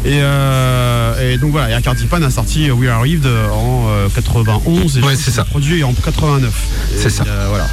Et, 0.04 0.20
euh, 0.22 1.34
et 1.34 1.38
donc 1.38 1.52
voilà, 1.52 1.78
et 1.78 1.82
Cardi 1.82 2.06
Pan 2.06 2.22
a 2.22 2.30
sorti 2.30 2.70
We 2.72 2.90
Arrived 2.90 3.26
en 3.26 3.86
euh, 3.90 4.08
91 4.14 4.98
et 4.98 5.02
Ouais, 5.02 5.16
c'est 5.16 5.32
ça. 5.32 5.46
produit 5.46 5.84
en 5.84 5.94
89. 5.94 6.52
Et, 6.94 6.98
C'est 7.02 7.10
ça. 7.10 7.24
euh, 7.28 7.46
voilà. 7.50 7.68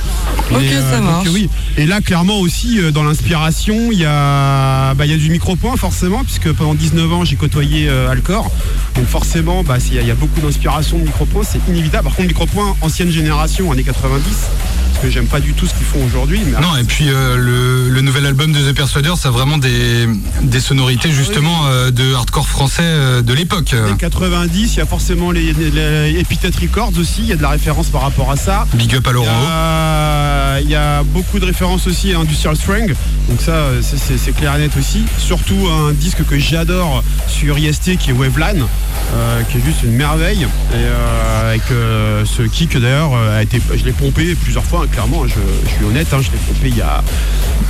Ok, 0.51 0.63
Et, 0.63 0.75
ça 0.75 0.97
donc, 0.99 1.05
marche. 1.05 1.29
oui. 1.33 1.49
Et 1.77 1.87
là, 1.87 2.01
clairement 2.01 2.39
aussi, 2.41 2.79
euh, 2.81 2.91
dans 2.93 3.03
l'inspiration, 3.05 3.91
il 3.91 3.99
y 3.99 4.05
a, 4.05 4.95
bah, 4.95 5.05
il 5.07 5.11
y 5.11 5.15
a 5.15 5.19
du 5.19 5.29
micro-point 5.31 5.77
forcément, 5.77 6.23
puisque 6.25 6.53
pendant 6.53 6.75
19 6.75 7.13
ans, 7.13 7.25
j'ai 7.25 7.37
côtoyé 7.37 7.89
euh, 7.89 8.11
Alcor. 8.11 8.51
Donc 8.95 9.07
forcément, 9.07 9.63
bah, 9.65 9.77
il 9.89 9.95
y, 9.95 9.99
a- 9.99 10.03
il 10.03 10.09
y 10.09 10.11
a 10.11 10.15
beaucoup 10.15 10.41
d'inspiration 10.41 10.99
de 10.99 11.05
micro-point, 11.05 11.43
c'est 11.45 11.61
inévitable. 11.69 12.05
Par 12.05 12.15
contre, 12.15 12.29
micro-point, 12.29 12.77
ancienne 12.81 13.11
génération, 13.11 13.73
années 13.73 13.83
90, 13.83 14.23
parce 14.23 14.82
que 15.03 15.11
j'aime 15.11 15.27
pas 15.27 15.41
du 15.41 15.53
tout 15.53 15.67
ce 15.67 15.75
qu'ils 15.75 15.85
font 15.87 16.05
aujourd'hui. 16.05 16.41
Mais 16.47 16.61
Non, 16.61 16.77
et 16.77 16.85
puis 16.85 17.07
euh, 17.09 17.37
le, 17.37 17.89
le 17.91 18.01
nouvel 18.03 18.25
album 18.25 18.53
de 18.53 18.71
The 18.71 18.75
Persuaders, 18.75 19.17
ça 19.19 19.29
a 19.29 19.33
vraiment 19.33 19.59
des, 19.59 20.07
des 20.43 20.61
sonorités 20.61 21.11
justement 21.11 21.67
euh, 21.67 21.91
de 21.91 22.15
hardcore 22.15 22.47
français 22.49 22.83
euh, 22.85 23.21
de 23.23 23.33
l'époque. 23.33 23.73
Les 23.73 23.97
90, 23.97 24.75
il 24.75 24.79
y 24.79 24.81
a 24.81 24.87
forcément 24.87 25.33
les, 25.33 25.53
les, 25.53 25.71
les 25.71 26.21
Epithet 26.21 26.51
Records 26.61 26.93
aussi, 26.99 27.23
il 27.23 27.27
y 27.27 27.33
a 27.33 27.37
de 27.37 27.43
la 27.43 27.49
référence 27.51 27.89
par 27.89 28.03
rapport 28.03 28.31
à 28.31 28.37
ça. 28.37 28.67
Big 28.75 28.95
up 28.95 29.07
à 29.07 29.11
Il 29.11 29.13
y, 29.13 29.17
Laurent 29.17 29.47
a, 29.49 30.61
il 30.63 30.71
y 30.71 30.75
a 30.77 31.03
beaucoup 31.03 31.39
de 31.41 31.45
références 31.47 31.87
aussi 31.89 32.13
à 32.15 32.19
Industrial 32.21 32.55
Strength, 32.57 32.95
donc 33.29 33.41
ça 33.41 33.67
c'est- 33.81 34.33
clair 34.37 34.55
et 34.57 34.61
net 34.61 34.71
aussi. 34.79 35.03
Surtout 35.19 35.69
un 35.69 35.93
disque 35.93 36.25
que 36.25 36.39
j'adore 36.39 37.03
sur 37.29 37.59
IST 37.59 37.97
qui 37.99 38.11
est 38.11 38.13
Wavelan, 38.13 38.67
euh, 39.15 39.43
qui 39.51 39.59
est 39.59 39.65
juste 39.65 39.83
une 39.83 39.93
merveille. 39.93 40.47
Et 40.73 41.49
avec 41.49 41.63
ce 41.69 42.43
kick 42.43 42.79
d'ailleurs 42.79 43.15
a 43.15 43.43
été, 43.43 43.61
je 43.77 43.85
l'ai 43.85 43.93
pompé 43.93 44.35
plusieurs 44.43 44.65
fois, 44.65 44.87
clairement, 44.93 45.27
je, 45.27 45.35
je 45.65 45.71
suis 45.75 45.85
honnête, 45.85 46.07
hein, 46.13 46.19
je 46.21 46.31
l'ai 46.31 46.39
pompé 46.47 46.69
il 46.69 46.77
y 46.77 46.83
a, 46.83 47.03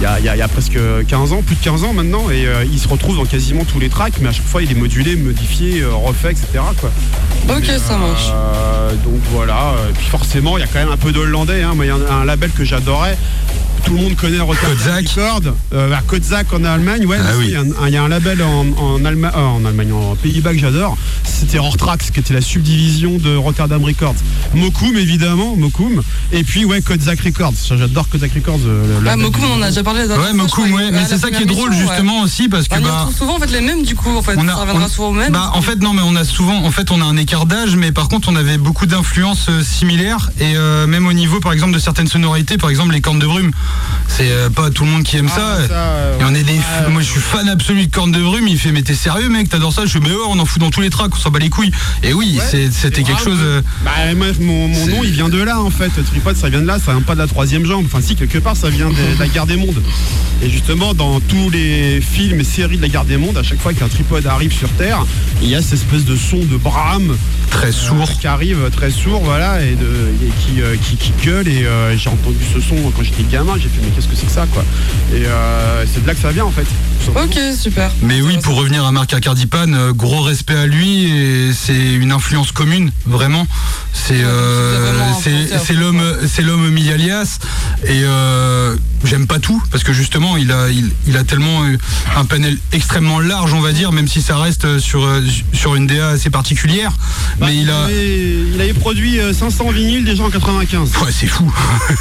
il 0.00 0.02
y, 0.02 0.06
a, 0.06 0.18
il 0.18 0.24
y 0.24 0.28
a- 0.28 0.36
il 0.36 0.38
y 0.38 0.42
a 0.42 0.48
presque 0.48 0.78
15 1.08 1.32
ans, 1.32 1.42
plus 1.42 1.54
de 1.56 1.60
15 1.62 1.84
ans 1.84 1.92
maintenant, 1.92 2.28
et 2.30 2.46
euh, 2.46 2.64
il 2.70 2.78
se 2.78 2.88
retrouve 2.88 3.16
dans 3.16 3.24
quasiment 3.24 3.64
tous 3.64 3.78
les 3.80 3.88
tracks, 3.88 4.14
mais 4.20 4.28
à 4.28 4.32
chaque 4.32 4.46
fois 4.46 4.62
il 4.62 4.70
est 4.70 4.74
modulé, 4.74 5.16
modifié, 5.16 5.80
euh, 5.82 5.94
refait, 5.94 6.32
etc. 6.32 6.46
Quoi. 6.80 6.90
Ok, 7.48 7.64
Mais, 7.66 7.78
ça 7.78 7.96
marche. 7.96 8.28
euh, 8.32 8.94
donc 9.04 9.20
voilà. 9.32 9.74
Et 9.88 9.92
puis 9.92 10.06
forcément, 10.06 10.58
il 10.58 10.60
y 10.60 10.64
a 10.64 10.66
quand 10.66 10.78
même 10.80 10.90
un 10.90 10.96
peu 10.96 11.12
de 11.12 11.18
hollandais. 11.18 11.62
Hein. 11.62 11.72
Moi, 11.74 11.86
il 11.86 11.88
y 11.88 11.90
a 11.90 11.94
un, 11.96 12.20
un 12.20 12.24
label 12.24 12.50
que 12.50 12.64
j'adorais. 12.64 13.16
Tout 13.84 13.94
le 13.94 14.02
monde 14.04 14.16
connaît 14.16 14.40
Rotterdam 14.40 14.76
Kodzak. 14.76 15.08
Records. 15.08 15.54
Euh, 15.74 15.94
en 16.52 16.64
Allemagne. 16.64 17.04
Ouais, 17.06 17.18
Ah 17.20 17.32
oui. 17.38 17.46
il 17.48 17.50
y 17.52 17.56
a 17.56 17.60
un- 17.60 17.88
il 17.88 17.94
y, 17.94 17.96
a 17.96 18.02
un 18.02 18.08
label 18.08 18.42
en, 18.42 18.66
en, 18.78 18.98
Allema- 19.04 19.32
euh, 19.36 19.40
en 19.46 19.64
Allemagne, 19.64 19.92
en 19.92 20.14
Pays-Bas 20.16 20.52
que 20.52 20.58
j'adore. 20.58 20.96
C'était 21.24 21.58
Rortrax, 21.58 22.10
qui 22.10 22.20
était 22.20 22.34
la 22.34 22.40
subdivision 22.40 23.18
de 23.18 23.34
Rotterdam 23.36 23.82
Records. 23.84 24.14
Mokum, 24.54 24.96
évidemment, 24.96 25.56
Mokum. 25.56 26.02
Et 26.32 26.44
puis, 26.44 26.64
ouais, 26.64 26.80
Kodzak 26.80 27.20
Records. 27.20 27.54
J'adore 27.68 28.08
Kodzak 28.08 28.32
Records. 28.34 28.60
euh, 28.66 29.00
le 29.00 29.08
Ah, 29.08 29.16
Mokum, 29.16 29.42
on 29.50 29.58
en 29.58 29.62
a 29.62 29.68
déjà 29.68 29.82
parlé 29.82 30.06
la 30.06 30.18
Ouais, 30.18 30.32
Mokum, 30.32 30.72
ouais, 30.72 30.90
mais 30.90 31.00
la 31.00 31.06
c'est 31.06 31.18
ça 31.18 31.30
qui 31.30 31.42
est 31.42 31.46
drôle 31.46 31.70
ouais. 31.70 31.76
justement 31.76 32.22
aussi 32.22 32.48
parce 32.48 32.68
que 32.68 32.74
Bah, 32.74 32.80
on 32.80 32.84
y 32.84 32.88
bah. 32.88 32.98
retrouve 33.00 33.16
souvent 33.16 33.36
en 33.36 33.40
fait 33.40 33.50
les 33.52 33.60
mêmes 33.60 33.82
du 33.82 33.94
coup 33.94 34.10
en 34.16 34.22
fait. 34.22 34.34
On 34.36 34.46
a, 34.48 34.52
ça 34.52 34.56
reviendra 34.60 34.84
on- 34.84 34.88
souvent 34.88 35.08
au 35.08 35.12
même. 35.12 35.32
bah, 35.32 35.50
en 35.54 35.62
fait 35.62 35.80
non 35.82 35.92
mais 35.92 36.02
on 36.04 36.14
a 36.16 36.24
souvent 36.24 36.64
en 36.64 36.70
fait 36.70 36.90
on 36.90 37.00
a 37.00 37.04
un 37.04 37.16
écart 37.16 37.46
d'âge 37.46 37.76
mais 37.76 37.92
par 37.92 38.08
contre 38.08 38.28
on 38.30 38.36
avait 38.36 38.58
beaucoup 38.58 38.86
d'influences 38.86 39.46
euh, 39.48 39.62
similaires 39.62 40.30
et 40.38 40.54
euh, 40.56 40.86
même 40.86 41.06
au 41.06 41.12
niveau 41.12 41.40
par 41.40 41.52
exemple 41.52 41.72
de 41.72 41.78
certaines 41.78 42.06
sonorités 42.06 42.56
par 42.58 42.70
exemple 42.70 42.92
les 42.92 43.00
cornes 43.00 43.18
de 43.18 43.26
brume 43.26 43.50
c'est 44.08 44.30
euh, 44.30 44.50
pas 44.50 44.70
tout 44.70 44.84
le 44.84 44.90
monde 44.90 45.04
qui 45.04 45.16
aime 45.16 45.28
Ah, 45.32 45.36
ça. 45.36 45.68
ça, 45.68 45.74
euh, 45.74 46.18
et 46.20 46.24
on 46.24 46.34
est 46.34 46.42
des 46.42 46.52
ouais, 46.52 46.90
moi 46.90 47.00
je 47.00 47.08
suis 47.08 47.20
fan 47.20 47.48
absolu 47.48 47.86
de 47.86 47.90
cornes 47.94 48.12
de 48.12 48.20
brume. 48.20 48.46
Il 48.46 48.58
fait 48.58 48.70
mais 48.72 48.82
t'es 48.82 48.94
sérieux 48.94 49.28
mec? 49.28 49.48
T'adores 49.48 49.72
ça? 49.72 49.86
Je 49.86 49.92
fais 49.92 50.00
mais 50.00 50.10
on 50.28 50.38
en 50.38 50.44
fout 50.44 50.60
dans 50.60 50.70
tous 50.70 50.80
les 50.82 50.90
tracks. 50.90 51.12
On 51.14 51.18
s'en 51.18 51.30
bat 51.30 51.38
les 51.38 51.48
couilles. 51.48 51.72
Et 52.02 52.12
oui 52.12 52.38
Ouais, 52.38 52.68
c'était 52.70 53.02
quelque 53.02 53.22
chose 53.22 53.38
euh, 53.40 53.62
Bah, 53.84 53.90
moi, 54.16 54.26
mon, 54.40 54.68
nom, 54.68 55.02
il 55.04 55.12
vient 55.12 55.28
de 55.28 55.42
là 55.42 55.60
en 55.60 55.70
fait. 55.70 55.90
Tripod, 56.10 56.36
ça 56.36 56.48
vient 56.50 56.60
de 56.60 56.66
là, 56.66 56.78
ça 56.78 56.92
vient 56.92 57.00
pas 57.00 57.14
de 57.14 57.20
la 57.20 57.26
troisième 57.26 57.64
jambe. 57.64 57.86
Enfin, 57.86 58.00
si, 58.02 58.14
quelque 58.14 58.38
part, 58.38 58.56
ça 58.56 58.68
vient 58.68 58.90
de, 58.90 58.94
de 59.14 59.18
la 59.18 59.28
guerre 59.28 59.46
des 59.46 59.56
mondes. 59.56 59.82
Et 60.42 60.50
justement, 60.50 60.92
dans 60.92 61.20
tous 61.20 61.48
les 61.50 62.00
films 62.00 62.40
et 62.40 62.44
séries 62.44 62.76
de 62.76 62.82
la 62.82 62.88
guerre 62.88 63.04
des 63.04 63.16
mondes, 63.16 63.38
à 63.38 63.42
chaque 63.42 63.60
fois 63.60 63.72
qu'un 63.72 63.88
tripode 63.88 64.26
arrive 64.26 64.52
sur 64.52 64.68
Terre, 64.70 65.04
il 65.40 65.48
y 65.48 65.54
a 65.54 65.62
cette 65.62 65.74
espèce 65.74 66.04
de 66.04 66.16
son 66.16 66.38
de 66.38 66.56
brame 66.56 67.16
très 67.50 67.68
euh, 67.68 67.72
sourd. 67.72 68.10
qui 68.20 68.26
arrive 68.26 68.58
très 68.74 68.90
sourd, 68.90 69.22
voilà, 69.24 69.62
et, 69.62 69.74
de, 69.74 69.86
et 70.22 70.30
qui, 70.40 70.60
qui, 70.82 70.96
qui 70.96 71.12
gueule. 71.24 71.48
Et 71.48 71.64
j'ai 71.96 72.10
entendu 72.10 72.38
ce 72.52 72.60
son 72.60 72.76
quand 72.96 73.02
j'étais 73.02 73.22
gamin, 73.22 73.54
j'ai 73.62 73.68
fait, 73.68 73.80
mais 73.82 73.90
qu'est-ce 73.90 74.08
que 74.08 74.16
c'est 74.16 74.26
que 74.26 74.32
ça, 74.32 74.46
quoi? 74.52 74.64
Et 75.14 75.26
euh, 75.26 75.84
c'est 75.86 76.02
de 76.02 76.06
là 76.06 76.14
que 76.14 76.20
ça 76.20 76.32
vient 76.32 76.44
en 76.44 76.50
fait. 76.50 76.66
Ok, 77.14 77.38
super. 77.58 77.90
Mais 78.02 78.20
oui, 78.20 78.38
pour 78.42 78.56
revenir 78.56 78.84
à 78.84 78.92
Marc 78.92 79.12
Acardipan, 79.14 79.72
euh, 79.72 79.92
gros 79.92 80.22
respect 80.22 80.54
à 80.56 80.66
lui 80.66 81.04
et 81.04 81.52
c'est 81.52 81.94
une 81.94 82.12
influence 82.12 82.52
commune, 82.52 82.90
vraiment. 83.06 83.46
C'est 83.92 84.22
euh, 84.22 85.12
c'est 85.64 85.74
l'homme 85.74 86.02
c'est 86.26 86.42
l'homme 86.42 86.70
mis 86.70 86.90
alias 86.90 87.38
et 87.84 88.00
euh, 88.04 88.74
j'aime 89.04 89.26
pas 89.26 89.38
tout 89.38 89.62
parce 89.70 89.84
que 89.84 89.92
justement 89.92 90.36
il 90.36 90.50
a 90.50 90.70
il, 90.70 90.90
il 91.06 91.16
a 91.16 91.24
tellement 91.24 91.62
un 92.16 92.24
panel 92.24 92.56
extrêmement 92.72 93.20
large 93.20 93.52
on 93.54 93.60
va 93.60 93.72
dire 93.72 93.92
même 93.92 94.08
si 94.08 94.22
ça 94.22 94.36
reste 94.38 94.78
sur 94.78 95.06
sur 95.52 95.76
une 95.76 95.86
DA 95.86 96.08
assez 96.08 96.30
particulière 96.30 96.92
Bah, 97.38 97.46
mais 97.48 97.58
il 97.58 97.70
a 97.70 97.84
avait, 97.84 98.32
il 98.54 98.60
avait 98.60 98.72
produit 98.74 99.20
euh, 99.20 99.32
500 99.32 99.70
vinyles 99.70 100.04
déjà 100.04 100.24
en 100.24 100.30
95. 100.30 100.90
Ouais, 101.02 101.12
c'est 101.12 101.26
fou. 101.26 101.52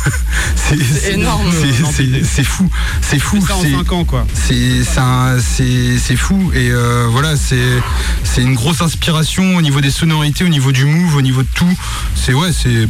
c'est 0.55 1.13
énorme. 1.13 1.50
C'est- 1.51 1.81
Non, 1.81 1.89
c'est 2.23 2.43
fou, 2.43 2.69
c'est 3.01 3.19
fou. 3.19 3.37
c'est- 3.61 3.71
5 3.71 3.91
ans, 3.91 4.03
quoi. 4.05 4.25
C'est 4.33 4.83
c'est 4.83 4.99
un- 4.99 5.37
c'est 5.39 5.97
c'est 5.97 6.15
fou 6.15 6.51
et 6.53 6.69
euh, 6.71 7.07
voilà 7.09 7.35
c'est 7.35 7.81
c'est 8.23 8.41
une 8.41 8.53
grosse 8.55 8.81
inspiration 8.81 9.55
au 9.55 9.61
niveau 9.61 9.81
des 9.81 9.91
sonorités, 9.91 10.43
au 10.43 10.49
niveau 10.49 10.71
du 10.71 10.85
move, 10.85 11.15
au 11.15 11.21
niveau 11.21 11.41
de 11.43 11.47
tout. 11.53 11.77
C'est 12.15 12.33
ouais 12.33 12.51
c'est 12.53 12.87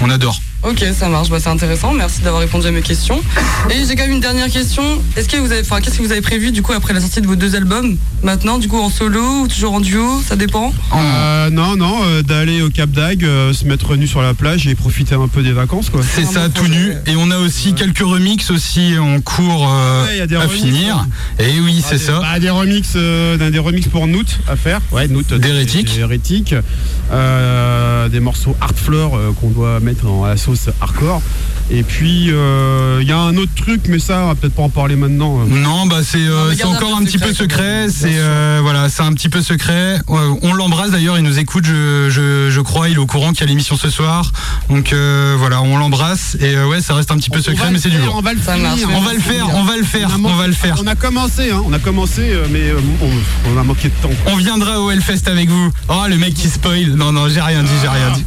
on 0.00 0.10
adore. 0.10 0.40
Ok, 0.66 0.82
ça 0.98 1.08
marche, 1.10 1.28
bah, 1.28 1.36
c'est 1.40 1.50
intéressant. 1.50 1.92
Merci 1.92 2.22
d'avoir 2.22 2.40
répondu 2.40 2.66
à 2.66 2.70
mes 2.70 2.80
questions. 2.80 3.20
Et 3.70 3.84
j'ai 3.86 3.96
quand 3.96 4.04
même 4.04 4.12
une 4.12 4.20
dernière 4.20 4.48
question. 4.50 4.82
Est-ce 5.16 5.28
que 5.28 5.36
vous 5.36 5.52
avez, 5.52 5.60
enfin, 5.60 5.80
qu'est-ce 5.80 5.98
que 5.98 6.02
vous 6.02 6.10
avez 6.12 6.22
prévu 6.22 6.52
du 6.52 6.62
coup 6.62 6.72
après 6.72 6.94
la 6.94 7.00
sortie 7.00 7.20
de 7.20 7.26
vos 7.26 7.36
deux 7.36 7.54
albums? 7.54 7.96
Maintenant, 8.22 8.58
du 8.58 8.66
coup, 8.66 8.78
en 8.80 8.88
solo 8.88 9.42
ou 9.42 9.48
toujours 9.48 9.74
en 9.74 9.80
duo? 9.80 10.22
Ça 10.26 10.36
dépend. 10.36 10.72
Euh, 10.94 11.50
non, 11.50 11.76
non, 11.76 11.98
euh, 12.04 12.22
d'aller 12.22 12.62
au 12.62 12.70
Cap 12.70 12.90
d'Agde, 12.90 13.24
euh, 13.24 13.52
se 13.52 13.66
mettre 13.66 13.94
nu 13.96 14.06
sur 14.06 14.22
la 14.22 14.32
plage 14.32 14.66
et 14.66 14.74
profiter 14.74 15.14
un 15.14 15.28
peu 15.28 15.42
des 15.42 15.52
vacances, 15.52 15.90
quoi. 15.90 16.00
C'est 16.02 16.24
ça 16.24 16.48
tout 16.48 16.66
nu 16.66 16.92
et 17.06 17.14
on 17.16 17.30
a 17.30 17.36
aussi 17.38 17.74
quelques 17.74 17.98
remixes 17.98 18.50
aussi 18.50 18.98
en 18.98 19.20
cours 19.20 19.68
euh, 19.70 20.06
Ouais, 20.06 20.16
y 20.18 20.20
a 20.22 20.26
des 20.26 20.36
à 20.36 20.40
remixes, 20.40 20.56
finir. 20.64 21.06
Et 21.38 21.60
oui 21.60 21.82
Ah, 21.82 21.86
c'est 21.90 21.98
des- 21.98 22.04
ça. 22.04 22.20
bah, 22.20 22.38
des 22.40 22.48
remix, 22.50 22.88
euh, 22.96 23.36
d'un- 23.36 23.50
des 23.50 23.58
remix 23.58 23.86
pour 23.88 24.06
Noot 24.06 24.38
à 24.48 24.56
faire. 24.56 24.80
Ouais, 24.92 25.08
Noot. 25.08 25.28
des- 25.34 25.38
des 25.38 25.98
Hérétiques. 25.98 26.54
Euh, 27.12 28.08
des 28.08 28.20
morceaux 28.20 28.56
Art 28.60 28.72
Floor 28.74 29.16
euh, 29.16 29.32
qu'on 29.38 29.50
doit 29.50 29.78
mettre 29.80 30.06
en, 30.06 30.24
la 30.24 30.36
sauce 30.56 30.74
hardcore. 30.80 31.22
Et 31.70 31.82
puis, 31.82 32.26
euh, 32.30 32.98
il 33.00 33.08
y 33.08 33.12
a 33.12 33.18
un 33.18 33.36
autre 33.38 33.54
truc, 33.56 33.82
mais 33.88 33.98
ça, 33.98 34.24
on 34.24 34.26
va 34.26 34.34
peut-être 34.34 34.54
pas 34.54 34.62
en 34.62 34.68
parler 34.68 34.96
maintenant. 34.96 35.44
Non 35.46 35.86
bah 35.86 36.00
c'est 36.04 36.18
euh, 36.18 36.52
un 36.62 36.66
encore 36.66 36.94
un 36.96 37.04
petit 37.04 37.18
peu 37.18 37.32
secret. 37.32 37.86
C'est 37.88 38.16
euh, 38.18 38.60
voilà 38.62 38.88
c'est 38.88 39.02
un 39.02 39.12
petit 39.14 39.28
peu 39.30 39.40
secret. 39.40 39.98
On 40.08 40.52
l'embrasse 40.52 40.90
d'ailleurs, 40.90 41.16
il 41.16 41.24
nous 41.24 41.38
écoute 41.38 41.64
je, 41.64 42.08
je, 42.10 42.50
je 42.50 42.60
crois, 42.60 42.88
il 42.88 42.96
est 42.96 42.98
au 42.98 43.06
courant 43.06 43.30
qu'il 43.32 43.40
y 43.40 43.44
a 43.44 43.46
l'émission 43.46 43.76
ce 43.76 43.88
soir. 43.88 44.32
Donc 44.68 44.92
euh, 44.92 45.36
voilà 45.38 45.62
on 45.62 45.78
l'embrasse 45.78 46.36
et 46.40 46.54
euh, 46.54 46.66
ouais 46.66 46.80
ça 46.80 46.94
reste 46.94 47.10
un 47.10 47.16
petit 47.16 47.30
peu 47.30 47.38
On 47.38 47.42
secret 47.42 47.70
mais 47.70 47.78
c'est 47.78 47.88
du 47.88 47.96
faire, 47.96 48.06
lourd. 48.06 48.16
On 48.18 48.22
va 48.22 48.32
le 48.34 48.40
marche. 48.60 48.80
On 48.94 49.00
va 49.00 49.14
le 49.14 49.20
faire, 49.20 49.48
on 49.54 49.64
va 49.64 49.76
le 49.76 49.84
faire, 49.84 50.18
on 50.22 50.34
va 50.34 50.46
le 50.46 50.52
faire. 50.52 50.76
On 50.82 50.86
a 50.86 50.94
commencé, 50.94 51.50
hein, 51.50 51.62
on 51.64 51.72
a 51.72 51.78
commencé, 51.78 52.22
mais 52.50 52.70
euh, 52.70 52.78
on, 53.02 53.54
on 53.54 53.58
a 53.58 53.62
manqué 53.64 53.88
de 53.88 53.94
temps. 54.02 54.14
On 54.26 54.36
viendra 54.36 54.80
au 54.80 54.90
Hellfest 54.90 55.28
avec 55.28 55.48
vous. 55.48 55.72
Oh 55.88 56.02
le 56.08 56.16
mec 56.18 56.34
qui 56.34 56.48
spoil. 56.48 56.90
Non 56.94 57.12
non 57.12 57.28
j'ai 57.28 57.40
rien 57.40 57.62
dit, 57.62 57.72
j'ai 57.80 57.88
rien 57.88 58.10
dit. 58.10 58.24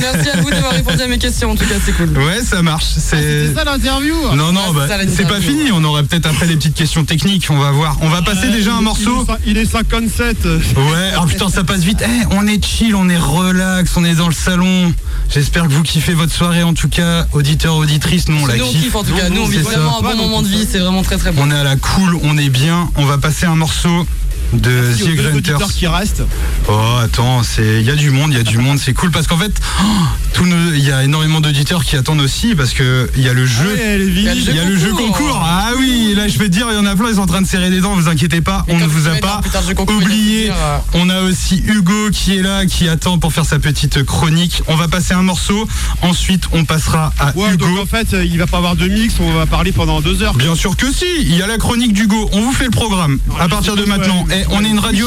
Merci 0.00 0.28
à 0.30 0.40
vous 0.40 0.50
d'avoir 0.50 0.72
répondu 0.72 1.00
à 1.00 1.06
mes 1.06 1.18
questions. 1.18 1.54
En 1.64 1.66
tout 1.66 1.72
cas, 1.72 1.80
c'est 1.86 1.92
cool. 1.92 2.18
Ouais 2.18 2.42
ça 2.42 2.60
marche. 2.62 2.84
C'est 2.84 3.00
C'est 3.48 3.54
ça 3.54 3.64
l'interview 3.64 4.14
non 4.36 4.52
non 4.52 4.68
Ouais, 4.72 4.86
bah, 4.86 4.96
c'est 5.08 5.26
pas 5.26 5.40
fini. 5.40 5.70
On 5.72 5.82
aurait 5.84 6.02
peut-être 6.02 6.26
après 6.26 6.46
des 6.46 6.56
petites 6.56 6.74
questions 6.74 7.04
techniques. 7.04 7.46
On 7.48 7.56
va 7.58 7.70
voir. 7.70 7.96
On 8.02 8.08
va 8.10 8.20
passer 8.20 8.48
déjà 8.50 8.74
un 8.74 8.82
morceau. 8.82 9.26
Il 9.46 9.56
est 9.56 9.64
57. 9.64 10.44
euh, 10.44 10.58
Ouais, 10.76 11.12
oh 11.20 11.26
putain, 11.26 11.48
ça 11.48 11.64
passe 11.64 11.80
vite. 11.80 12.02
Eh, 12.04 12.26
on 12.32 12.46
est 12.46 12.62
chill, 12.62 12.94
on 12.94 13.08
est 13.08 13.16
relax, 13.16 13.96
on 13.96 14.04
est 14.04 14.14
dans 14.14 14.28
le 14.28 14.34
salon. 14.34 14.92
J'espère 15.32 15.64
que 15.64 15.72
vous 15.72 15.82
kiffez 15.82 16.12
votre 16.12 16.32
soirée 16.32 16.62
en 16.62 16.74
tout 16.74 16.88
cas, 16.88 17.26
auditeurs, 17.32 17.76
auditrices, 17.76 18.28
nous 18.28 18.36
on 18.42 18.46
la 18.46 18.56
Nous, 18.56 18.64
on 18.64 18.68
kiffe. 18.70 18.82
kiffe 18.84 18.94
en 18.96 19.02
tout 19.04 19.14
cas. 19.14 19.30
Nous, 19.30 19.40
on 19.40 19.46
vit 19.46 19.56
C'est 19.58 19.62
vraiment 19.62 20.00
ça. 20.02 20.06
un 20.06 20.10
bon 20.10 20.16
moment 20.22 20.42
de 20.42 20.48
vie. 20.48 20.66
C'est 20.70 20.78
vraiment 20.80 21.02
très 21.02 21.16
très 21.16 21.32
bon. 21.32 21.42
On 21.46 21.50
est 21.50 21.54
à 21.58 21.64
la 21.64 21.76
cool, 21.76 22.18
on 22.22 22.36
est 22.36 22.50
bien. 22.50 22.90
On 22.96 23.06
va 23.06 23.16
passer 23.16 23.46
un 23.46 23.56
morceau 23.56 24.06
de 24.52 24.70
y 24.70 24.74
a 24.74 25.30
The 25.30 25.34
auditeurs 25.34 25.58
Grunters. 25.58 25.74
qui 25.74 25.86
restent. 25.86 26.22
Oh 26.68 26.78
attends, 27.02 27.42
c'est 27.42 27.80
il 27.80 27.86
y 27.86 27.90
a 27.90 27.96
du 27.96 28.10
monde, 28.10 28.32
il 28.32 28.36
y 28.36 28.40
a 28.40 28.44
du 28.44 28.58
monde, 28.58 28.78
c'est 28.78 28.92
cool 28.92 29.10
parce 29.10 29.26
qu'en 29.26 29.36
fait, 29.38 29.52
oh, 29.82 30.44
nos- 30.46 30.72
il 30.72 30.84
y 30.84 30.92
a 30.92 31.02
énormément 31.02 31.40
d'auditeurs 31.40 31.84
qui 31.84 31.96
attendent 31.96 32.20
aussi 32.20 32.54
parce 32.54 32.72
que 32.72 33.10
il 33.16 33.22
y 33.22 33.28
a 33.28 33.32
le 33.32 33.46
jeu. 33.46 33.76
Il 33.78 34.20
y 34.22 34.28
a 34.58 34.64
le 34.64 34.76
jeu 34.76 34.92
concours. 34.92 35.40
Ah 35.44 35.70
oui, 35.78 36.14
là 36.16 36.28
je 36.28 36.38
te 36.38 36.44
dire, 36.44 36.66
il 36.70 36.74
y 36.74 36.78
en 36.78 36.86
a 36.86 36.94
plein, 36.96 37.08
ils 37.08 37.16
sont 37.16 37.22
en 37.22 37.26
train 37.26 37.42
de 37.42 37.46
serrer 37.46 37.70
les 37.70 37.80
dents, 37.80 37.94
vous 37.94 38.08
inquiétez 38.08 38.40
pas, 38.40 38.64
Mais 38.68 38.74
on 38.74 38.78
ne 38.78 38.86
vous 38.86 39.08
a 39.08 39.14
pas 39.16 39.40
y 39.44 39.56
a 39.56 39.92
oublié. 39.92 40.50
euh, 40.50 40.78
On 40.94 41.08
a 41.10 41.22
aussi 41.22 41.62
Hugo 41.66 42.10
qui 42.12 42.36
est 42.36 42.42
là, 42.42 42.66
qui 42.66 42.88
attend 42.88 43.18
pour 43.18 43.32
faire 43.32 43.44
sa 43.44 43.58
petite 43.58 44.02
chronique. 44.04 44.62
On 44.68 44.76
va 44.76 44.88
passer 44.88 45.14
un 45.14 45.22
morceau, 45.22 45.66
ensuite 46.02 46.44
on 46.52 46.64
passera 46.64 47.12
à 47.18 47.36
Ouais, 47.36 47.54
Hugo. 47.54 47.66
donc 47.66 47.78
en 47.80 47.86
fait, 47.86 48.14
euh, 48.14 48.24
il 48.24 48.38
va 48.38 48.46
pas 48.46 48.58
avoir 48.58 48.76
de 48.76 48.86
mix, 48.86 49.14
on 49.20 49.32
va 49.32 49.46
parler 49.46 49.72
pendant 49.72 50.00
deux 50.00 50.22
heures. 50.22 50.34
Bien 50.34 50.54
sûr 50.54 50.76
que 50.76 50.92
si, 50.92 51.06
il 51.20 51.36
y 51.36 51.42
a 51.42 51.46
la 51.46 51.58
chronique 51.58 51.92
d'Hugo. 51.92 52.28
On 52.32 52.40
vous 52.42 52.52
fait 52.52 52.64
le 52.64 52.70
programme 52.70 53.18
à 53.40 53.48
partir 53.48 53.76
de 53.76 53.84
maintenant. 53.84 54.24
ouais, 54.28 54.33
Et 54.34 54.44
on 54.50 54.64
est 54.64 54.68
une 54.68 54.80
radio, 54.80 55.06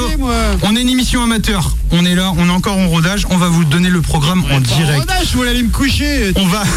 on 0.64 0.76
est 0.76 0.82
une 0.82 0.90
émission 0.90 1.22
amateur. 1.22 1.76
On 1.92 2.06
est 2.06 2.16
là, 2.16 2.34
on 2.38 2.48
est 2.48 2.52
encore 2.52 2.78
en 2.78 2.88
rodage. 2.88 3.26
On 3.30 3.38
va 3.38 3.48
vous 3.48 3.66
donner 3.66 3.90
le 3.90 4.02
programme 4.02 4.44
en 4.52 4.60
direct. 4.60 5.06
Je 5.30 5.36
voulais 5.36 5.50
aller 5.50 5.64
me 5.64 5.70
coucher. 5.70 6.32
On 6.36 6.46
va. 6.48 6.64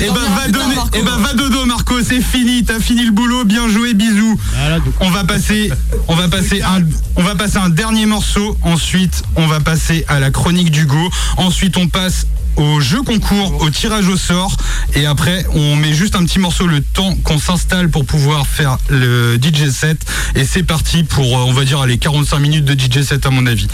Eh 0.00 0.10
ben, 0.10 0.20
va 0.36 0.48
donner. 0.48 0.74
Eh 0.94 1.02
ben, 1.02 1.16
va 1.18 1.32
dodo, 1.34 1.64
Marco. 1.64 1.94
C'est 2.02 2.20
fini. 2.20 2.64
T'as 2.64 2.80
fini 2.80 3.04
le 3.04 3.12
boulot. 3.12 3.44
Bien 3.44 3.68
joué. 3.68 3.94
Bisous. 3.94 4.38
Donc, 4.68 4.94
On 5.00 5.10
va 5.10 5.24
passer, 5.24 5.70
on 6.08 6.14
va 6.14 6.28
passer 6.28 6.62
un, 6.62 6.82
on 7.16 7.22
va 7.22 7.34
passer 7.34 7.58
un 7.58 7.68
dernier 7.68 8.06
morceau. 8.06 8.56
Ensuite, 8.62 9.22
on 9.36 9.46
va 9.46 9.60
passer 9.60 10.04
à 10.08 10.20
la 10.20 10.30
chronique 10.30 10.70
d'Hugo. 10.70 11.10
Ensuite, 11.36 11.76
on 11.76 11.88
passe 11.88 12.26
au 12.56 12.80
jeu 12.80 13.02
concours, 13.02 13.60
au 13.62 13.70
tirage 13.70 14.08
au 14.08 14.16
sort. 14.16 14.56
Et 14.94 15.06
après, 15.06 15.44
on 15.54 15.76
met 15.76 15.92
juste 15.92 16.16
un 16.16 16.24
petit 16.24 16.38
morceau 16.38 16.66
le 16.66 16.80
temps 16.82 17.14
qu'on 17.24 17.38
s'installe 17.38 17.88
pour 17.88 18.04
pouvoir 18.04 18.46
faire 18.46 18.78
le 18.88 19.36
DJ 19.40 19.70
set. 19.70 20.00
Et 20.34 20.44
c'est 20.44 20.62
parti 20.62 21.04
pour, 21.04 21.24
euh, 21.38 21.42
on 21.46 21.52
va 21.52 21.64
dire, 21.64 21.84
les 21.86 21.98
45 21.98 22.38
minutes 22.38 22.64
de 22.64 22.74
DJ 22.78 23.02
set 23.02 23.26
à 23.26 23.30
mon 23.30 23.46
avis. 23.46 23.68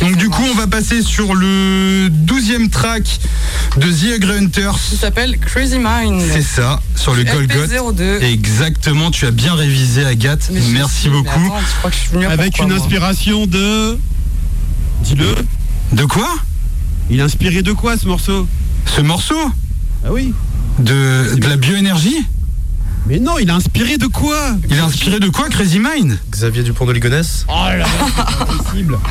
Donc 0.00 0.16
du 0.16 0.28
coup, 0.28 0.42
on 0.50 0.54
va 0.54 0.66
passer 0.66 1.02
sur 1.02 1.34
le 1.34 2.08
12e 2.10 2.68
track 2.70 3.04
de 3.78 3.90
The 3.90 4.24
Hunters. 4.24 4.78
Qui 4.90 4.96
s'appelle 4.96 5.38
Crazy 5.38 5.78
Mind. 5.78 6.20
C'est 6.32 6.42
ça, 6.42 6.80
sur 6.94 7.14
le 7.14 7.24
Golgot. 7.24 7.66
LP02. 7.66 8.22
Exactement, 8.22 9.10
tu 9.10 9.26
as 9.26 9.30
bien 9.30 9.54
révisé 9.54 10.04
Agathe. 10.04 10.50
Mais 10.52 10.60
je 10.60 10.70
Merci 10.72 11.00
suis- 11.02 11.10
beaucoup. 11.10 11.28
attends, 11.28 11.58
tu 11.60 11.76
crois 11.78 11.90
que 11.90 11.96
je 11.96 12.00
suis 12.02 12.10
venu 12.12 12.26
avec 12.26 12.58
une 12.58 12.72
inspiration 12.72 13.46
de. 13.46 13.98
Dis-le. 15.02 15.34
De 15.92 16.04
quoi? 16.04 16.28
Il 17.10 17.18
est 17.20 17.22
inspiré 17.22 17.62
de 17.62 17.72
quoi 17.72 17.96
ce 17.96 18.06
morceau 18.06 18.46
Ce 18.86 19.00
morceau 19.00 19.38
Ah 20.04 20.12
oui. 20.12 20.32
de, 20.78 21.36
de 21.36 21.48
la 21.48 21.56
bioénergie 21.56 22.16
Mais 23.06 23.18
non, 23.18 23.38
il 23.38 23.48
est 23.48 23.52
inspiré 23.52 23.96
de 23.98 24.06
quoi 24.06 24.56
Il 24.68 24.76
est 24.76 24.80
inspiré 24.80 25.20
de 25.20 25.28
quoi 25.28 25.48
Crazy 25.48 25.78
Mind 25.78 26.18
Xavier 26.30 26.62
Dupont 26.62 26.84
de 26.86 26.92
Ligonnès. 26.92 27.46
Oh 27.48 27.52
là 27.52 27.76
là, 27.78 27.86
c'est 28.06 28.36
pas 28.38 28.46
possible. 28.46 28.98
ah, 29.04 29.08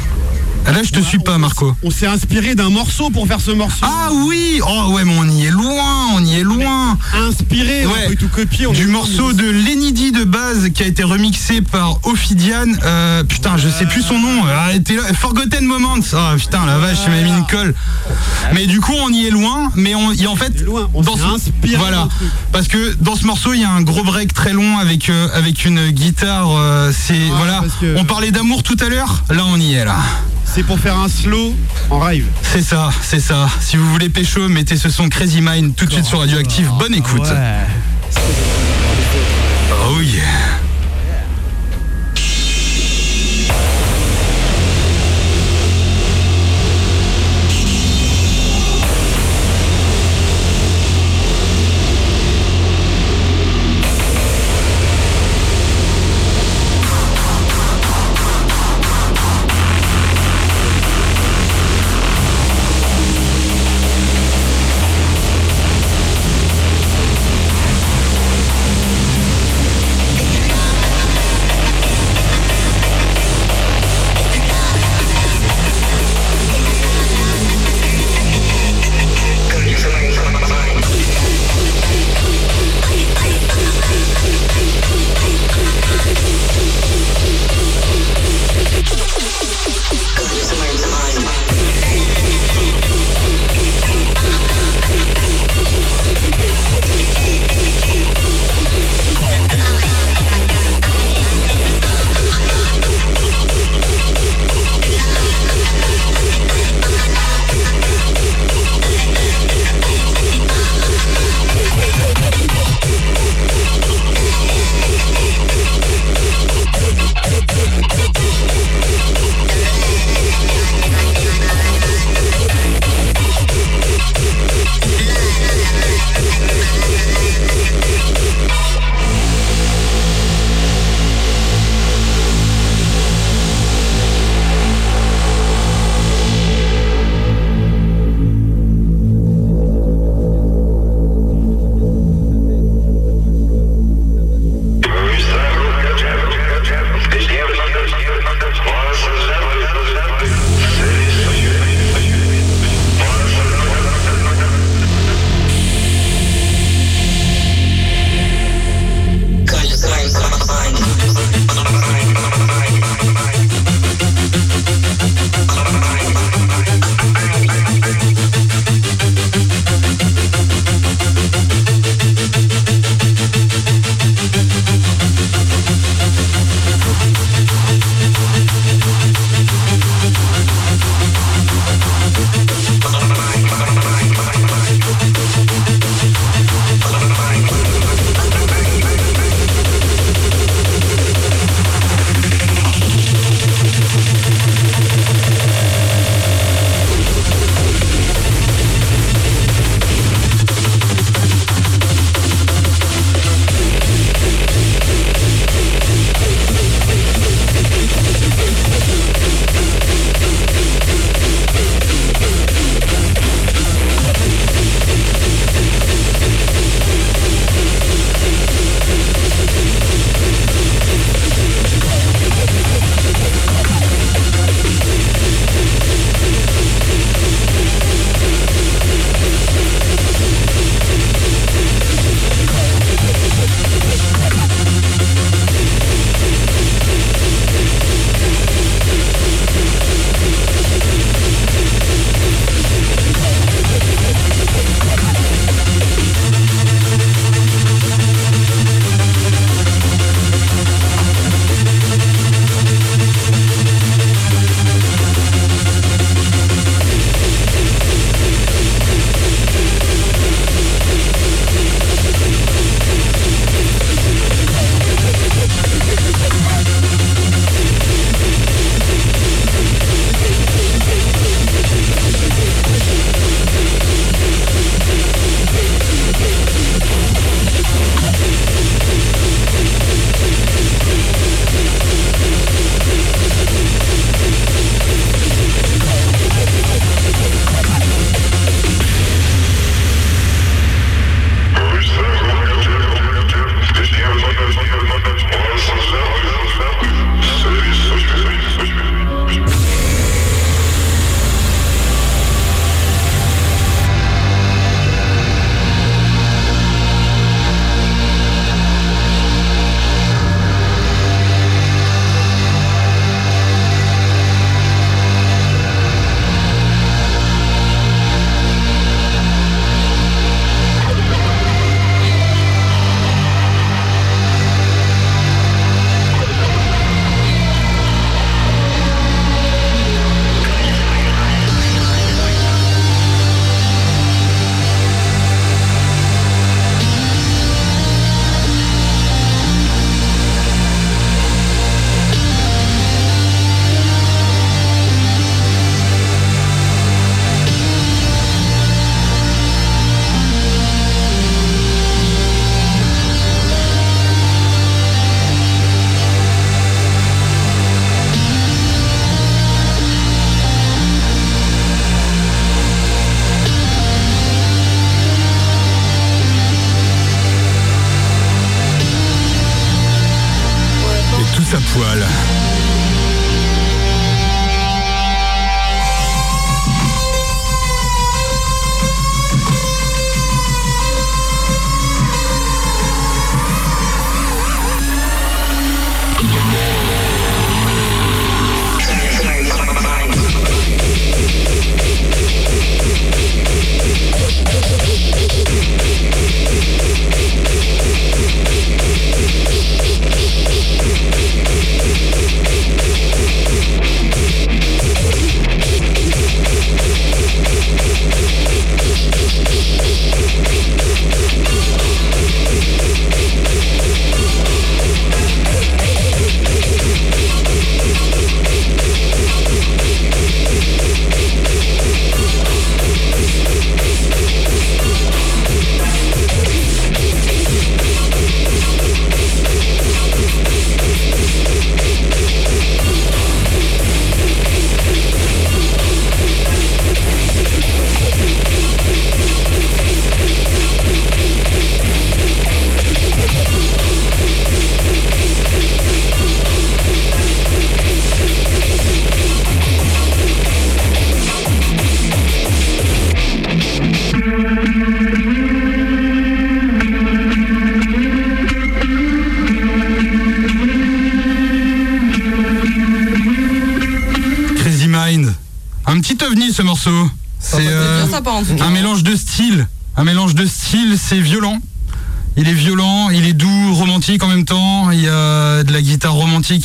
Là 0.67 0.81
je 0.83 0.89
te 0.91 0.99
suis 0.99 1.19
pas 1.19 1.37
Marco. 1.37 1.73
On 1.83 1.89
s'est 1.91 2.07
inspiré 2.07 2.55
d'un 2.55 2.69
morceau 2.69 3.09
pour 3.09 3.27
faire 3.27 3.39
ce 3.39 3.51
morceau. 3.51 3.83
Ah 3.85 4.09
oui 4.11 4.59
Oh 4.67 4.91
ouais 4.93 5.03
mais 5.05 5.15
on 5.17 5.29
y 5.29 5.45
est 5.45 5.49
loin, 5.51 6.07
on 6.15 6.23
y 6.23 6.35
est 6.35 6.43
loin 6.43 6.97
Inspiré, 7.13 7.85
on 7.85 7.91
Ouais. 7.91 8.07
peut 8.09 8.15
tout 8.15 8.27
copier. 8.27 8.67
On 8.67 8.73
Du 8.73 8.87
morceau 8.87 9.31
de 9.33 9.47
Lenny 9.49 9.85
de 10.11 10.23
base 10.25 10.69
qui 10.73 10.83
a 10.83 10.87
été 10.87 11.03
remixé 11.03 11.61
par 11.61 11.99
Ophidian. 12.05 12.65
Euh, 12.83 13.23
putain, 13.23 13.55
je 13.57 13.69
sais 13.69 13.85
plus 13.85 14.01
son 14.01 14.19
nom. 14.19 14.45
Arrêtez 14.45 14.95
là. 14.97 15.03
Forgotten 15.13 15.65
Moments. 15.65 15.95
Ah 16.13 16.33
putain, 16.37 16.65
la 16.65 16.77
vache, 16.79 16.97
il 17.05 17.11
m'a 17.11 17.21
mis 17.21 17.29
une 17.37 17.45
colle. 17.45 17.73
Mais 18.53 18.65
du 18.67 18.81
coup, 18.81 18.93
on 19.01 19.09
y 19.09 19.25
est 19.27 19.29
loin. 19.31 19.71
Mais 19.75 19.95
on 19.95 20.11
y 20.11 20.27
en 20.27 20.35
fait. 20.35 20.51
On 20.57 20.61
est 20.61 20.63
loin, 20.65 20.89
on 20.93 21.01
dans 21.01 21.15
ce- 21.15 21.77
Voilà. 21.77 22.07
Parce 22.51 22.67
que 22.67 22.95
dans 22.99 23.15
ce 23.15 23.25
morceau, 23.25 23.53
il 23.53 23.61
y 23.61 23.63
a 23.63 23.69
un 23.71 23.81
gros 23.81 24.03
break 24.03 24.33
très 24.33 24.51
long 24.53 24.77
avec 24.79 25.09
euh, 25.09 25.27
avec 25.33 25.63
une 25.65 25.89
guitare. 25.91 26.49
euh, 26.57 26.91
c'est 26.95 27.27
voilà. 27.37 27.63
que- 27.79 27.95
On 27.97 28.03
parlait 28.05 28.31
d'amour 28.31 28.63
tout 28.63 28.77
à 28.81 28.89
l'heure. 28.89 29.23
Là, 29.29 29.43
on 29.47 29.59
y 29.59 29.73
est 29.75 29.85
là. 29.85 29.97
C'est 30.45 30.63
pour 30.63 30.79
faire 30.79 30.97
un 30.97 31.09
slow 31.09 31.53
en 31.89 31.99
rave. 31.99 32.25
C'est 32.41 32.61
ça, 32.61 32.89
c'est 33.01 33.19
ça. 33.19 33.49
Si 33.59 33.75
vous 33.77 33.89
voulez 33.91 34.09
pécho, 34.09 34.47
mettez 34.47 34.77
ce 34.77 34.89
son 34.89 35.09
Crazy 35.09 35.41
Mind 35.41 35.75
tout 35.75 35.85
de 35.85 35.91
suite 35.91 36.05
sur 36.05 36.19
Radioactive. 36.19 36.69
Bonne 36.79 36.93
écoute. 36.93 37.21
Ouais. 37.21 37.65
Oh 39.87 40.01
yeah. 40.01 40.23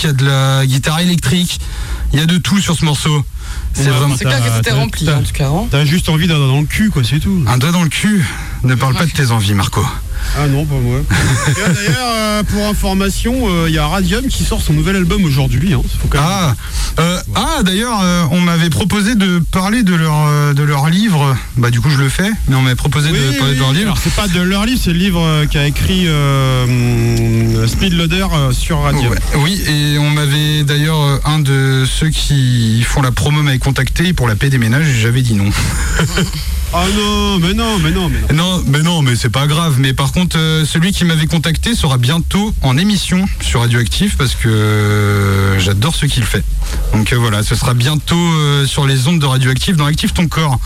Il 0.03 0.07
y 0.07 0.11
a 0.11 0.13
de 0.13 0.25
la 0.25 0.67
guitare 0.67 1.01
électrique. 1.01 1.61
Il 2.13 2.19
y 2.19 2.23
a 2.23 2.27
de 2.27 2.39
tout 2.39 2.59
sur 2.61 2.77
ce 2.77 2.85
morceau. 2.85 3.25
C'est 3.73 3.85
Ouais, 3.85 3.91
vraiment 3.91 4.17
C'est 4.17 4.25
clair 4.25 4.43
que 4.43 4.51
c'était 4.57 4.71
T'as- 4.71 4.77
rempli, 4.77 5.09
en 5.09 5.23
tout 5.23 5.33
cas. 5.33 5.49
hein. 5.49 5.67
T'as 5.71 5.85
juste 5.85 6.09
envie 6.09 6.27
d'un 6.27 6.37
doigt 6.39 6.49
dans 6.49 6.61
le 6.61 6.67
cul, 6.67 6.91
quoi, 6.91 7.03
c'est 7.05 7.21
tout. 7.21 7.45
un 7.47 7.57
doigt 7.59 7.71
dans 7.73 7.83
le 7.85 7.89
cul. 7.89 8.25
Ne 8.65 8.75
parle 8.75 8.95
pas 8.95 9.07
de 9.07 9.11
tes 9.13 9.31
envies, 9.31 9.55
Marco. 9.55 9.85
Ah 10.39 10.47
non, 10.49 10.65
pas 10.67 10.75
moi. 10.75 11.01
D'ailleurs, 11.57 12.13
euh, 12.15 12.43
pour 12.43 12.67
information, 12.67 13.49
euh, 13.49 13.69
il 13.69 13.75
y 13.75 13.79
a 13.79 13.87
Radium 13.87 14.27
qui 14.27 14.45
sort 14.45 14.61
son 14.61 14.73
nouvel 14.73 14.97
album 14.97 15.25
aujourd'hui. 15.25 15.73
Hein. 15.73 15.83
Faut 16.01 16.09
quand 16.09 16.19
même- 16.21 16.29
Ah, 16.29 16.55
euh, 16.99 17.21
ah 17.35 17.63
d'ailleurs, 17.63 18.01
euh, 18.03 18.25
on 18.31 18.41
m'avait 18.41 18.71
proposé 18.71 19.15
de 19.15 19.39
parler 19.39 19.83
de 19.83 19.95
leur, 19.95 20.27
euh, 20.27 20.53
de 20.53 20.63
leur 20.63 20.89
livre. 20.89 21.37
Bah, 21.57 21.71
du 21.71 21.81
coup, 21.81 21.91
je 21.91 21.99
le 21.99 22.09
fais, 22.09 22.31
mais 22.49 22.57
on 22.57 22.63
m'avait 22.63 22.75
proposé 22.75 23.11
Oui, 23.11 23.19
de 23.19 23.39
parler 23.39 23.53
oui, 23.53 23.57
de 23.57 23.61
leur 23.61 23.73
livre. 23.73 23.87
Alors, 23.87 23.99
c'est 23.99 24.15
pas 24.15 24.29
de 24.29 24.41
leur 24.41 24.67
livre, 24.67 24.81
c'est 24.83 24.93
le 24.93 24.99
livre 24.99 25.45
qu'a 25.51 25.67
écrit 25.67 26.07
Speed 27.67 27.95
Loader 27.95 28.27
euh, 28.33 28.53
sur. 28.53 28.81
Ouais, 28.81 28.93
oui, 29.37 29.63
et 29.69 29.99
on 29.99 30.11
m'avait 30.11 30.65
d'ailleurs 30.65 31.21
un 31.25 31.39
de 31.39 31.85
ceux 31.87 32.09
qui 32.11 32.83
font 32.83 33.03
la 33.03 33.13
promo 33.13 33.43
m'avait 33.43 33.59
contacté 33.59 34.13
pour 34.13 34.29
la 34.29 34.35
paix 34.35 34.51
des 34.51 34.59
ménages 34.59 34.89
et 34.89 35.01
j'avais 35.01 35.23
dit 35.23 35.35
non. 35.35 35.51
Ah 36.73 36.85
non, 36.97 37.39
mais 37.41 37.53
non, 37.53 37.79
mais 37.81 37.91
non, 37.91 38.09
mais 38.09 38.21
non. 38.33 38.57
Non, 38.57 38.65
mais 38.69 38.83
non, 38.83 39.03
mais 39.03 39.17
c'est 39.17 39.31
pas 39.31 39.49
grave. 39.49 39.77
Mais 39.79 39.93
par 39.93 40.13
contre, 40.13 40.39
euh, 40.39 40.65
celui 40.65 40.93
qui 40.93 41.05
m'avait 41.05 41.27
contacté 41.27 41.75
sera 41.75 41.99
bientôt 41.99 42.55
en 42.63 42.79
émission 42.79 43.27
sur 43.41 43.61
Radioactif 43.61 44.17
parce 44.17 44.37
que 44.37 44.49
euh, 44.49 45.59
j'adore 45.59 45.97
ce 45.97 46.07
qu'il 46.07 46.23
fait. 46.23 46.45
Donc 46.93 47.13
euh, 47.13 47.17
voilà, 47.17 47.43
ce 47.43 47.57
sera 47.57 47.75
bientôt 47.75 48.17
sur 48.67 48.87
les 48.87 49.09
ondes 49.09 49.19
de 49.19 49.27
Radioactif 49.27 49.77
dans 49.77 49.87
Active 49.87 50.13
ton 50.13 50.29
corps. 50.29 50.61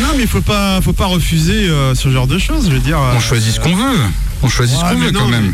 Non, 0.00 0.08
mais 0.16 0.22
il 0.22 0.28
faut 0.28 0.40
pas, 0.40 0.80
faut 0.80 0.92
pas 0.92 1.06
refuser 1.06 1.68
ce 1.94 2.10
genre 2.10 2.28
de 2.28 2.38
choses. 2.38 2.68
Je 2.68 2.74
veux 2.74 2.80
dire. 2.80 3.00
On 3.16 3.20
choisit 3.20 3.54
ce 3.54 3.60
qu'on 3.60 3.74
veut. 3.74 3.98
On 4.42 4.48
choisit 4.48 4.78
ce 4.78 4.82
qu'on 4.82 4.96
veut 4.96 5.10
non, 5.10 5.20
quand 5.20 5.28
même. 5.28 5.52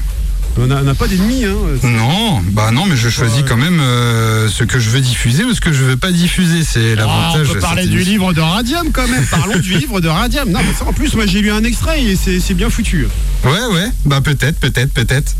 On 0.58 0.66
n'a 0.66 0.94
pas 0.94 1.06
d'ennemis. 1.06 1.44
Hein. 1.44 1.54
Non, 1.84 2.40
bah 2.52 2.70
non, 2.72 2.84
mais 2.86 2.96
je 2.96 3.08
choisis 3.08 3.38
Ouais. 3.38 3.44
quand 3.48 3.56
même 3.56 3.80
euh, 3.80 4.48
ce 4.48 4.64
que 4.64 4.78
je 4.78 4.90
veux 4.90 5.00
diffuser 5.00 5.44
ou 5.44 5.54
ce 5.54 5.60
que 5.60 5.72
je 5.72 5.84
veux 5.84 5.96
pas 5.96 6.10
diffuser. 6.12 6.64
C'est 6.64 6.94
l'avantage. 6.96 7.48
on 7.50 7.54
peut 7.54 7.60
parler 7.60 7.86
du 7.86 7.94
émission. 7.96 8.12
livre 8.12 8.32
de 8.32 8.40
Radium 8.40 8.90
quand 8.92 9.06
même. 9.08 9.24
Parlons 9.26 9.58
du 9.58 9.74
livre 9.78 10.00
de 10.00 10.08
Radium. 10.08 10.50
Non, 10.50 10.60
mais 10.66 10.74
ça, 10.78 10.84
en 10.86 10.92
plus, 10.92 11.14
moi 11.14 11.24
j'ai 11.26 11.40
lu 11.40 11.50
un 11.50 11.64
extrait 11.64 12.02
et 12.02 12.16
c'est 12.16 12.40
c'est 12.40 12.54
bien 12.54 12.68
foutu. 12.70 13.06
Ouais, 13.44 13.50
ouais, 13.72 13.90
bah 14.04 14.20
peut-être, 14.20 14.58
peut-être, 14.58 14.92
peut-être. 14.92 15.34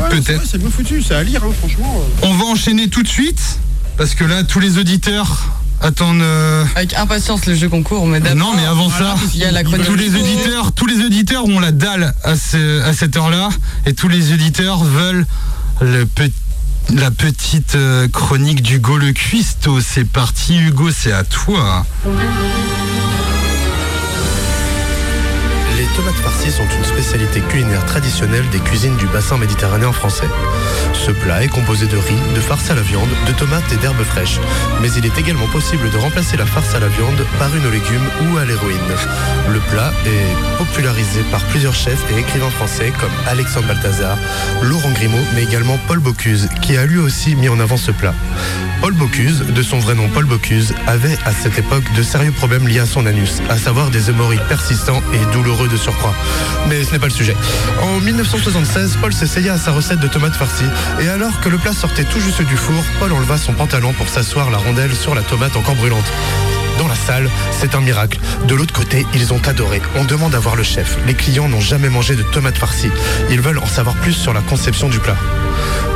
Ouais, 0.00 0.08
Peut-être. 0.10 0.24
c'est 0.26 0.34
vrai, 0.34 0.44
C'est 0.50 0.58
bien 0.58 0.70
foutu, 0.70 1.02
c'est 1.02 1.14
à 1.14 1.22
lire, 1.22 1.42
hein, 1.44 1.52
franchement. 1.58 2.02
euh. 2.22 2.26
On 2.28 2.34
va 2.34 2.44
enchaîner 2.46 2.88
tout 2.88 3.02
de 3.02 3.08
suite 3.08 3.58
parce 3.96 4.14
que 4.14 4.24
là, 4.24 4.42
tous 4.42 4.60
les 4.60 4.76
auditeurs 4.78 5.46
attendent. 5.80 6.20
euh, 6.22 6.64
Avec 6.76 6.94
impatience 6.94 7.46
le 7.46 7.54
jeu 7.54 7.68
concours, 7.68 8.06
mais. 8.06 8.20
Non, 8.20 8.52
mais 8.56 8.64
avant 8.66 8.90
ça, 8.90 9.14
il 9.34 9.40
y 9.40 9.44
a 9.44 9.50
la 9.50 9.62
chronique. 9.64 9.86
tous 9.86 9.94
les 9.94 10.14
auditeurs, 10.14 10.72
tous 10.72 10.86
les 10.86 11.04
auditeurs 11.04 11.44
ont 11.46 11.60
la 11.60 11.72
dalle 11.72 12.14
à, 12.24 12.36
ce- 12.36 12.82
à 12.82 12.92
cette 12.92 13.16
heure-là, 13.16 13.48
et 13.86 13.94
tous 13.94 14.08
les 14.08 14.32
auditeurs 14.32 14.82
veulent 14.84 15.26
le 15.80 16.06
la 16.94 17.10
petite 17.10 17.74
euh, 17.74 18.08
chronique 18.08 18.62
d'Hugo 18.62 18.96
Le 18.96 19.12
Cuisto. 19.12 19.78
C'est 19.80 20.06
parti, 20.06 20.56
Hugo, 20.56 20.90
c'est 20.90 21.12
à 21.12 21.22
toi. 21.22 21.84
Tomates 25.98 26.14
farcies 26.14 26.52
sont 26.52 26.68
une 26.78 26.84
spécialité 26.84 27.40
culinaire 27.40 27.84
traditionnelle 27.84 28.48
des 28.50 28.60
cuisines 28.60 28.96
du 28.98 29.06
bassin 29.06 29.36
méditerranéen 29.36 29.90
français. 29.90 30.28
Ce 30.92 31.10
plat 31.10 31.42
est 31.42 31.48
composé 31.48 31.86
de 31.86 31.96
riz, 31.96 32.14
de 32.36 32.40
farce 32.40 32.70
à 32.70 32.76
la 32.76 32.82
viande, 32.82 33.08
de 33.26 33.32
tomates 33.32 33.72
et 33.72 33.76
d'herbes 33.78 34.04
fraîches. 34.04 34.38
Mais 34.80 34.92
il 34.92 35.04
est 35.04 35.18
également 35.18 35.48
possible 35.48 35.90
de 35.90 35.96
remplacer 35.96 36.36
la 36.36 36.46
farce 36.46 36.72
à 36.76 36.78
la 36.78 36.86
viande 36.86 37.26
par 37.40 37.54
une 37.56 37.66
aux 37.66 37.70
légumes 37.70 38.08
ou 38.22 38.38
à 38.38 38.44
l'héroïne. 38.44 38.78
Le 39.48 39.58
plat 39.58 39.92
est 40.06 40.58
popularisé 40.58 41.22
par 41.32 41.42
plusieurs 41.46 41.74
chefs 41.74 42.04
et 42.12 42.20
écrivains 42.20 42.50
français 42.50 42.92
comme 43.00 43.10
Alexandre 43.26 43.66
Balthazar, 43.66 44.16
Laurent 44.62 44.92
Grimaud, 44.92 45.24
mais 45.34 45.42
également 45.42 45.80
Paul 45.88 45.98
Bocuse, 45.98 46.48
qui 46.62 46.76
a 46.76 46.86
lui 46.86 46.98
aussi 46.98 47.34
mis 47.34 47.48
en 47.48 47.58
avant 47.58 47.76
ce 47.76 47.90
plat. 47.90 48.14
Paul 48.80 48.92
Bocuse, 48.92 49.40
de 49.40 49.62
son 49.62 49.80
vrai 49.80 49.96
nom 49.96 50.08
Paul 50.08 50.24
Bocuse, 50.24 50.72
avait 50.86 51.18
à 51.24 51.32
cette 51.32 51.58
époque 51.58 51.92
de 51.96 52.02
sérieux 52.02 52.30
problèmes 52.30 52.68
liés 52.68 52.78
à 52.78 52.86
son 52.86 53.06
anus, 53.06 53.42
à 53.48 53.58
savoir 53.58 53.90
des 53.90 54.10
hémorroïdes 54.10 54.46
persistants 54.48 55.02
et 55.12 55.32
douloureux 55.32 55.66
de 55.66 55.76
Mais 56.68 56.84
ce 56.84 56.92
n'est 56.92 56.98
pas 56.98 57.06
le 57.06 57.12
sujet. 57.12 57.36
En 57.82 58.00
1976, 58.00 58.98
Paul 59.00 59.12
s'essaya 59.12 59.54
à 59.54 59.58
sa 59.58 59.72
recette 59.72 60.00
de 60.00 60.08
tomates 60.08 60.36
farcies, 60.36 60.64
et 61.00 61.08
alors 61.08 61.40
que 61.40 61.48
le 61.48 61.58
plat 61.58 61.72
sortait 61.72 62.04
tout 62.04 62.20
juste 62.20 62.42
du 62.42 62.56
four, 62.56 62.82
Paul 62.98 63.12
enleva 63.12 63.38
son 63.38 63.52
pantalon 63.52 63.92
pour 63.92 64.08
s'asseoir 64.08 64.50
la 64.50 64.58
rondelle 64.58 64.94
sur 64.94 65.14
la 65.14 65.22
tomate 65.22 65.56
encore 65.56 65.74
brûlante. 65.74 66.12
Dans 66.78 66.86
la 66.86 66.94
salle, 66.94 67.28
c'est 67.50 67.74
un 67.74 67.80
miracle. 67.80 68.20
De 68.46 68.54
l'autre 68.54 68.72
côté, 68.72 69.04
ils 69.12 69.32
ont 69.32 69.40
adoré. 69.46 69.82
On 69.96 70.04
demande 70.04 70.34
à 70.36 70.38
voir 70.38 70.54
le 70.54 70.62
chef. 70.62 70.96
Les 71.06 71.14
clients 71.14 71.48
n'ont 71.48 71.60
jamais 71.60 71.88
mangé 71.88 72.14
de 72.14 72.22
tomates 72.22 72.56
farcies. 72.56 72.90
Ils 73.30 73.40
veulent 73.40 73.58
en 73.58 73.66
savoir 73.66 73.96
plus 73.96 74.12
sur 74.12 74.32
la 74.32 74.42
conception 74.42 74.88
du 74.88 75.00
plat. 75.00 75.16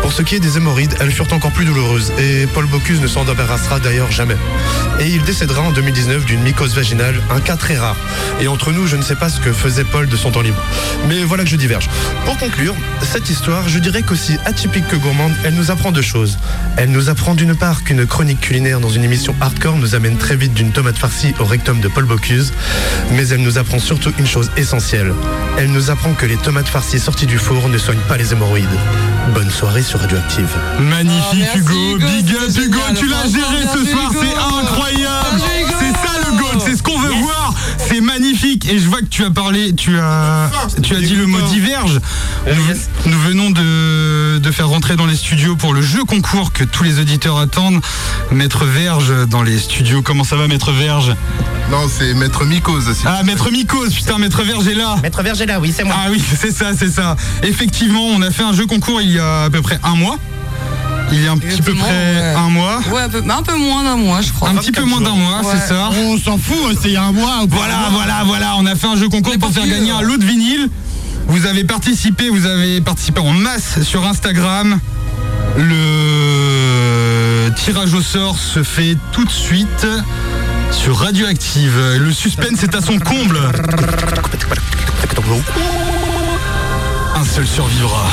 Pour 0.02 0.12
ce 0.12 0.22
qui 0.22 0.34
est 0.34 0.40
des 0.40 0.56
hémorroïdes, 0.56 0.94
elles 1.00 1.12
furent 1.12 1.32
encore 1.32 1.52
plus 1.52 1.64
douloureuses 1.64 2.12
et 2.18 2.46
Paul 2.52 2.66
Bocuse 2.66 3.00
ne 3.00 3.06
s'en 3.06 3.24
débarrassera 3.24 3.78
d'ailleurs 3.78 4.10
jamais. 4.10 4.36
Et 4.98 5.06
il 5.06 5.22
décédera 5.22 5.62
en 5.62 5.70
2019 5.70 6.24
d'une 6.24 6.42
mycose 6.42 6.74
vaginale, 6.74 7.14
un 7.30 7.38
cas 7.38 7.56
très 7.56 7.76
rare. 7.76 7.96
Et 8.40 8.48
entre 8.48 8.72
nous, 8.72 8.88
je 8.88 8.96
ne 8.96 9.02
sais 9.02 9.14
pas 9.14 9.28
ce 9.28 9.38
que 9.38 9.52
faisait 9.52 9.84
Paul 9.84 10.08
de 10.08 10.16
son 10.16 10.32
temps 10.32 10.40
libre. 10.40 10.60
Mais 11.08 11.22
voilà 11.22 11.44
que 11.44 11.50
je 11.50 11.56
diverge. 11.56 11.88
Pour 12.24 12.36
conclure, 12.36 12.74
cette 13.02 13.30
histoire, 13.30 13.68
je 13.68 13.78
dirais 13.78 14.02
qu'aussi 14.02 14.36
atypique 14.44 14.88
que 14.88 14.96
gourmande, 14.96 15.32
elle 15.44 15.54
nous 15.54 15.70
apprend 15.70 15.92
deux 15.92 16.02
choses. 16.02 16.36
Elle 16.76 16.90
nous 16.90 17.08
apprend 17.08 17.34
d'une 17.36 17.54
part 17.54 17.84
qu'une 17.84 18.04
chronique 18.04 18.40
culinaire 18.40 18.80
dans 18.80 18.90
une 18.90 19.04
émission 19.04 19.36
hardcore 19.40 19.76
nous 19.76 19.94
amène 19.94 20.16
très 20.16 20.34
vite 20.34 20.52
d'une 20.52 20.71
tomate 20.72 20.98
farcie 20.98 21.34
au 21.38 21.44
rectum 21.44 21.80
de 21.80 21.88
Paul 21.88 22.04
Bocuse, 22.04 22.52
mais 23.12 23.28
elle 23.28 23.42
nous 23.42 23.58
apprend 23.58 23.78
surtout 23.78 24.12
une 24.18 24.26
chose 24.26 24.50
essentielle. 24.56 25.12
Elle 25.58 25.70
nous 25.70 25.90
apprend 25.90 26.14
que 26.14 26.26
les 26.26 26.36
tomates 26.36 26.68
farcies 26.68 26.98
sorties 27.00 27.26
du 27.26 27.38
four 27.38 27.68
ne 27.68 27.78
soignent 27.78 28.00
pas 28.08 28.16
les 28.16 28.32
hémorroïdes. 28.32 28.66
Bonne 29.34 29.50
soirée 29.50 29.82
sur 29.82 30.00
Radioactive. 30.00 30.48
Magnifique 30.80 31.22
Oh, 31.32 31.36
merci, 31.36 31.58
Hugo, 31.58 31.72
Hugo, 31.96 32.06
big 32.06 32.30
up 32.34 32.40
c'était 32.48 32.66
Hugo, 32.66 32.78
génial. 32.78 32.94
tu 32.96 33.06
l'as 33.08 33.28
géré 33.28 33.62
ce 33.72 33.90
soir, 33.90 34.10
c'est 34.12 34.58
incroyable. 34.60 35.40
C'est 36.64 36.76
ce 36.76 36.82
qu'on 36.82 36.98
veut 36.98 37.12
voir 37.12 37.54
C'est 37.78 38.00
magnifique 38.00 38.68
et 38.70 38.78
je 38.78 38.88
vois 38.88 39.00
que 39.00 39.06
tu 39.06 39.24
as 39.24 39.30
parlé, 39.30 39.74
tu 39.74 39.98
as, 39.98 40.50
tu 40.82 40.94
as 40.94 41.00
dit 41.00 41.14
le 41.14 41.26
mot 41.26 41.40
diverge. 41.42 42.00
Nous, 42.46 43.10
nous 43.12 43.18
venons 43.20 43.50
de, 43.50 44.38
de 44.38 44.50
faire 44.50 44.68
rentrer 44.68 44.96
dans 44.96 45.06
les 45.06 45.16
studios 45.16 45.56
pour 45.56 45.74
le 45.74 45.82
jeu 45.82 46.04
concours 46.04 46.52
que 46.52 46.64
tous 46.64 46.82
les 46.84 46.98
auditeurs 47.00 47.38
attendent. 47.38 47.80
Maître 48.30 48.64
Verge 48.64 49.26
dans 49.28 49.42
les 49.42 49.58
studios. 49.58 50.02
Comment 50.02 50.24
ça 50.24 50.36
va, 50.36 50.48
Maître 50.48 50.72
Verge? 50.72 51.14
Non, 51.70 51.86
c'est 51.88 52.14
Maître 52.14 52.44
Mycose. 52.44 52.94
Ah. 53.04 53.22
Maître 53.24 53.50
Mycos, 53.50 53.90
putain, 53.94 54.18
Maître 54.18 54.42
Verge 54.42 54.66
est 54.68 54.74
là. 54.74 54.96
Maître 55.02 55.22
Verge 55.22 55.40
est 55.40 55.46
là, 55.46 55.60
oui, 55.60 55.72
c'est 55.74 55.84
moi. 55.84 55.94
Ah 55.96 56.08
oui, 56.10 56.22
c'est 56.40 56.52
ça, 56.52 56.72
c'est 56.78 56.90
ça. 56.90 57.16
Effectivement, 57.42 58.04
on 58.04 58.22
a 58.22 58.30
fait 58.30 58.42
un 58.42 58.52
jeu 58.52 58.66
concours 58.66 59.00
il 59.00 59.12
y 59.12 59.18
a 59.18 59.44
à 59.44 59.50
peu 59.50 59.62
près 59.62 59.78
un 59.82 59.94
mois. 59.94 60.18
Il 61.12 61.22
y 61.22 61.26
a 61.28 61.32
un 61.32 61.36
petit 61.38 61.60
peu 61.62 61.74
près 61.74 61.90
ouais. 61.90 62.34
un 62.36 62.48
mois. 62.48 62.80
Ouais, 62.90 63.02
un 63.02 63.08
peu, 63.08 63.20
mais 63.24 63.34
un 63.34 63.42
peu 63.42 63.56
moins 63.56 63.84
d'un 63.84 63.96
mois, 63.96 64.20
je 64.22 64.32
crois. 64.32 64.48
Un 64.48 64.54
petit 64.56 64.72
peu 64.72 64.82
moins 64.84 65.00
d'un 65.00 65.14
mois, 65.14 65.40
Ouais. 65.42 65.52
c'est 65.52 65.68
ça. 65.68 65.90
On 65.94 66.16
s'en 66.18 66.38
fout, 66.38 66.56
hein, 66.66 66.74
c'est 66.80 66.88
il 66.88 66.94
y 66.94 66.96
a 66.96 67.04
un 67.04 67.12
mois. 67.12 67.44
Voilà, 67.48 67.76
un 67.76 67.90
mois. 67.90 68.02
voilà, 68.04 68.22
voilà. 68.24 68.54
On 68.56 68.64
a 68.66 68.74
fait 68.74 68.86
un 68.86 68.96
jeu 68.96 69.08
concours 69.08 69.36
pour 69.38 69.50
faire 69.50 69.66
gagner 69.66 69.90
hein. 69.90 69.98
un 69.98 70.02
lot 70.02 70.16
de 70.16 70.24
vinyle. 70.24 70.68
Vous 71.28 71.46
avez 71.46 71.64
participé, 71.64 72.28
vous 72.30 72.46
avez 72.46 72.80
participé 72.80 73.20
en 73.20 73.32
masse 73.32 73.82
sur 73.82 74.06
Instagram. 74.06 74.80
Le 75.56 77.50
tirage 77.56 77.92
au 77.94 78.00
sort 78.02 78.38
se 78.38 78.62
fait 78.62 78.96
tout 79.12 79.24
de 79.24 79.30
suite 79.30 79.86
sur 80.70 80.96
Radioactive. 80.98 81.78
Le 81.98 82.12
suspense 82.12 82.62
est 82.62 82.74
à 82.74 82.80
son 82.80 82.98
comble. 82.98 83.38
Un 87.14 87.24
seul 87.24 87.46
survivra. 87.46 88.06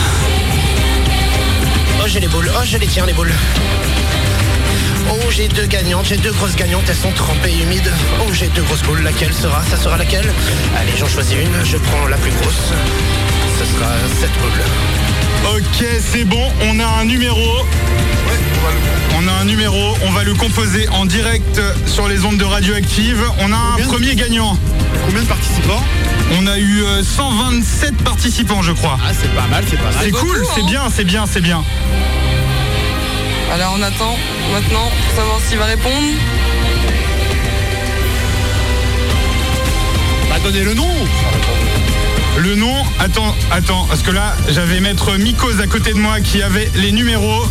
Oh, 2.01 2.07
j'ai 2.07 2.19
les 2.21 2.27
boules. 2.27 2.49
Oh, 2.55 2.61
je 2.63 2.77
les 2.77 2.87
tiens, 2.87 3.05
les 3.05 3.13
boules. 3.13 3.33
Oh, 5.11 5.31
j'ai 5.31 5.47
deux 5.47 5.65
gagnantes, 5.65 6.05
j'ai 6.05 6.17
deux 6.17 6.31
grosses 6.31 6.55
gagnantes, 6.55 6.83
elles 6.87 6.95
sont 6.95 7.11
trempées 7.11 7.51
et 7.51 7.63
humides. 7.63 7.91
Oh, 8.21 8.31
j'ai 8.31 8.47
deux 8.47 8.61
grosses 8.61 8.83
boules, 8.83 9.01
laquelle 9.01 9.33
sera? 9.33 9.63
Ça 9.63 9.75
sera 9.77 9.97
laquelle? 9.97 10.31
Allez, 10.77 10.93
j'en 10.97 11.07
choisis 11.07 11.35
une, 11.35 11.65
je 11.65 11.77
prends 11.77 12.07
la 12.07 12.17
plus 12.17 12.31
grosse. 12.31 12.71
Ce 13.59 13.65
sera 13.65 13.89
cette 14.19 14.31
boule. 14.39 15.57
Ok, 15.57 15.87
c'est 15.99 16.25
bon, 16.25 16.51
on 16.63 16.79
a 16.79 16.85
un 16.85 17.05
numéro. 17.05 17.65
On 19.17 19.27
a 19.27 19.31
un 19.33 19.45
numéro, 19.45 19.95
on 20.05 20.11
va 20.11 20.23
le 20.23 20.35
composer 20.35 20.87
en 20.89 21.05
direct 21.05 21.59
sur 21.85 22.07
les 22.07 22.23
ondes 22.23 22.37
de 22.37 22.45
Radioactive. 22.45 23.21
On 23.39 23.51
a 23.51 23.57
un 23.57 23.87
premier 23.87 24.15
gagnant. 24.15 24.57
Combien 25.05 25.23
de 25.23 25.27
participants 25.27 25.83
On 26.37 26.47
a 26.47 26.57
eu 26.57 26.83
euh, 26.83 27.03
127 27.03 27.97
participants, 28.03 28.61
je 28.61 28.71
crois. 28.71 28.97
Ah, 29.03 29.11
c'est 29.13 29.33
pas 29.33 29.47
mal, 29.47 29.63
c'est 29.67 29.77
pas 29.77 29.83
mal. 29.83 29.93
C'est 30.01 30.11
cool, 30.11 30.45
c'est 30.53 30.61
hein. 30.61 30.65
bien, 30.67 30.81
c'est 30.93 31.03
bien, 31.03 31.25
c'est 31.25 31.41
bien. 31.41 31.63
Alors 33.51 33.75
on 33.77 33.81
attend 33.81 34.15
maintenant 34.53 34.91
pour 35.05 35.15
savoir 35.15 35.39
s'il 35.41 35.57
va 35.57 35.65
répondre. 35.65 35.95
Bah, 40.29 40.35
donnez 40.43 40.63
le 40.63 40.75
nom. 40.75 40.87
Le 42.37 42.55
nom, 42.55 42.85
attends, 42.99 43.35
attends, 43.51 43.85
parce 43.89 44.01
que 44.01 44.11
là, 44.11 44.35
j'avais 44.49 44.79
maître 44.79 45.17
Mikos 45.17 45.59
à 45.61 45.67
côté 45.67 45.93
de 45.93 45.97
moi 45.97 46.21
qui 46.21 46.41
avait 46.41 46.69
les 46.75 46.91
numéros. 46.91 47.43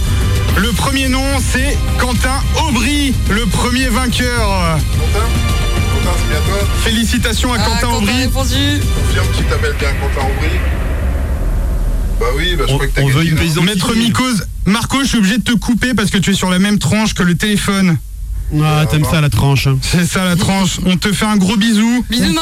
Le 0.56 0.72
premier 0.72 1.08
nom, 1.08 1.24
c'est 1.40 1.76
Quentin 1.98 2.40
Aubry, 2.64 3.12
le 3.28 3.44
premier 3.46 3.88
vainqueur. 3.88 4.78
Quentin 4.98 5.47
Félicitations 6.84 7.52
à 7.52 7.58
Ah, 7.60 7.64
Quentin 7.64 7.88
Aubry. 7.96 8.12
répondu. 8.12 8.54
Confirme 9.06 9.26
que 9.28 9.36
tu 9.38 9.44
t'appelles 9.44 9.74
bien 9.78 9.88
Quentin 10.00 10.26
Aubry 10.26 10.58
Bah 12.20 12.26
oui, 12.36 12.56
bah 12.56 12.64
je 12.66 12.72
On- 12.72 12.76
crois 12.76 12.86
que 12.86 12.92
t'as. 12.92 13.62
Maître 13.62 13.94
Mikos, 13.94 14.42
Marco, 14.66 14.98
je 15.02 15.08
suis 15.08 15.18
obligé 15.18 15.38
de 15.38 15.42
te 15.42 15.52
couper 15.52 15.94
parce 15.94 16.10
que 16.10 16.18
tu 16.18 16.30
es 16.30 16.34
sur 16.34 16.50
la 16.50 16.58
même 16.58 16.78
tranche 16.78 17.14
que 17.14 17.22
le 17.22 17.34
téléphone. 17.36 17.96
Ah, 18.62 18.86
t'aimes 18.90 19.04
ça 19.04 19.20
la 19.20 19.28
tranche. 19.28 19.66
hein. 19.66 19.78
C'est 19.82 20.06
ça 20.06 20.24
la 20.24 20.36
tranche. 20.36 20.78
On 20.86 20.96
te 20.96 21.12
fait 21.12 21.26
un 21.26 21.36
gros 21.36 21.56
bisou. 21.56 22.04
Bisous 22.08 22.32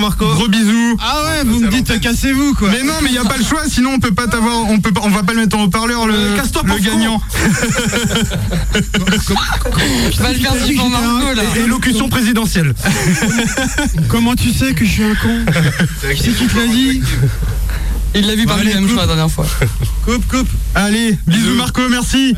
Marco. 0.00 0.26
Gros 0.34 0.48
bisous. 0.48 0.96
Ah 1.00 1.22
ouais, 1.24 1.44
vous 1.44 1.60
me 1.60 1.68
dites 1.68 2.00
cassez-vous 2.00 2.54
quoi. 2.54 2.68
Mais 2.70 2.82
non, 2.82 2.94
mais 3.02 3.08
il 3.08 3.12
n'y 3.12 3.18
a 3.18 3.24
pas 3.24 3.36
le 3.36 3.44
choix, 3.44 3.62
sinon 3.68 3.90
on 3.94 3.98
peut 3.98 4.12
pas 4.14 4.26
t'avoir, 4.28 4.64
on 4.70 4.78
peut 4.78 4.92
pas, 4.92 5.00
on 5.04 5.10
va 5.10 5.22
pas 5.22 5.32
le 5.32 5.40
mettre 5.40 5.56
en 5.58 5.64
haut-parleur 5.64 6.06
le, 6.06 6.14
Euh, 6.14 6.36
casse-toi, 6.36 6.62
le 6.64 6.78
gagnant. 6.78 7.20
Le 8.98 10.34
faire 10.34 10.76
pour 10.76 10.90
Marco 10.90 11.34
là. 11.34 11.42
Élocution 11.64 12.08
présidentielle. 12.08 12.74
Comment 14.08 14.34
tu 14.34 14.52
sais 14.52 14.74
que 14.74 14.84
je 14.84 14.90
suis 14.90 15.02
un 15.04 15.14
con 15.14 15.44
C'est 16.00 16.14
Qui 16.14 16.32
te 16.32 16.56
l'a 16.56 16.66
dit 16.66 17.02
Il 18.14 18.26
l'a 18.26 18.34
vu 18.34 18.46
par 18.46 18.58
lui-même, 18.58 18.94
la 18.96 19.06
dernière 19.06 19.30
fois. 19.30 19.46
Coupe, 20.04 20.26
coupe. 20.28 20.48
Allez, 20.74 21.18
bisous 21.26 21.54
Marco, 21.54 21.82
merci. 21.90 22.34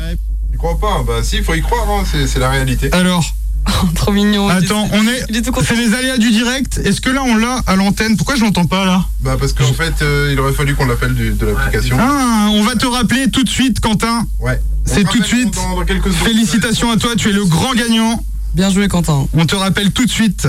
Crois 0.61 0.77
pas 0.79 1.03
Bah 1.05 1.23
si, 1.23 1.37
il 1.37 1.43
faut 1.43 1.55
y 1.55 1.61
croire, 1.61 1.87
hein, 1.89 2.03
c'est 2.09 2.27
c'est 2.27 2.39
la 2.39 2.49
réalité. 2.49 2.89
Alors, 2.93 3.25
Trop 3.95 4.11
mignon. 4.11 4.47
attends, 4.47 4.87
on 4.93 5.07
est, 5.07 5.25
c'est 5.63 5.75
les 5.75 5.93
aléas 5.95 6.17
du 6.17 6.29
direct. 6.31 6.79
Est-ce 6.83 7.01
que 7.01 7.09
là 7.09 7.21
on 7.25 7.35
l'a 7.35 7.61
à 7.67 7.75
l'antenne? 7.75 8.15
Pourquoi 8.17 8.35
je 8.35 8.41
l'entends 8.43 8.65
pas 8.65 8.85
là? 8.85 9.05
Bah 9.21 9.37
parce 9.39 9.53
qu'en 9.53 9.73
fait, 9.73 10.01
euh, 10.01 10.29
il 10.31 10.39
aurait 10.39 10.53
fallu 10.53 10.75
qu'on 10.75 10.85
l'appelle 10.85 11.13
du- 11.15 11.31
de 11.31 11.45
l'application. 11.47 11.97
Ah, 11.99 12.47
on 12.51 12.63
va 12.63 12.75
te 12.75 12.85
rappeler 12.85 13.29
tout 13.31 13.43
de 13.43 13.49
suite, 13.49 13.79
Quentin. 13.79 14.25
Ouais. 14.39 14.59
C'est 14.85 15.03
tout 15.03 15.19
de 15.19 15.25
suite. 15.25 15.53
Dans, 15.55 15.75
dans 15.77 15.85
quelques. 15.85 16.09
Félicitations 16.11 16.91
à 16.91 16.97
toi, 16.97 17.11
tu 17.15 17.29
es 17.29 17.33
le 17.33 17.45
grand 17.45 17.73
gagnant. 17.73 18.23
Bien 18.55 18.69
joué 18.71 18.87
Quentin. 18.87 19.27
On 19.33 19.45
te 19.45 19.55
rappelle 19.55 19.91
tout 19.91 20.05
de 20.05 20.11
suite. 20.11 20.47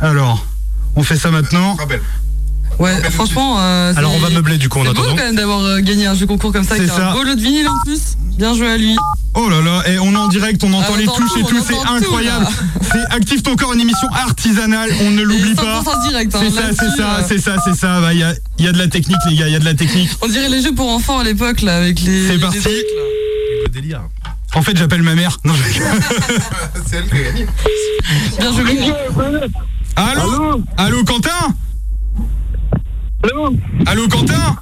Alors, 0.00 0.44
on 0.96 1.02
fait 1.02 1.16
ça 1.16 1.30
maintenant. 1.30 1.74
te 1.76 1.82
rappelle. 1.82 2.02
Ouais, 2.78 3.00
franchement. 3.10 3.56
euh, 3.60 3.92
Alors, 3.96 4.12
c'est- 4.12 4.16
on 4.18 4.20
va 4.20 4.30
meubler 4.30 4.56
du 4.58 4.68
coup 4.68 4.78
en 4.80 4.84
C'est 4.84 4.92
beau 4.94 5.02
attendant. 5.02 5.16
quand 5.16 5.24
même 5.24 5.36
d'avoir 5.36 5.60
euh, 5.60 5.80
gagné 5.80 6.06
un 6.06 6.14
jeu 6.14 6.26
concours 6.26 6.52
comme 6.52 6.64
ça 6.64 6.74
C'est 6.76 6.82
avec 6.82 6.92
ça. 6.92 7.10
un 7.10 7.12
beau 7.12 7.22
lot 7.22 7.34
de 7.34 7.40
vinyle 7.40 7.68
en 7.68 7.78
plus. 7.84 8.16
Bien 8.38 8.54
joué 8.54 8.68
à 8.68 8.76
lui. 8.76 8.96
Oh 9.34 9.48
là 9.48 9.60
là, 9.62 9.82
et 9.88 9.98
on 9.98 10.12
est 10.12 10.16
en 10.16 10.28
direct, 10.28 10.62
on 10.62 10.72
entend 10.74 10.84
Ah, 10.88 10.92
on 10.92 10.96
les 10.96 11.08
entend 11.08 11.16
touches 11.20 11.38
et 11.38 11.42
tout, 11.44 11.56
c'est 11.66 11.74
entend 11.74 11.94
incroyable. 11.94 12.46
C'est 12.82 13.14
Active 13.14 13.40
ton 13.42 13.56
corps, 13.56 13.72
une 13.72 13.80
émission 13.80 14.08
artisanale, 14.10 14.90
on 15.02 15.10
ne 15.10 15.22
l'oublie 15.22 15.54
pas. 15.54 15.80
100% 15.82 16.08
direct. 16.08 16.34
hein, 16.34 16.40
C'est 16.42 16.50
ça, 16.50 16.62
c'est 16.78 16.96
ça, 16.96 17.14
euh, 17.18 17.22
c'est 17.26 17.38
ça, 17.38 17.56
c'est 17.64 17.74
ça. 17.74 18.00
Bah, 18.00 18.12
Il 18.12 18.20
y, 18.20 18.22
a, 18.22 18.34
il 18.58 18.64
y 18.66 18.68
a 18.68 18.72
de 18.72 18.78
la 18.78 18.88
technique, 18.88 19.16
les 19.30 19.36
gars, 19.36 19.46
il 19.48 19.52
y 19.52 19.56
a 19.56 19.58
de 19.58 19.64
la 19.64 19.74
technique. 19.74 20.10
On 20.20 20.28
dirait 20.28 20.50
les 20.50 20.60
jeux 20.60 20.74
pour 20.74 20.88
enfants 20.90 21.18
à 21.18 21.24
l'époque 21.24 21.62
là 21.62 21.78
avec 21.78 22.00
les. 22.02 22.26
C'est 22.26 22.34
les 22.34 22.40
parti. 22.40 22.60
trucs, 22.60 22.72
là. 22.74 23.02
Le 23.64 23.68
délire. 23.70 24.02
En 24.54 24.60
fait, 24.62 24.76
j'appelle 24.76 25.02
ma 25.02 25.14
mère. 25.14 25.38
Non, 25.44 25.54
c'est 26.86 26.96
elle 26.96 27.08
qui 27.08 27.16
a 27.16 27.22
gagné. 27.22 27.46
Bien 28.38 28.52
joué. 28.52 28.92
Allô? 29.96 30.62
Allô, 30.76 31.04
Quentin? 31.04 31.54
Allô, 33.86 34.08
Quentin 34.08 34.56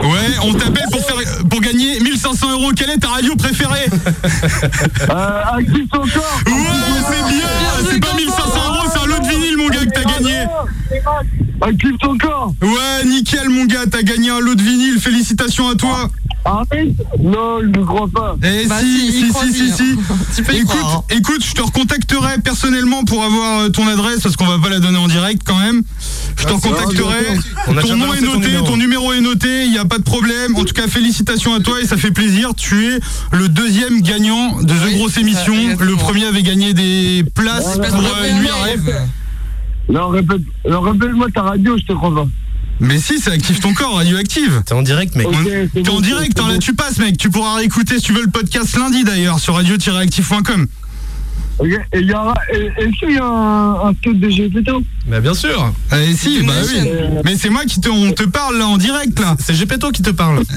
Ouais, 0.00 0.36
on 0.42 0.52
t'appelle 0.54 0.86
pour, 0.90 1.00
faire, 1.06 1.16
pour 1.48 1.60
gagner 1.60 2.00
1500 2.00 2.50
euros. 2.52 2.70
Quelle 2.76 2.90
est 2.90 2.98
ta 2.98 3.08
radio 3.08 3.34
préférée? 3.36 3.86
Active 5.08 5.86
ton 5.92 6.00
corps. 6.00 6.40
Ouais, 6.46 6.52
c'est 7.08 7.24
bien 7.32 7.48
C'est 7.90 8.00
pas 8.00 8.14
1500 8.14 8.74
euros, 8.74 8.85
t'as 10.04 10.12
gagné 10.18 10.44
Active 11.60 11.92
ton 12.00 12.18
corps 12.18 12.52
Ouais, 12.62 13.06
nickel, 13.06 13.48
mon 13.48 13.64
gars, 13.64 13.86
t'as 13.90 14.02
gagné 14.02 14.30
un 14.30 14.40
lot 14.40 14.54
de 14.54 14.62
vinyle. 14.62 15.00
Félicitations 15.00 15.68
à 15.70 15.74
toi 15.74 16.10
Arrête 16.44 16.94
Non, 17.18 17.58
je 17.60 17.66
ne 17.66 17.84
crois 17.84 18.06
pas. 18.14 18.36
Eh 18.44 18.66
Bah, 18.66 18.76
si, 18.80 19.10
si, 19.10 19.32
si, 19.32 19.32
si, 19.32 19.52
si, 19.54 19.72
si. 19.72 19.98
Tu 20.36 20.42
peux 20.44 20.52
y 20.52 20.58
Écoute, 20.58 20.76
croire, 20.76 20.96
hein. 21.10 21.14
écoute, 21.16 21.44
je 21.44 21.52
te 21.54 21.62
recontacterai 21.62 22.38
personnellement 22.44 23.02
pour 23.04 23.24
avoir 23.24 23.60
euh, 23.62 23.68
ton 23.70 23.88
adresse 23.88 24.20
parce 24.20 24.36
qu'on 24.36 24.46
va 24.46 24.58
pas 24.58 24.68
la 24.68 24.78
donner 24.78 24.98
en 24.98 25.08
direct 25.08 25.42
quand 25.44 25.58
même. 25.58 25.82
Je 26.36 26.44
te 26.44 26.50
Ah, 26.50 26.54
recontacterai. 26.54 27.38
Ton 27.82 27.96
nom 27.96 28.12
est 28.14 28.20
noté, 28.20 28.38
numéro. 28.48 28.66
ton 28.66 28.76
numéro 28.76 29.12
est 29.14 29.20
noté, 29.22 29.64
il 29.64 29.72
n'y 29.72 29.78
a 29.78 29.86
pas 29.86 29.98
de 29.98 30.04
problème. 30.04 30.54
En 30.56 30.64
tout 30.64 30.74
cas, 30.74 30.86
félicitations 30.86 31.52
à 31.54 31.60
toi 31.60 31.80
et 31.82 31.86
ça 31.86 31.96
fait 31.96 32.12
plaisir. 32.12 32.50
Tu 32.54 32.86
es 32.92 33.00
le 33.32 33.48
deuxième 33.48 34.00
gagnant 34.02 34.60
de 34.60 34.72
The 34.72 34.76
Oui, 34.86 34.94
Grosse 34.98 35.16
Émission. 35.16 35.54
Le 35.80 35.96
premier 35.96 36.26
avait 36.26 36.42
gagné 36.42 36.74
des 36.74 37.24
places 37.34 37.76
pour 37.78 37.84
euh, 38.00 38.32
Nuit 38.38 38.48
à 38.50 38.62
rêve. 38.64 38.94
Non, 39.88 40.08
répète, 40.08 40.40
répète-moi 40.64 41.28
ta 41.34 41.42
radio, 41.42 41.76
je 41.78 41.84
te 41.84 41.92
crois 41.92 42.14
pas. 42.14 42.26
Mais 42.80 42.98
si, 42.98 43.18
ça 43.20 43.30
active 43.32 43.58
ton 43.60 43.72
corps, 43.72 43.94
radioactive. 43.96 44.62
T'es 44.66 44.74
en 44.74 44.82
direct, 44.82 45.14
mec. 45.16 45.26
C'est 45.72 45.82
T'es 45.82 45.88
en 45.88 46.00
direct, 46.00 46.32
c'est 46.36 46.42
hein, 46.44 46.48
là 46.48 46.58
tu 46.58 46.74
passes 46.74 46.98
mec, 46.98 47.16
tu 47.16 47.30
pourras 47.30 47.54
réécouter 47.56 47.96
si 47.96 48.02
tu 48.02 48.12
veux 48.12 48.22
le 48.22 48.30
podcast 48.30 48.76
lundi 48.76 49.02
d'ailleurs 49.04 49.38
sur 49.38 49.54
radio-active.com. 49.54 50.66
Ok, 51.58 51.68
et 51.68 52.00
il 52.00 52.06
y 52.06 52.12
aura, 52.12 52.34
et- 52.52 52.66
est-ce 52.82 52.98
qu'il 52.98 53.12
y 53.14 53.18
a 53.18 53.24
un, 53.24 53.88
un 53.88 53.94
truc 53.94 54.20
de 54.20 54.28
Gepetto 54.28 54.82
Bah, 55.06 55.20
bien 55.20 55.32
sûr. 55.32 55.72
Eh 55.90 56.12
si, 56.12 56.42
bah 56.42 56.52
oui. 56.66 56.90
Mais 57.24 57.36
c'est 57.38 57.48
moi 57.48 57.64
qui 57.64 57.80
te, 57.80 57.88
on 57.88 58.12
te 58.12 58.24
parle 58.24 58.58
là 58.58 58.66
en 58.66 58.76
direct 58.76 59.18
là. 59.18 59.36
C'est 59.38 59.54
Gepetto 59.54 59.90
qui 59.90 60.02
te 60.02 60.10
parle. 60.10 60.42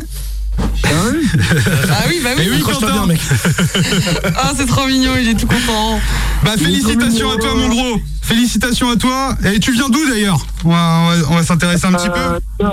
Ah 0.62 2.06
oui, 2.10 2.20
bah 2.24 2.30
Eh 2.38 2.42
oui. 2.42 2.48
oui, 2.52 2.58
Accroche-toi 2.58 2.90
Quentin. 2.90 3.06
bien, 3.06 3.06
mec. 3.08 3.22
Ah, 4.36 4.52
c'est 4.56 4.66
trop 4.66 4.88
mignon, 4.88 5.12
il 5.20 5.30
est 5.30 5.36
tout 5.40 5.48
content. 5.48 6.00
Bah 6.44 6.52
félicitations 6.58 7.32
à 7.32 7.38
toi 7.38 7.56
mon 7.56 7.68
gros. 7.70 8.02
Félicitations 8.22 8.90
à 8.92 8.96
toi. 8.96 9.36
Et 9.52 9.60
tu 9.60 9.72
viens 9.74 9.90
d'où 9.90 10.08
d'ailleurs 10.10 10.46
On 10.66 10.70
va, 10.70 11.12
on 11.30 11.44
s'intéresser 11.44 11.86
un 11.86 11.94
petit 11.94 12.10
peu. 12.10 12.66
Euh, 12.66 12.70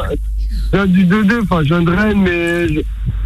Je 0.72 0.76
viens 0.76 0.86
du 0.86 1.04
2-2, 1.06 1.42
enfin, 1.42 1.62
je 1.62 1.68
viens 1.68 1.82
de 1.82 1.90
Rennes, 1.90 2.20
mais 2.22 2.68
je, 2.68 2.80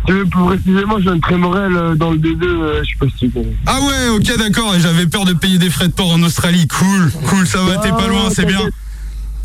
je 0.08 0.12
veux 0.12 0.26
plus 0.26 0.44
précisément, 0.44 0.96
je 0.98 1.02
viens 1.04 1.16
de 1.16 1.20
Trémorel 1.20 1.76
euh, 1.76 1.94
dans 1.94 2.10
le 2.12 2.18
2-2, 2.18 2.44
euh, 2.44 2.80
je 2.84 2.90
sais 2.90 2.96
pas 3.00 3.06
si 3.06 3.26
tu 3.26 3.30
connais. 3.30 3.56
Ah 3.66 3.80
ouais, 3.80 4.08
ok 4.16 4.38
d'accord. 4.38 4.74
Et 4.76 4.80
j'avais 4.80 5.06
peur 5.06 5.24
de 5.24 5.32
payer 5.32 5.58
des 5.58 5.70
frais 5.70 5.88
de 5.88 5.92
port 5.92 6.12
en 6.12 6.22
Australie. 6.22 6.66
Cool, 6.68 7.10
cool, 7.28 7.46
ça 7.46 7.58
va, 7.62 7.76
t'es 7.78 7.90
pas 7.90 8.06
loin, 8.08 8.28
c'est 8.34 8.46
bien. 8.46 8.60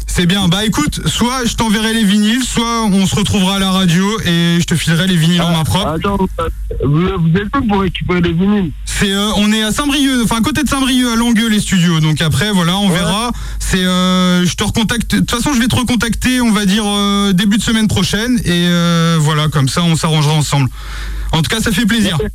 C'est 0.08 0.26
bien. 0.26 0.48
Bah 0.48 0.66
écoute, 0.66 1.08
soit 1.08 1.46
je 1.46 1.56
t'enverrai 1.56 1.94
les 1.94 2.04
vinyles, 2.04 2.44
soit 2.44 2.86
on 2.86 3.06
se 3.06 3.16
retrouvera 3.16 3.56
à 3.56 3.60
la 3.60 3.72
radio 3.72 4.06
et 4.22 4.58
je 4.60 4.64
te 4.66 4.76
filerai 4.76 5.08
les 5.08 5.18
vinyles 5.18 5.42
en 5.42 5.52
main 5.52 5.64
propre. 5.64 5.88
Attends, 5.88 6.18
euh, 6.40 6.50
vous, 6.86 7.02
vous 7.02 7.38
êtes 7.38 7.56
où 7.58 7.68
pour 7.68 7.82
récupérer 7.82 8.22
les 8.22 8.32
vinyles? 8.32 8.72
C'est, 8.86 9.12
euh, 9.12 9.32
on 9.36 9.52
est 9.52 9.62
à 9.62 9.72
Saint-Brieuc, 9.74 10.24
enfin 10.24 10.38
à 10.38 10.42
côté 10.42 10.64
de 10.64 10.70
Saint-Brieuc, 10.70 11.12
à 11.12 11.16
Langueux 11.18 11.50
les 11.50 11.60
studios. 11.60 12.00
Donc 12.00 12.22
après, 12.22 12.52
voilà, 12.52 12.78
on 12.78 12.90
verra. 12.90 13.32
C'est, 13.60 13.84
euh, 13.84 14.46
je 14.46 14.56
te 14.56 14.64
recontacte. 14.64 15.12
De 15.16 15.20
toute 15.20 15.32
façon, 15.32 15.54
je 15.54 15.60
vais 15.60 15.68
te 15.68 15.76
recontacter, 15.76 16.40
on 16.40 16.52
va 16.52 16.66
dire 16.66 16.86
euh, 16.86 17.34
début 17.34 17.58
de 17.58 17.64
semaine 17.64 17.90
prochaine, 17.90 18.40
et 18.46 18.68
euh, 18.70 19.18
voilà, 19.20 19.50
comme 19.50 19.68
ça, 19.68 19.84
on 19.84 19.98
s'arrangera 19.98 20.34
ensemble. 20.34 20.70
En 21.34 21.42
tout 21.42 21.50
cas, 21.50 21.60
ça 21.60 21.72
fait 21.74 21.86
plaisir. 21.86 22.18
Ouais, 22.22 22.30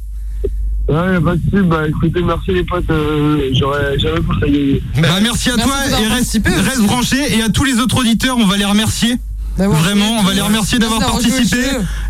bah, 0.90 1.32
si, 1.48 1.60
bah, 1.62 1.88
écoutez, 1.88 2.22
merci 2.22 2.52
les 2.52 2.64
potes, 2.64 2.90
euh, 2.90 3.50
j'aurais 3.52 3.98
jamais 3.98 4.20
pensé 4.20 4.42
à 4.42 4.46
gagner. 4.46 4.82
Bah, 5.00 5.08
merci 5.22 5.50
à 5.50 5.56
Merci 5.56 5.68
toi 5.68 6.00
et 6.00 6.06
reste, 6.06 6.82
branché. 6.82 7.36
Et 7.38 7.42
à 7.42 7.48
tous 7.48 7.64
les 7.64 7.78
autres 7.78 7.98
auditeurs, 7.98 8.36
on 8.38 8.46
va 8.46 8.56
les 8.56 8.64
remercier. 8.64 9.16
Vraiment, 9.56 10.18
on 10.18 10.22
va 10.22 10.32
les 10.32 10.40
remercier 10.40 10.78
Merci 10.78 10.98
d'avoir 10.98 11.12
participé. 11.12 11.62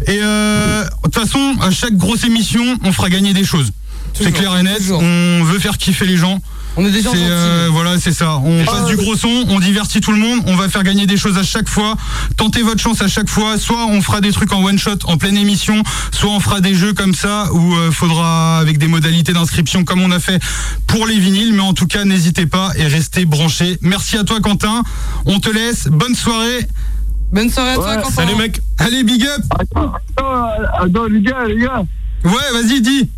Et 0.06 0.20
euh, 0.22 0.84
de 0.84 0.90
toute 1.04 1.14
façon, 1.14 1.56
à 1.60 1.70
chaque 1.70 1.96
grosse 1.96 2.24
émission, 2.24 2.62
on 2.84 2.92
fera 2.92 3.08
gagner 3.10 3.32
des 3.32 3.44
choses. 3.44 3.72
C'est 4.14 4.32
clair 4.32 4.56
et 4.58 4.62
net. 4.62 4.78
toujours. 4.78 5.02
On 5.02 5.44
veut 5.44 5.58
faire 5.58 5.78
kiffer 5.78 6.06
les 6.06 6.16
gens. 6.16 6.40
On 6.76 6.86
est 6.86 6.90
déjà 6.90 7.10
euh, 7.14 7.68
voilà, 7.70 7.98
c'est 7.98 8.12
ça. 8.12 8.36
On 8.36 8.64
passe 8.64 8.86
du 8.86 8.96
gros 8.96 9.16
son, 9.16 9.44
on 9.48 9.58
divertit 9.58 10.00
tout 10.00 10.12
le 10.12 10.18
monde, 10.18 10.40
on 10.46 10.54
va 10.54 10.68
faire 10.68 10.82
gagner 10.82 11.06
des 11.06 11.16
choses 11.16 11.36
à 11.36 11.42
chaque 11.42 11.68
fois. 11.68 11.96
Tentez 12.36 12.62
votre 12.62 12.80
chance 12.80 13.02
à 13.02 13.08
chaque 13.08 13.28
fois. 13.28 13.58
Soit 13.58 13.86
on 13.86 14.00
fera 14.00 14.20
des 14.20 14.32
trucs 14.32 14.52
en 14.52 14.62
one 14.64 14.78
shot, 14.78 14.98
en 15.04 15.16
pleine 15.16 15.36
émission, 15.36 15.82
soit 16.12 16.30
on 16.30 16.40
fera 16.40 16.60
des 16.60 16.74
jeux 16.74 16.92
comme 16.92 17.14
ça 17.14 17.52
où 17.52 17.74
euh, 17.74 17.90
faudra 17.90 18.58
avec 18.58 18.78
des 18.78 18.86
modalités 18.86 19.32
d'inscription 19.32 19.84
comme 19.84 20.00
on 20.00 20.10
a 20.10 20.20
fait 20.20 20.40
pour 20.86 21.06
les 21.06 21.18
vinyles. 21.18 21.52
Mais 21.52 21.62
en 21.62 21.74
tout 21.74 21.86
cas, 21.86 22.04
n'hésitez 22.04 22.46
pas 22.46 22.70
et 22.76 22.86
restez 22.86 23.24
branchés. 23.24 23.78
Merci 23.82 24.16
à 24.16 24.24
toi, 24.24 24.40
Quentin. 24.40 24.82
On 25.26 25.40
te 25.40 25.50
laisse. 25.50 25.88
Bonne 25.88 26.14
soirée. 26.14 26.66
Bonne 27.32 27.50
soirée 27.50 27.72
à 27.72 27.74
toi, 27.74 27.88
Ouais. 27.88 28.02
Quentin. 28.02 28.10
Salut, 28.10 28.36
mec. 28.36 28.60
Allez, 28.78 29.02
big 29.02 29.24
up. 29.26 29.42
Attends, 29.58 29.92
attends, 30.16 30.48
attends, 30.78 31.06
les 31.06 31.20
gars, 31.20 31.44
les 31.46 31.58
gars. 31.58 31.82
Ouais, 32.24 32.52
vas-y, 32.52 32.80
dis. 32.80 33.10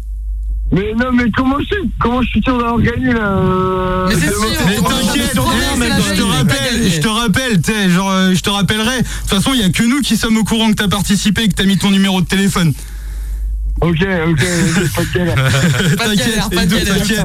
Mais 0.72 0.94
non, 0.96 1.12
mais 1.12 1.30
comment 1.36 1.58
je 1.60 1.66
suis, 1.66 1.90
comment 2.00 2.22
je 2.22 2.28
suis 2.28 2.42
sûr 2.42 2.56
d'avoir 2.56 2.80
gagné 2.80 3.12
là 3.12 3.26
euh, 3.26 4.06
Mais 4.08 4.14
c'est 4.14 4.30
demain 4.30 4.54
sûr. 4.54 4.66
Mais 4.66 4.76
t'inquiète, 4.76 5.32
eh, 5.34 6.08
je 6.08 6.14
te 6.16 6.22
rappelle, 6.22 6.90
je 6.90 7.00
te 7.00 7.08
rappelle, 7.08 7.60
tu 7.62 7.72
sais, 7.72 7.90
genre, 7.90 8.10
euh, 8.10 8.34
je 8.34 8.40
te 8.40 8.48
rappellerai. 8.48 9.02
De 9.02 9.06
toute 9.06 9.28
façon, 9.28 9.50
il 9.52 9.60
y 9.60 9.64
a 9.64 9.68
que 9.68 9.82
nous 9.82 10.00
qui 10.00 10.16
sommes 10.16 10.38
au 10.38 10.44
courant 10.44 10.70
que 10.70 10.76
t'as 10.76 10.88
participé 10.88 11.42
et 11.42 11.48
que 11.48 11.54
t'as 11.54 11.64
mis 11.64 11.76
ton 11.76 11.90
numéro 11.90 12.22
de 12.22 12.26
téléphone. 12.26 12.72
Ok, 13.82 13.98
ok, 14.28 14.44
pas 14.94 15.02
de 15.02 15.18
galère. 15.18 15.34
Pas 15.98 16.08
de 16.08 16.14
galère, 16.14 16.50
pas 16.50 16.66
de 16.66 16.70
T'inquiète, 16.70 17.08
galère. 17.08 17.24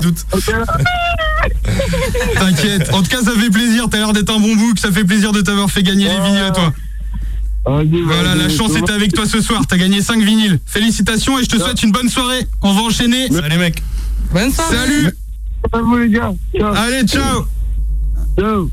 t'inquiète. 2.40 2.94
En 2.94 3.04
tout 3.04 3.10
cas, 3.10 3.22
ça 3.22 3.32
fait 3.32 3.50
plaisir. 3.52 3.86
T'as 3.92 3.98
l'air 3.98 4.12
d'être 4.12 4.32
un 4.36 4.40
bon 4.40 4.56
bouc. 4.56 4.80
Ça 4.80 4.92
fait 4.92 5.04
plaisir 5.04 5.32
de 5.32 5.42
t'avoir 5.42 5.70
fait 5.70 5.84
gagner 5.84 6.06
les 6.06 6.20
vinyles 6.20 6.44
à 6.44 6.52
toi. 6.52 6.74
Vas-y, 7.70 8.02
Voilà, 8.02 8.36
la 8.36 8.50
chance 8.50 8.76
était 8.76 8.92
avec 8.92 9.14
toi 9.14 9.26
ce 9.26 9.42
soir. 9.42 9.62
T'as 9.68 9.78
gagné 9.78 10.02
5 10.02 10.22
vinyles. 10.22 10.60
Félicitations 10.66 11.40
et 11.40 11.44
je 11.44 11.50
te 11.50 11.58
souhaite 11.58 11.82
une 11.84 11.92
bonne 11.92 12.10
soirée. 12.10 12.48
On 12.62 12.74
va 12.74 12.82
enchaîner. 12.82 13.30
Salut 13.32 13.58
mec. 13.58 13.82
Bonne 14.32 14.52
soirée. 14.52 14.76
Salut. 14.76 15.10
Vous 15.74 15.98
les 15.98 16.10
gars. 16.10 16.34
Ciao. 16.58 16.74
Allez, 16.76 17.04
ciao. 17.04 17.46
Ciao. 18.40 18.70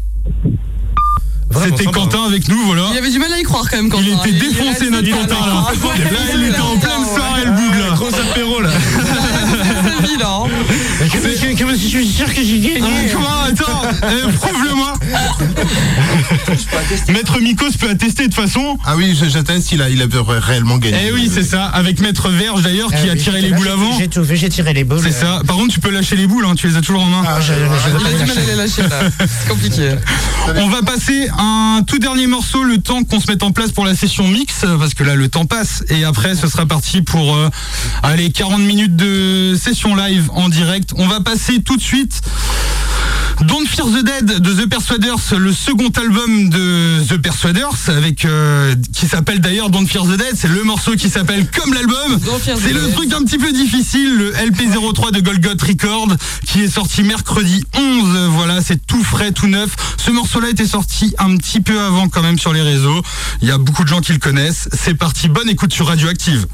C'était. 1.63 1.85
Quentin 1.85 2.25
avec 2.25 2.49
nous, 2.49 2.59
voilà. 2.67 2.89
Il 2.93 2.99
avait 2.99 3.11
du 3.11 3.19
mal 3.19 3.33
à 3.33 3.39
y 3.39 3.43
croire 3.43 3.69
quand 3.71 3.77
même, 3.77 3.89
Quentin. 3.89 4.05
Il 4.05 4.13
était 4.13 4.33
défoncé, 4.47 4.91
notre 4.91 5.09
Quentin, 5.09 5.47
là. 5.47 5.55
Là, 5.55 6.21
il 6.35 6.45
était 6.49 6.61
en 6.61 6.77
pleine 6.79 7.05
soirée, 7.15 7.45
le 7.45 7.53
boug, 7.53 7.79
là. 7.79 7.95
Gros 7.95 8.09
apéro 8.09 8.61
là. 8.61 8.71
C'est 10.07 10.19
là. 10.19 10.39
hein. 10.45 10.49
Comment 11.59 11.73
je 11.73 11.77
suis 11.77 12.07
sûr 12.07 12.27
que 12.33 12.43
j'ai 12.43 12.59
gagné 12.59 12.81
Ah, 12.83 13.11
Comment 13.13 13.41
Attends, 13.45 13.83
eh, 14.03 14.33
prouve-le-moi. 14.33 14.95
Maître 17.13 17.41
Mikos 17.41 17.73
peut 17.79 17.91
attester 17.91 18.29
de 18.29 18.33
toute 18.33 18.35
façon. 18.35 18.79
Ah 18.85 18.97
oui, 18.97 19.17
j'atteste, 19.29 19.73
il 19.73 19.83
a, 19.83 19.89
il 19.91 20.01
a 20.03 20.07
réellement 20.41 20.79
gagné. 20.79 20.99
Eh 21.09 21.13
oui, 21.13 21.31
c'est 21.33 21.43
ça, 21.43 21.65
avec 21.67 22.01
Maître 22.01 22.29
Verge 22.31 22.63
d'ailleurs 22.63 22.91
qui 22.91 23.09
a 23.09 23.17
tiré 23.17 23.41
les 23.41 23.51
boules 23.51 23.69
avant. 23.69 23.99
J'ai 23.99 24.09
tout 24.09 24.25
fait, 24.25 24.37
j'ai 24.37 24.49
tiré 24.49 24.73
les 24.73 24.85
boules. 24.85 25.01
C'est 25.03 25.13
ça. 25.13 25.41
Par 25.47 25.57
contre, 25.57 25.73
tu 25.75 25.81
peux 25.81 25.91
lâcher 25.91 26.17
les 26.17 26.27
boules, 26.27 26.45
hein, 26.47 26.55
tu 26.57 26.69
les 26.69 26.77
as 26.77 26.81
toujours 26.81 27.03
en 27.03 27.07
main. 27.07 27.23
Ah, 27.27 27.41
je- 27.41 27.53
je- 27.53 27.53
je- 27.53 28.01
Il 28.01 28.07
a 28.07 28.25
du 28.25 28.27
mal 28.29 28.39
à 28.39 28.47
les 28.51 28.57
lâcher, 28.57 28.83
là. 28.83 29.01
C'est 29.21 29.49
compliqué. 29.49 29.91
On 30.57 30.69
va 30.69 30.83
passer 30.83 31.29
un 31.39 31.83
tout 31.87 31.99
dernier 31.99 32.27
morceau, 32.27 32.63
le 32.65 32.79
temps 32.79 33.03
qu'on 33.05 33.21
se 33.21 33.31
mette 33.31 33.43
en 33.43 33.51
place 33.53 33.73
pour 33.73 33.85
la 33.85 33.95
session 33.95 34.27
mix, 34.29 34.65
parce 34.79 34.95
que 34.95 35.05
là 35.05 35.15
le 35.17 35.29
temps 35.29 35.47
passe, 35.47 35.83
et 35.89 36.05
après 36.05 36.35
ce 36.35 36.47
sera 36.49 36.67
parti 36.67 37.03
pour 37.03 37.35
euh, 37.37 37.49
allez 38.03 38.31
40 38.31 38.61
minutes 38.61 38.97
de 38.97 39.44
session 39.57 39.95
live 39.95 40.31
en 40.33 40.49
direct. 40.49 40.91
On 40.97 41.07
va 41.07 41.21
passer 41.21 41.63
tout 41.63 41.77
de 41.77 41.83
suite. 41.83 42.21
Don't 43.43 43.67
Fear 43.67 43.87
the 43.87 44.05
Dead 44.05 44.41
de 44.41 44.53
The 44.55 44.69
Persuaders, 44.69 45.19
le 45.37 45.53
second 45.53 45.91
album 45.97 46.51
de 46.51 47.03
The 47.09 47.21
Persuaders, 47.21 47.77
avec 47.89 48.25
euh, 48.25 48.75
qui 48.93 49.07
s'appelle 49.07 49.41
d'ailleurs 49.41 49.71
Don't 49.71 49.87
Fear 49.87 50.05
the 50.05 50.17
Dead. 50.17 50.35
C'est 50.37 50.49
le 50.49 50.63
morceau 50.63 50.93
qui 50.93 51.11
s'appelle 51.11 51.47
comme 51.51 51.75
l'album. 51.75 52.19
C'est 52.45 52.73
le 52.73 52.81
Dead. 52.81 52.95
truc 52.95 53.13
un 53.13 53.25
petit 53.25 53.39
peu 53.39 53.53
difficile, 53.53 54.17
le 54.17 54.33
LP03 54.33 55.13
de 55.13 55.21
Golgot 55.21 55.65
Record, 55.67 56.09
qui 56.47 56.63
est 56.63 56.71
sorti 56.71 57.03
mercredi 57.03 57.65
11. 57.75 58.31
Voilà, 58.31 58.61
c'est 58.63 58.87
tout 58.87 59.03
frais, 59.03 59.33
tout 59.33 59.49
neuf. 59.49 59.75
Ce 59.99 60.11
morceau-là 60.11 60.51
était 60.51 60.67
sorti 60.67 61.15
un 61.19 61.37
petit 61.37 61.61
peu 61.61 61.81
avant 61.81 62.09
quand 62.09 62.23
même 62.23 62.39
sur 62.39 62.53
les 62.53 62.63
réseaux. 62.63 63.03
Il 63.43 63.49
y 63.49 63.53
a 63.53 63.59
beaucoup 63.59 63.83
de 63.83 63.89
gens 63.89 64.01
qui 64.01 64.13
le 64.13 64.19
connaissent. 64.19 64.69
C'est 64.73 64.95
parti, 64.95 65.29
bonne 65.29 65.49
écoute 65.49 65.73
sur 65.73 65.89
Radioactive. 65.89 66.47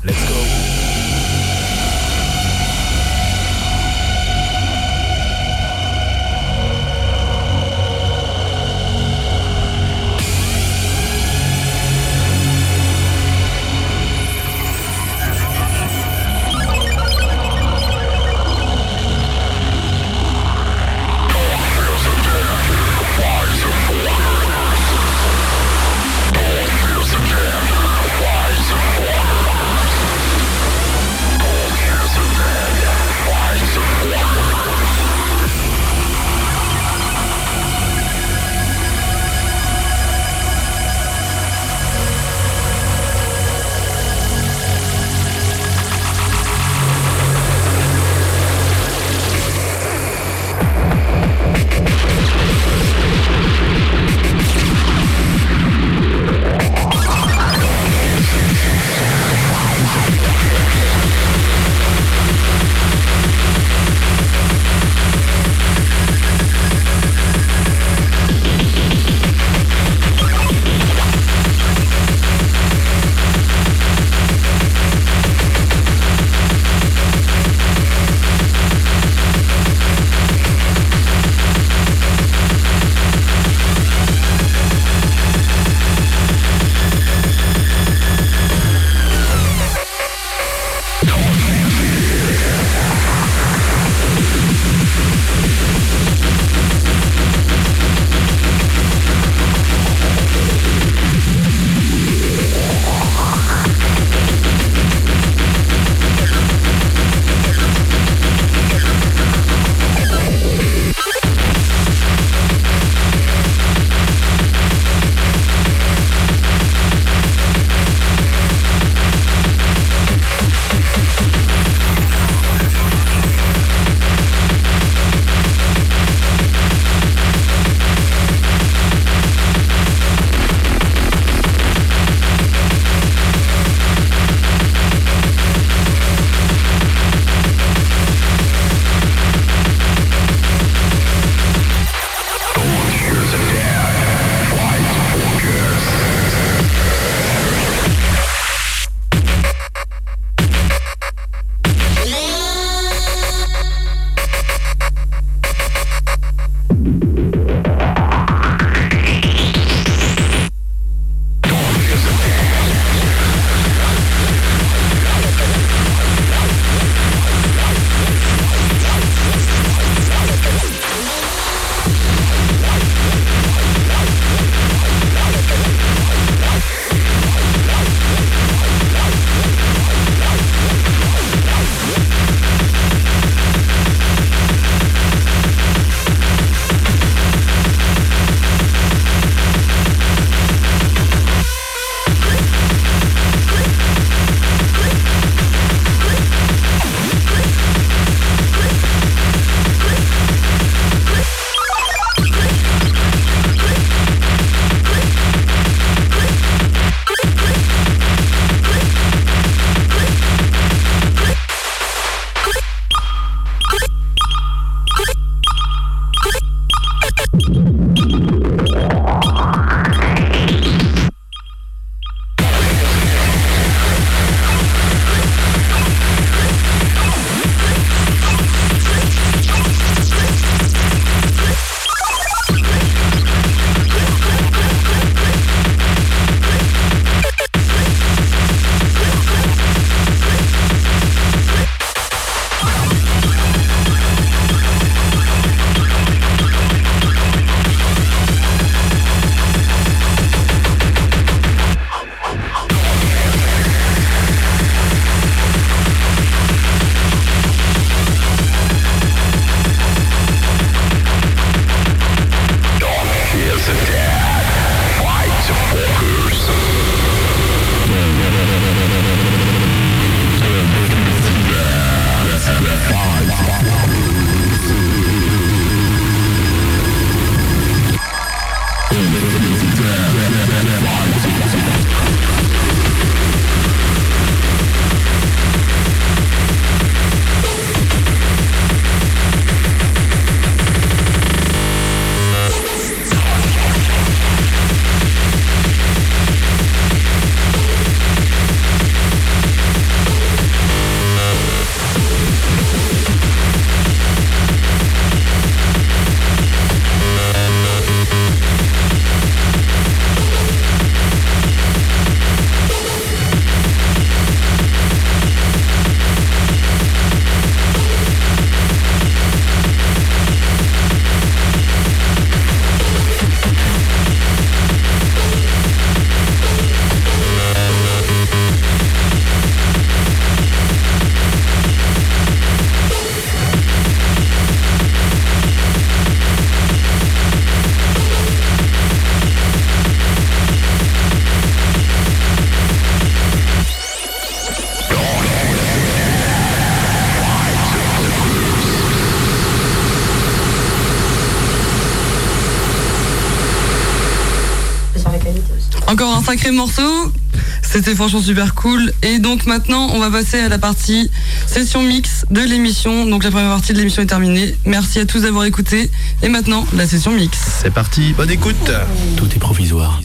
Sacré 356.40 356.52
morceau. 356.52 357.12
C'était 357.60 357.94
franchement 357.94 358.22
super 358.22 358.54
cool. 358.54 358.92
Et 359.02 359.18
donc 359.18 359.44
maintenant, 359.44 359.90
on 359.92 359.98
va 359.98 360.10
passer 360.10 360.40
à 360.40 360.48
la 360.48 360.58
partie 360.58 361.10
session 361.46 361.82
mix 361.82 362.24
de 362.30 362.40
l'émission. 362.40 363.04
Donc 363.04 363.24
la 363.24 363.30
première 363.30 363.50
partie 363.50 363.74
de 363.74 363.78
l'émission 363.78 364.02
est 364.02 364.06
terminée. 364.06 364.56
Merci 364.64 365.00
à 365.00 365.04
tous 365.04 365.20
d'avoir 365.20 365.44
écouté. 365.44 365.90
Et 366.22 366.30
maintenant, 366.30 366.66
la 366.72 366.86
session 366.86 367.12
mix. 367.12 367.36
C'est 367.60 367.72
parti, 367.72 368.14
bonne 368.14 368.30
écoute. 368.30 368.70
Tout 369.16 369.28
est 369.34 369.38
provisoire. 369.38 370.00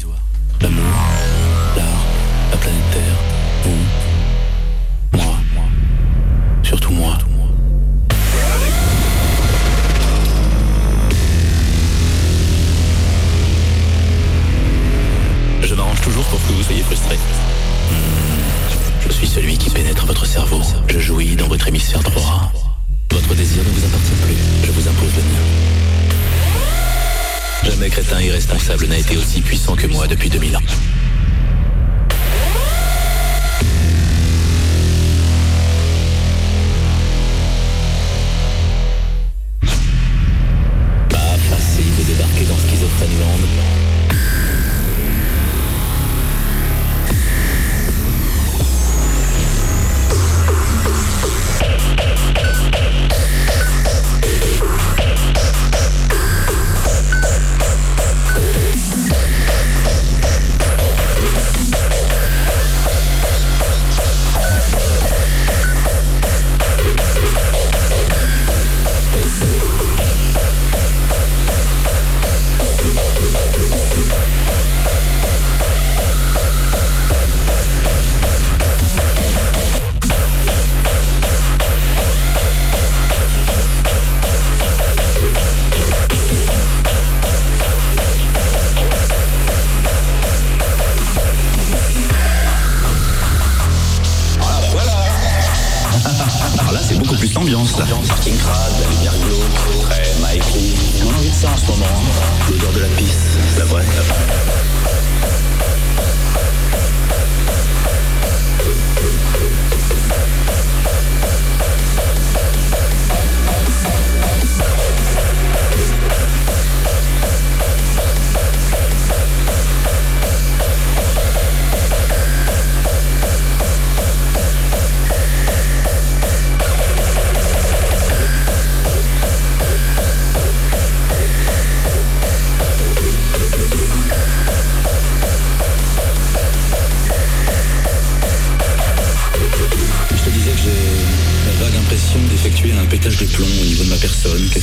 L'amour, 0.62 0.84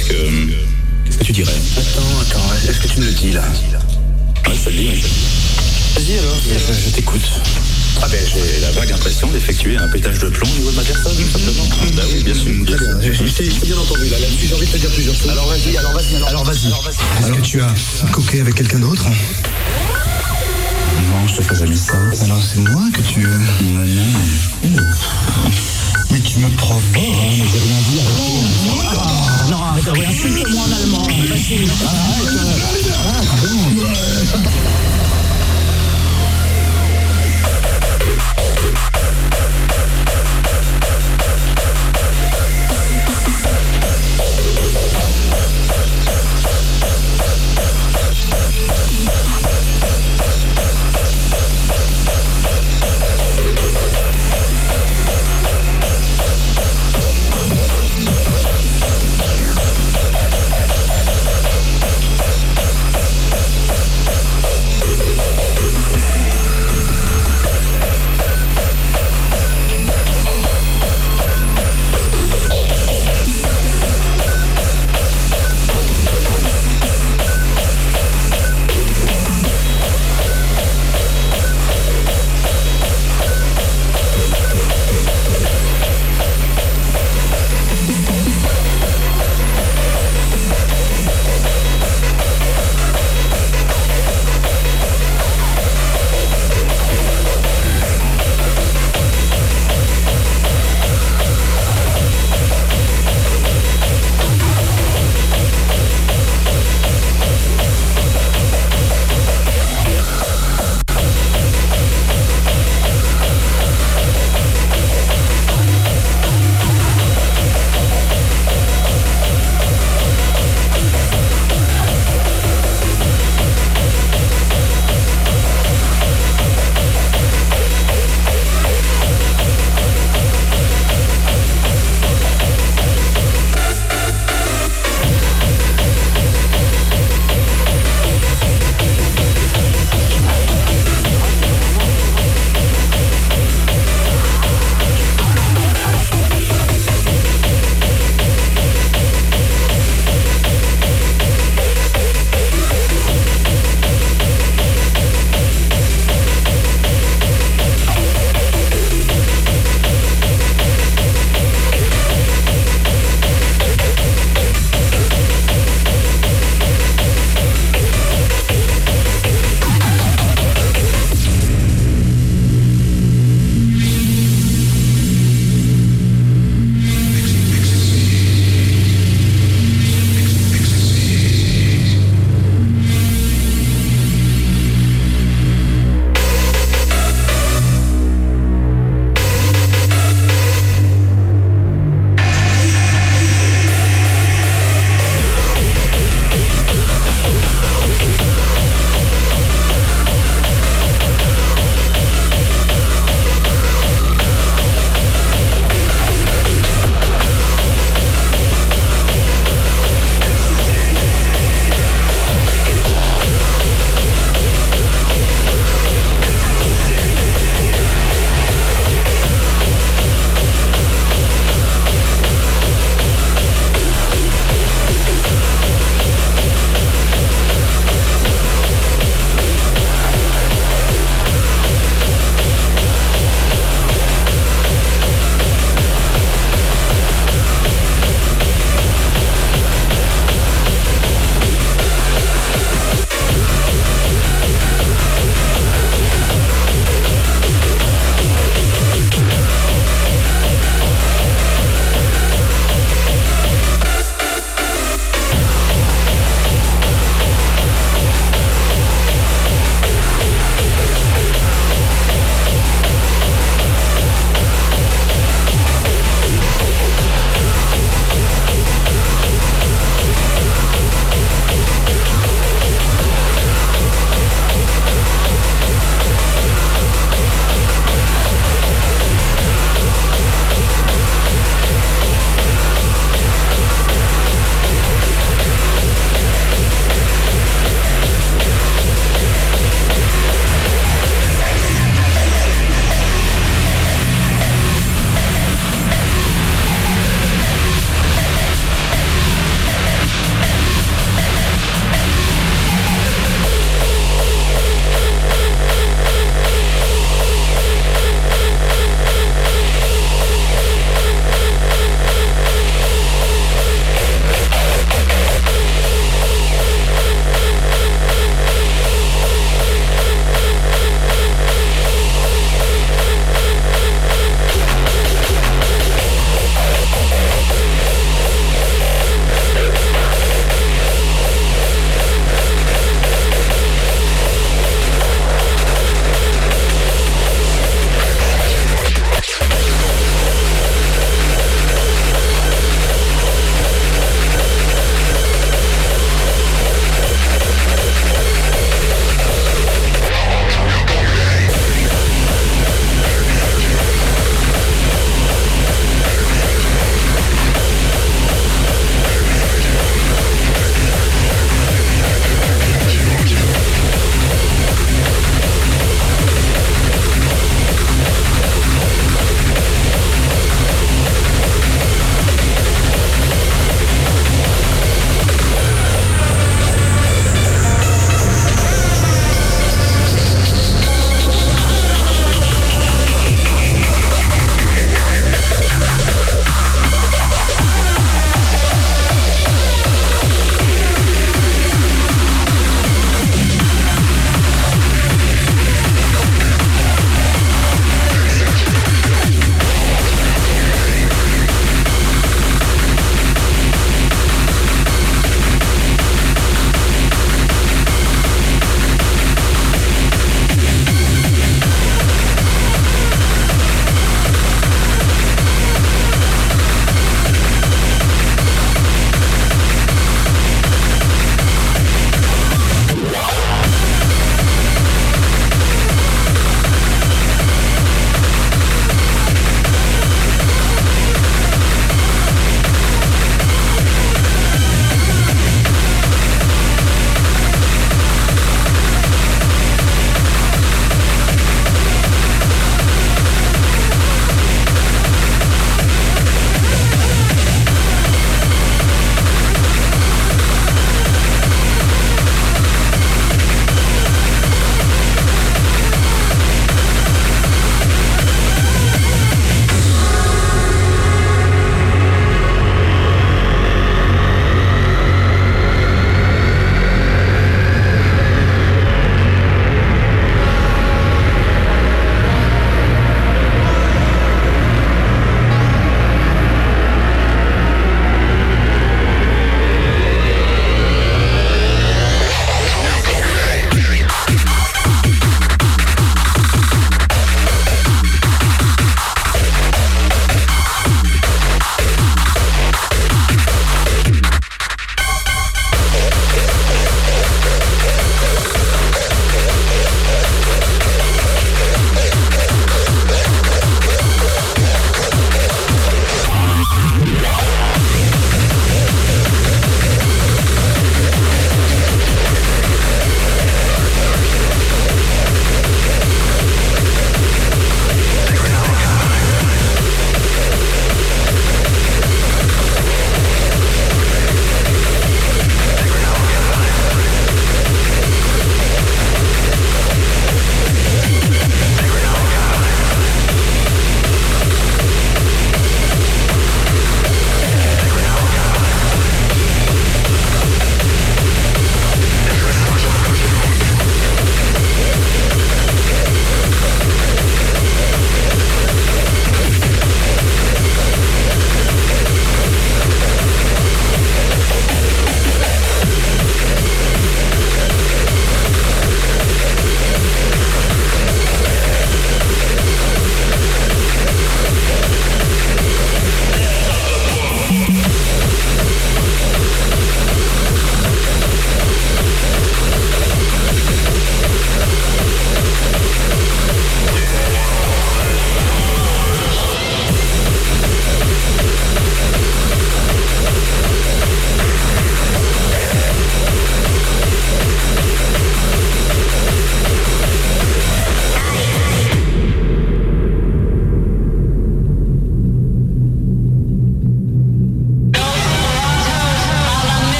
Qu'est-ce 0.00 0.08
que. 0.08 0.14
Qu'est-ce 1.04 1.18
que 1.18 1.24
tu 1.24 1.32
dirais 1.32 1.52
Attends, 1.76 2.20
attends, 2.22 2.48
est-ce 2.68 2.80
que 2.80 2.88
tu 2.88 3.00
me 3.00 3.04
le 3.06 3.12
dis 3.12 3.32
là 3.32 3.42
Ouais, 4.46 4.54
je 4.54 4.60
te 4.64 4.70
le 4.70 4.76
dis, 4.76 4.88
oui. 4.92 5.02
Vas-y 5.96 6.18
alors, 6.18 6.36
Je, 6.42 6.48
je 6.72 6.90
t'écoute. 6.94 7.28
Ah 8.02 8.06
ben 8.08 8.18
j'ai 8.26 8.60
la 8.60 8.70
vague 8.70 8.92
impression 8.92 9.28
d'effectuer 9.28 9.76
un 9.76 9.86
pétage 9.88 10.18
de 10.20 10.28
plomb 10.28 10.48
au 10.48 10.52
niveau 10.58 10.70
de 10.70 10.76
ma 10.76 10.82
personne, 10.82 11.12
tout 11.14 11.28
simplement. 11.38 11.64
Bah 11.96 12.02
oui, 12.12 12.22
bien 12.22 12.32
sûr. 12.34 12.50
Bien 12.64 12.78
sûr. 13.12 13.34
t'ai 13.34 13.48
bien 13.66 13.76
entendu 13.76 14.08
là, 14.08 14.18
là-dessus 14.18 14.46
j'ai 14.48 14.54
envie 14.54 14.66
de 14.66 14.72
te 14.72 14.78
dire 14.78 14.90
plusieurs 14.90 15.14
choses. 15.14 15.28
Alors 15.30 15.46
vas-y, 15.48 15.76
alors 15.76 15.92
vas-y, 15.92 16.16
alors, 16.16 16.44
vas-y. 16.44 16.68
Est-ce 17.20 17.32
que 17.32 17.40
tu 17.42 17.60
as 17.60 17.74
coqué 18.12 18.40
avec 18.40 18.54
quelqu'un 18.54 18.78
d'autre 18.78 19.04
Non, 19.04 19.12
je 21.28 21.36
te 21.36 21.42
fais 21.42 21.56
jamais 21.56 21.76
ça. 21.76 21.92
Alors 22.24 22.42
c'est 22.42 22.60
moi 22.60 22.84
que 22.94 23.02
tu... 23.02 23.20
Non, 23.20 23.84
non. 24.70 24.82
Mais 26.10 26.20
tu 26.20 26.38
me 26.40 26.48
provoques. 26.56 26.82
mais 26.92 27.36
j'ai 27.36 27.58
rien 27.58 27.80
dit. 27.88 28.00
arrêtez. 28.00 29.50
Non, 29.50 29.62
arrête, 29.62 29.84
oui, 29.92 30.04
insulte-moi 30.06 30.62
en 30.62 30.72
allemand. 30.72 31.06
Vas-y, 31.28 31.68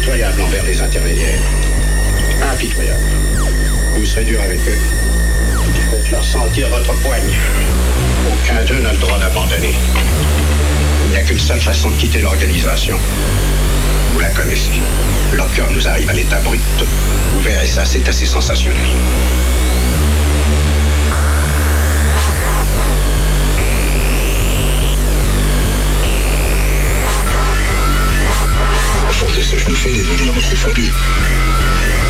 arrête. 0.00 0.64
des 0.64 0.80
intermédiaires. 0.80 1.40
Impitoyable. 2.52 3.04
Vous 3.94 4.04
serez 4.06 4.24
dur 4.24 4.40
avec 4.40 4.60
eux. 4.66 4.78
Faites 5.90 6.10
leur 6.10 6.24
sentir 6.24 6.68
votre 6.70 6.94
poigne. 7.00 7.34
Aucun 8.32 8.64
d'eux 8.64 8.80
n'a 8.80 8.92
le 8.92 8.98
droit 8.98 9.18
d'abandonner. 9.18 9.74
Il 11.04 11.10
n'y 11.10 11.16
a 11.16 11.22
qu'une 11.22 11.38
seule 11.38 11.60
façon 11.60 11.90
de 11.90 11.96
quitter 11.96 12.20
l'organisation. 12.20 12.98
Vous 14.14 14.20
la 14.20 14.30
connaissez. 14.30 14.80
Locker 15.34 15.70
nous 15.70 15.86
arrive 15.86 16.08
à 16.08 16.14
l'état 16.14 16.40
brut. 16.40 16.60
Vous 17.34 17.40
verrez 17.40 17.66
ça, 17.66 17.84
c'est 17.84 18.08
assez 18.08 18.26
sensationnel. 18.26 18.80
Force 29.82 30.50
de 30.50 30.56
se 30.56 32.01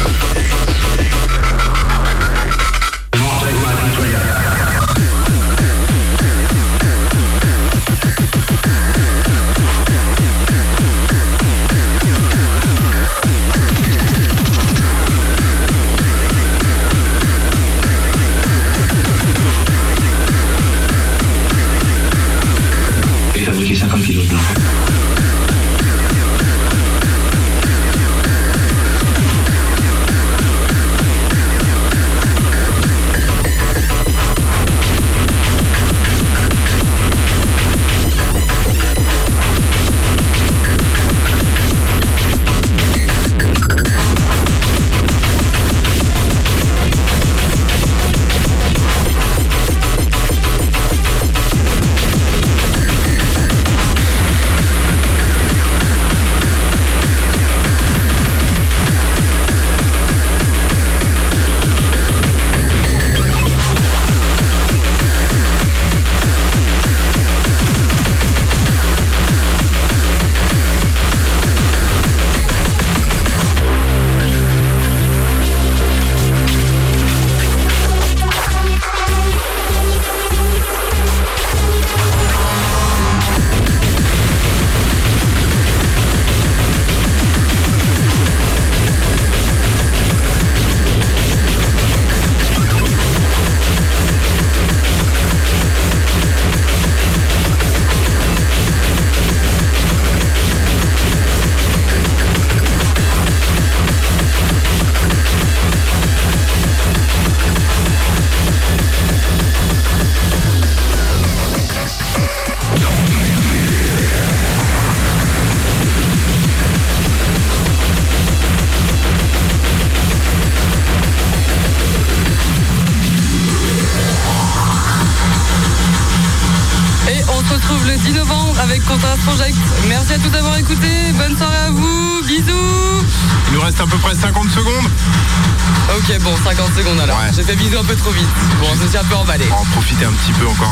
bisous 137.56 137.78
un 137.78 137.84
peu 137.84 137.96
trop 137.96 138.10
vite. 138.10 138.28
Bon, 138.60 138.68
je 138.80 138.86
suis 138.86 138.96
un 138.96 139.04
peu 139.04 139.14
emballé. 139.14 139.44
On 139.48 139.54
va 139.54 139.60
en 139.60 139.64
profiter 139.64 140.04
un 140.04 140.12
petit 140.12 140.32
peu 140.32 140.46
encore. 140.46 140.71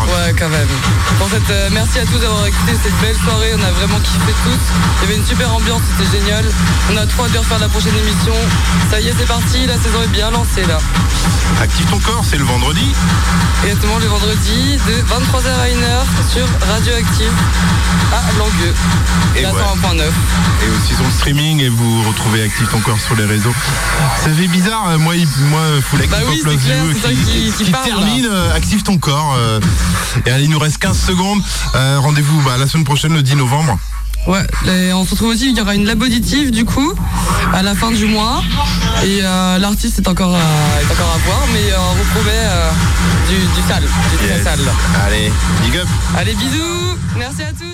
Cette, 1.30 1.50
euh, 1.50 1.68
merci 1.72 1.98
à 1.98 2.06
tous 2.06 2.18
d'avoir 2.18 2.46
écouté 2.46 2.72
cette 2.82 2.98
belle 3.00 3.16
soirée. 3.16 3.52
On 3.58 3.62
a 3.62 3.70
vraiment 3.72 3.98
kiffé 4.00 4.32
tous. 4.44 4.58
Il 5.02 5.02
y 5.02 5.04
avait 5.10 5.16
une 5.20 5.26
super 5.26 5.52
ambiance, 5.54 5.80
c'était 5.96 6.18
génial. 6.18 6.44
On 6.92 6.96
a 6.96 7.06
trop 7.06 7.24
hâte 7.24 7.32
de 7.32 7.38
refaire 7.38 7.58
la 7.58 7.68
prochaine 7.68 7.96
émission. 7.96 8.34
Ça 8.90 9.00
y 9.00 9.08
est, 9.08 9.14
c'est 9.18 9.26
parti. 9.26 9.66
La 9.66 9.74
saison 9.76 10.02
est 10.04 10.08
bien 10.12 10.30
lancée 10.30 10.64
là. 10.66 10.78
Active 11.62 11.86
ton 11.86 11.98
corps, 11.98 12.24
c'est 12.28 12.38
le 12.38 12.44
vendredi. 12.44 12.84
Exactement 13.64 13.98
le 13.98 14.06
vendredi 14.06 14.78
de 14.88 14.92
23h 15.02 15.48
à 15.60 15.66
1h 15.68 16.32
sur 16.32 16.46
Radioactive 16.72 17.32
à 18.12 18.38
Langueux. 18.38 18.74
Et 19.36 19.42
la 19.42 19.52
ouais. 19.52 19.60
101.9. 19.60 20.00
Et 20.02 20.70
aussi 20.76 20.94
son 20.94 21.08
streaming 21.10 21.60
et 21.60 21.68
vous 21.68 22.02
retrouvez 22.08 22.42
Active 22.42 22.66
ton 22.68 22.80
corps 22.80 22.98
sur 22.98 23.14
les 23.16 23.24
réseaux. 23.26 23.52
Ça 24.16 24.30
fait 24.30 24.48
bizarre, 24.48 24.88
euh, 24.88 24.98
moi, 24.98 25.14
il- 25.16 25.28
moi 25.50 25.60
Full 25.82 26.00
Active 26.00 26.10
Bah 26.10 26.24
oui, 26.28 26.40
Pop 26.42 26.52
Love 26.52 26.64
clair, 26.64 26.84
You 27.12 27.52
qui- 27.58 27.64
qui 27.64 27.70
parle, 27.70 27.84
termine 27.84 28.26
euh, 28.30 28.54
Active 28.54 28.82
ton 28.82 28.96
corps. 28.98 29.36
euh, 29.38 29.60
et 30.26 30.30
allez, 30.30 30.44
il 30.44 30.50
nous 30.50 30.58
reste 30.58 30.78
15 30.78 30.98
secondes. 30.98 31.19
Euh, 31.74 31.98
Rendez-vous 32.00 32.40
bah, 32.42 32.56
la 32.58 32.66
semaine 32.66 32.84
prochaine, 32.84 33.12
le 33.12 33.22
10 33.22 33.36
novembre. 33.36 33.78
Ouais, 34.26 34.46
on 34.92 35.04
se 35.04 35.10
retrouve 35.12 35.30
aussi, 35.30 35.50
il 35.50 35.56
y 35.56 35.60
aura 35.62 35.74
une 35.74 35.86
lab 35.86 36.00
auditive 36.02 36.50
du 36.50 36.66
coup 36.66 36.92
à 37.54 37.62
la 37.62 37.74
fin 37.74 37.90
du 37.90 38.04
mois 38.04 38.42
et 39.02 39.20
euh, 39.22 39.58
l'artiste 39.58 39.98
est 39.98 40.08
encore, 40.08 40.34
euh, 40.34 40.80
est 40.82 40.92
encore 40.92 41.14
à 41.14 41.18
voir 41.26 41.40
mais 41.54 41.72
euh, 41.72 41.76
on 41.78 42.14
promet 42.14 42.30
euh, 42.34 42.70
du, 43.30 43.36
du 43.36 43.66
sale, 43.66 43.82
du 43.82 44.16
très 44.18 44.36
Yes. 44.36 44.44
sale. 44.44 44.60
Allez, 45.06 45.32
big 45.64 45.76
up. 45.78 45.88
Allez 46.18 46.34
bisous, 46.34 46.98
merci 47.16 47.42
à 47.42 47.52
tous. 47.52 47.69